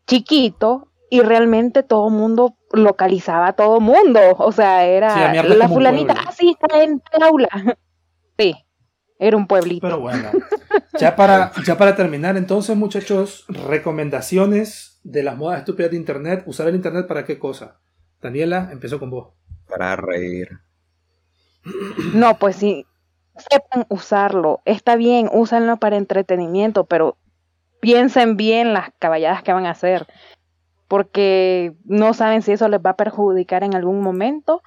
chiquito 0.09 0.89
y 1.11 1.21
realmente 1.21 1.85
todo 1.85 2.09
el 2.09 2.15
mundo 2.15 2.57
localizaba 2.73 3.47
a 3.47 3.53
todo 3.53 3.79
mundo, 3.79 4.19
o 4.37 4.51
sea, 4.51 4.85
era 4.85 5.33
la 5.45 5.69
fulanita, 5.69 6.15
así 6.27 6.57
está 6.61 6.83
en 6.83 7.01
el 7.13 7.23
aula. 7.23 7.49
Sí, 8.37 8.53
era 9.21 9.37
un 9.37 9.47
pueblito. 9.47 9.87
Pero 9.87 10.01
bueno, 10.01 10.29
ya 10.99 11.15
para, 11.15 11.53
ya 11.65 11.79
para 11.79 11.95
terminar 11.95 12.37
entonces 12.37 12.77
muchachos, 12.77 13.45
recomendaciones 13.47 14.94
de 15.05 15.23
las 15.23 15.37
modas 15.37 15.61
estúpidas 15.61 15.91
de 15.91 15.99
Internet, 15.99 16.43
usar 16.47 16.67
el 16.67 16.75
Internet 16.75 17.07
para 17.07 17.25
qué 17.25 17.39
cosa. 17.39 17.79
Daniela, 18.21 18.71
empezó 18.73 18.99
con 18.99 19.11
vos. 19.11 19.35
Para 19.69 19.95
reír. 19.97 20.49
No, 22.15 22.39
pues 22.39 22.57
sí, 22.57 22.87
sepan 23.37 23.87
usarlo. 23.89 24.61
Está 24.65 24.97
bien, 24.97 25.29
úsenlo 25.33 25.77
para 25.77 25.97
entretenimiento, 25.97 26.85
pero 26.85 27.17
piensen 27.81 28.37
bien 28.37 28.73
las 28.73 28.91
caballadas 28.99 29.43
que 29.43 29.53
van 29.53 29.67
a 29.67 29.71
hacer, 29.71 30.07
porque 30.89 31.75
no 31.85 32.15
saben 32.15 32.43
si 32.43 32.53
eso 32.53 32.69
les 32.69 32.81
va 32.81 32.91
a 32.91 32.97
perjudicar 32.97 33.63
en 33.63 33.75
algún 33.75 34.01
momento 34.01 34.63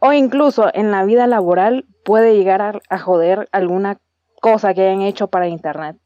o 0.00 0.12
incluso 0.12 0.70
en 0.74 0.90
la 0.90 1.04
vida 1.04 1.26
laboral 1.26 1.86
puede 2.04 2.36
llegar 2.36 2.62
a, 2.62 2.80
a 2.88 2.98
joder 2.98 3.48
alguna 3.52 3.98
cosa 4.40 4.74
que 4.74 4.82
hayan 4.82 5.02
hecho 5.02 5.28
para 5.28 5.48
Internet. 5.48 5.96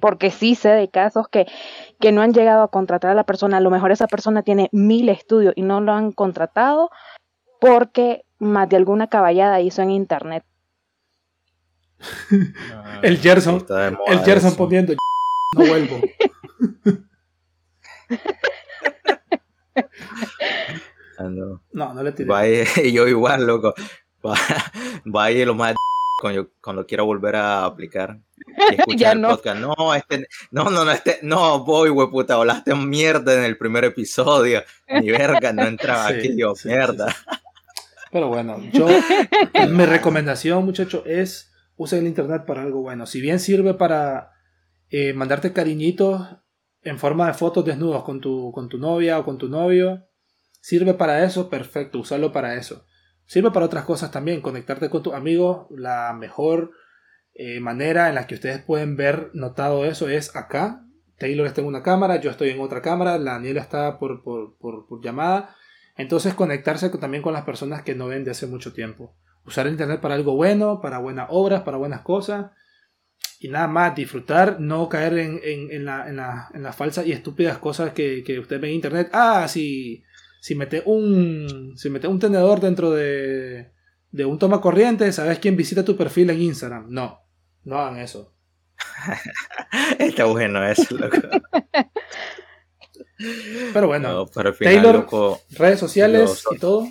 Porque 0.00 0.30
sí 0.30 0.54
sé 0.54 0.70
de 0.70 0.88
casos 0.88 1.28
que, 1.28 1.46
que 2.00 2.12
no 2.12 2.22
han 2.22 2.32
llegado 2.32 2.62
a 2.62 2.70
contratar 2.70 3.10
a 3.10 3.14
la 3.14 3.24
persona. 3.24 3.58
A 3.58 3.60
lo 3.60 3.70
mejor 3.70 3.90
esa 3.92 4.06
persona 4.06 4.42
tiene 4.42 4.68
mil 4.72 5.08
estudios 5.08 5.52
y 5.56 5.62
no 5.62 5.80
lo 5.80 5.92
han 5.92 6.12
contratado 6.12 6.90
porque 7.60 8.24
más 8.38 8.68
de 8.68 8.76
alguna 8.76 9.08
caballada 9.08 9.60
hizo 9.60 9.82
en 9.82 9.90
internet. 9.90 10.44
el 13.02 13.18
Gerson, 13.18 13.64
el 14.06 14.20
Gerson 14.20 14.54
poniendo 14.54 14.94
no 15.56 15.66
vuelvo. 15.66 16.00
Ah, 21.18 21.30
no. 21.30 21.62
no, 21.72 21.94
no 21.94 22.02
le 22.02 22.12
tiré. 22.12 22.28
Vaya, 22.28 22.64
yo 22.92 23.06
igual, 23.06 23.46
loco. 23.46 23.74
Vaya 25.04 25.46
lo 25.46 25.54
más 25.54 25.74
cuando, 26.20 26.50
cuando 26.60 26.86
quiero 26.86 27.04
volver 27.04 27.36
a 27.36 27.64
aplicar 27.64 28.18
y 28.70 28.74
escuchar 28.78 29.16
el 29.16 29.22
podcast. 29.22 29.60
No, 29.60 29.94
este, 29.94 30.26
no, 30.50 30.70
no, 30.70 30.84
no, 30.84 30.90
este, 30.90 31.18
no, 31.22 31.64
voy, 31.64 31.90
güey, 31.90 32.08
puta, 32.10 32.34
hablaste 32.34 32.74
mierda 32.74 33.34
en 33.34 33.44
el 33.44 33.56
primer 33.56 33.84
episodio. 33.84 34.62
Ni 34.88 35.10
verga, 35.10 35.52
no 35.52 35.66
entraba 35.66 36.06
aquí, 36.08 36.36
yo, 36.36 36.54
mierda. 36.64 37.14
Pero 38.10 38.28
bueno, 38.28 38.58
yo, 38.72 38.88
mi 39.68 39.84
recomendación, 39.84 40.64
muchacho, 40.64 41.04
es 41.04 41.52
usa 41.76 41.98
el 41.98 42.06
internet 42.06 42.44
para 42.46 42.62
algo 42.62 42.82
bueno. 42.82 43.06
Si 43.06 43.20
bien 43.20 43.38
sirve 43.38 43.74
para 43.74 44.32
eh, 44.90 45.12
mandarte 45.12 45.52
cariñitos 45.52 46.22
en 46.82 46.98
forma 46.98 47.26
de 47.26 47.34
fotos 47.34 47.64
desnudos 47.64 48.04
con 48.04 48.20
tu, 48.20 48.52
con 48.52 48.68
tu 48.68 48.78
novia 48.78 49.18
o 49.18 49.24
con 49.24 49.38
tu 49.38 49.48
novio, 49.48 50.06
sirve 50.60 50.94
para 50.94 51.24
eso, 51.24 51.50
perfecto, 51.50 51.98
usarlo 51.98 52.32
para 52.32 52.54
eso. 52.54 52.86
Sirve 53.26 53.50
para 53.50 53.66
otras 53.66 53.84
cosas 53.84 54.12
también, 54.12 54.40
conectarte 54.40 54.88
con 54.88 55.02
tus 55.02 55.12
amigos. 55.12 55.66
La 55.70 56.12
mejor 56.12 56.70
eh, 57.34 57.58
manera 57.60 58.08
en 58.08 58.14
la 58.14 58.26
que 58.26 58.36
ustedes 58.36 58.62
pueden 58.62 58.96
ver 58.96 59.30
notado 59.34 59.84
eso 59.84 60.08
es 60.08 60.34
acá. 60.36 60.84
Taylor 61.18 61.46
está 61.46 61.60
en 61.60 61.66
una 61.66 61.82
cámara, 61.82 62.20
yo 62.20 62.30
estoy 62.30 62.50
en 62.50 62.60
otra 62.60 62.82
cámara, 62.82 63.18
la 63.18 63.32
Daniela 63.32 63.60
está 63.60 63.98
por, 63.98 64.22
llamada. 65.02 65.56
Entonces 65.96 66.34
conectarse 66.34 66.88
también 66.90 67.22
con 67.22 67.32
las 67.32 67.44
personas 67.44 67.82
que 67.82 67.94
no 67.94 68.06
ven 68.06 68.22
de 68.22 68.30
hace 68.30 68.46
mucho 68.46 68.72
tiempo. 68.72 69.16
Usar 69.44 69.66
el 69.66 69.72
Internet 69.72 70.00
para 70.00 70.14
algo 70.14 70.36
bueno, 70.36 70.80
para 70.80 70.98
buenas 70.98 71.26
obras, 71.30 71.62
para 71.62 71.78
buenas 71.78 72.02
cosas. 72.02 72.52
Y 73.40 73.48
nada 73.48 73.66
más, 73.66 73.94
disfrutar, 73.96 74.60
no 74.60 74.88
caer 74.88 75.18
en, 75.18 75.40
en, 75.42 75.70
en, 75.72 75.84
la, 75.84 76.08
en, 76.08 76.16
la, 76.16 76.48
en 76.54 76.62
las 76.62 76.76
falsas 76.76 77.06
y 77.06 77.12
estúpidas 77.12 77.58
cosas 77.58 77.92
que, 77.92 78.22
que 78.24 78.38
usted 78.38 78.60
ve 78.60 78.68
en 78.68 78.74
Internet. 78.74 79.10
Ah, 79.12 79.46
sí 79.48 80.04
si 80.46 80.54
mete 80.54 80.80
un, 80.86 81.72
si 81.76 81.90
mete 81.90 82.06
un 82.06 82.20
tenedor 82.20 82.60
dentro 82.60 82.92
de, 82.92 83.72
de 84.12 84.24
un 84.24 84.38
toma 84.38 84.60
corriente, 84.60 85.10
¿sabes 85.10 85.40
quién 85.40 85.56
visita 85.56 85.84
tu 85.84 85.96
perfil 85.96 86.30
en 86.30 86.40
Instagram? 86.40 86.86
No, 86.88 87.20
no 87.64 87.76
hagan 87.80 87.98
eso. 87.98 88.32
Está 89.98 90.26
bueno 90.26 90.64
eso, 90.64 90.96
loco. 90.96 91.16
Pero 93.72 93.88
bueno, 93.88 94.24
Taylor, 94.60 95.08
redes 95.50 95.80
sociales 95.80 96.44
y 96.52 96.58
todo. 96.60 96.86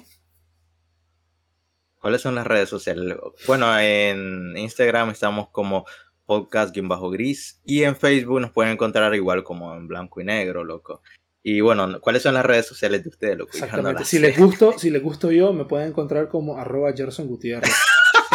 ¿Cuáles 2.01 2.19
son 2.19 2.35
las 2.35 2.45
redes 2.45 2.67
sociales? 2.67 3.15
Bueno, 3.47 3.79
en 3.79 4.57
Instagram 4.57 5.11
estamos 5.11 5.47
como 5.51 5.85
podcast-gris 6.25 7.61
y 7.63 7.83
en 7.83 7.95
Facebook 7.95 8.41
nos 8.41 8.51
pueden 8.51 8.73
encontrar 8.73 9.15
igual 9.15 9.45
como 9.45 9.73
en 9.73 9.87
blanco 9.87 10.19
y 10.19 10.25
negro, 10.25 10.65
loco. 10.65 11.01
Y 11.47 11.61
bueno, 11.61 12.01
¿cuáles 12.01 12.23
son 12.23 12.33
las 12.33 12.43
redes 12.43 12.65
sociales 12.65 13.03
de 13.03 13.09
ustedes? 13.09 13.37
Exactamente. 13.39 14.03
Si 14.03 14.17
les, 14.17 14.35
gusto, 14.35 14.79
si 14.79 14.89
les 14.89 15.03
gusto 15.03 15.31
yo, 15.31 15.53
me 15.53 15.65
pueden 15.65 15.89
encontrar 15.89 16.27
como 16.27 16.57
arroba 16.57 16.91
Gerson 16.91 17.27
Gutiérrez. 17.27 17.71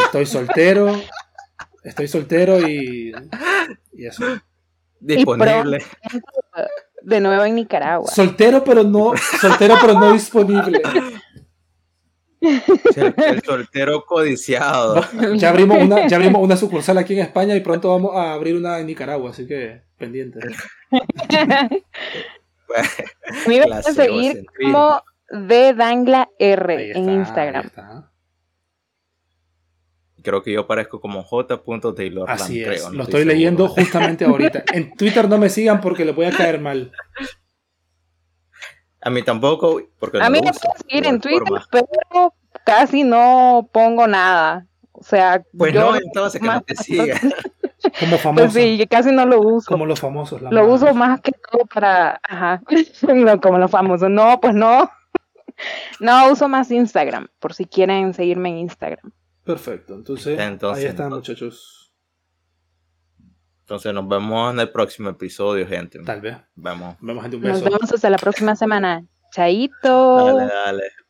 Estoy 0.04 0.26
soltero. 0.26 0.94
Estoy 1.82 2.06
soltero 2.06 2.60
y, 2.60 3.12
y 3.94 4.06
eso. 4.06 4.24
Disponible. 5.00 5.84
de 7.02 7.20
nuevo 7.20 7.44
en 7.44 7.56
Nicaragua. 7.56 8.08
Soltero 8.08 8.62
pero 8.62 8.84
no, 8.84 9.14
soltero 9.40 9.74
pero 9.80 9.94
no 9.94 10.12
disponible. 10.12 10.80
El, 12.40 13.42
soltero 13.44 14.04
codiciado. 14.04 15.04
Ya 15.34 15.48
abrimos, 15.48 15.82
una, 15.82 16.06
ya 16.06 16.16
abrimos 16.16 16.42
una 16.44 16.56
sucursal 16.56 16.96
aquí 16.98 17.14
en 17.14 17.22
España 17.22 17.56
y 17.56 17.60
pronto 17.60 17.90
vamos 17.90 18.12
a 18.14 18.34
abrir 18.34 18.54
una 18.54 18.78
en 18.78 18.86
Nicaragua, 18.86 19.30
así 19.30 19.48
que 19.48 19.82
pendiente. 19.98 20.38
Me 23.46 23.60
a 23.60 23.82
seguir 23.82 24.44
como 24.60 25.02
de 25.28 25.74
Dangla 25.74 26.28
R 26.38 26.92
en 26.96 27.10
Instagram. 27.10 27.70
Creo 30.22 30.42
que 30.42 30.52
yo 30.52 30.66
parezco 30.66 31.00
como 31.00 31.22
J.Taylor. 31.22 32.30
Así 32.30 32.62
es, 32.62 32.88
lo 32.90 33.04
estoy, 33.04 33.24
leyendo 33.24 33.68
justamente 33.68 34.24
ahorita. 34.24 34.64
En 34.72 34.94
Twitter 34.94 35.28
no 35.28 35.38
me 35.38 35.48
sigan 35.48 35.80
porque 35.80 36.04
le 36.04 36.12
voy 36.12 36.26
a 36.26 36.32
caer 36.32 36.60
mal. 36.60 36.92
A 39.00 39.08
mí 39.08 39.22
tampoco, 39.22 39.80
porque 39.98 40.18
a 40.20 40.28
mí 40.28 40.40
me 40.42 40.52
pueden 40.52 40.76
seguir 40.86 41.06
en 41.06 41.20
Twitter, 41.20 41.62
pero 41.70 42.34
casi 42.64 43.02
no 43.02 43.70
pongo 43.72 44.06
nada. 44.06 44.66
O 44.92 45.02
sea, 45.02 45.42
pues 45.56 45.72
yo 45.72 45.92
no, 45.92 45.96
entonces 45.96 46.40
que 46.40 46.46
no 46.46 46.60
te 46.60 46.76
siga. 46.76 47.18
Como 47.98 48.18
famoso. 48.18 48.44
Pues 48.44 48.52
sí, 48.52 48.86
casi 48.88 49.12
no 49.12 49.26
lo 49.26 49.40
uso. 49.40 49.66
Como 49.68 49.86
los 49.86 50.00
famosos. 50.00 50.42
lo 50.42 50.66
uso 50.66 50.94
más 50.94 51.20
que 51.20 51.32
todo 51.32 51.64
para, 51.66 52.20
ajá, 52.22 52.62
como 53.42 53.58
los 53.58 53.70
famosos. 53.70 54.10
No, 54.10 54.40
pues 54.40 54.54
no. 54.54 54.90
No, 56.00 56.32
uso 56.32 56.48
más 56.48 56.70
Instagram, 56.70 57.28
por 57.38 57.52
si 57.52 57.66
quieren 57.66 58.14
seguirme 58.14 58.48
en 58.48 58.56
Instagram. 58.60 59.12
Perfecto, 59.44 59.92
entonces, 59.92 60.38
ahí 60.38 60.84
están 60.86 61.10
muchachos. 61.10 61.92
Entonces 63.70 63.94
nos 63.94 64.08
vemos 64.08 64.52
en 64.52 64.58
el 64.58 64.70
próximo 64.70 65.10
episodio, 65.10 65.64
gente. 65.64 66.00
Tal 66.00 66.20
vez. 66.20 66.36
Vemos. 66.56 66.96
Vemos, 67.00 67.22
gente, 67.22 67.36
un 67.36 67.42
beso. 67.42 67.54
Nos 67.54 67.64
vemos 67.64 67.92
hasta 67.92 68.10
la 68.10 68.16
próxima 68.16 68.56
semana. 68.56 69.04
Chaito. 69.30 70.36
Dale, 70.38 70.52
dale. 70.52 70.82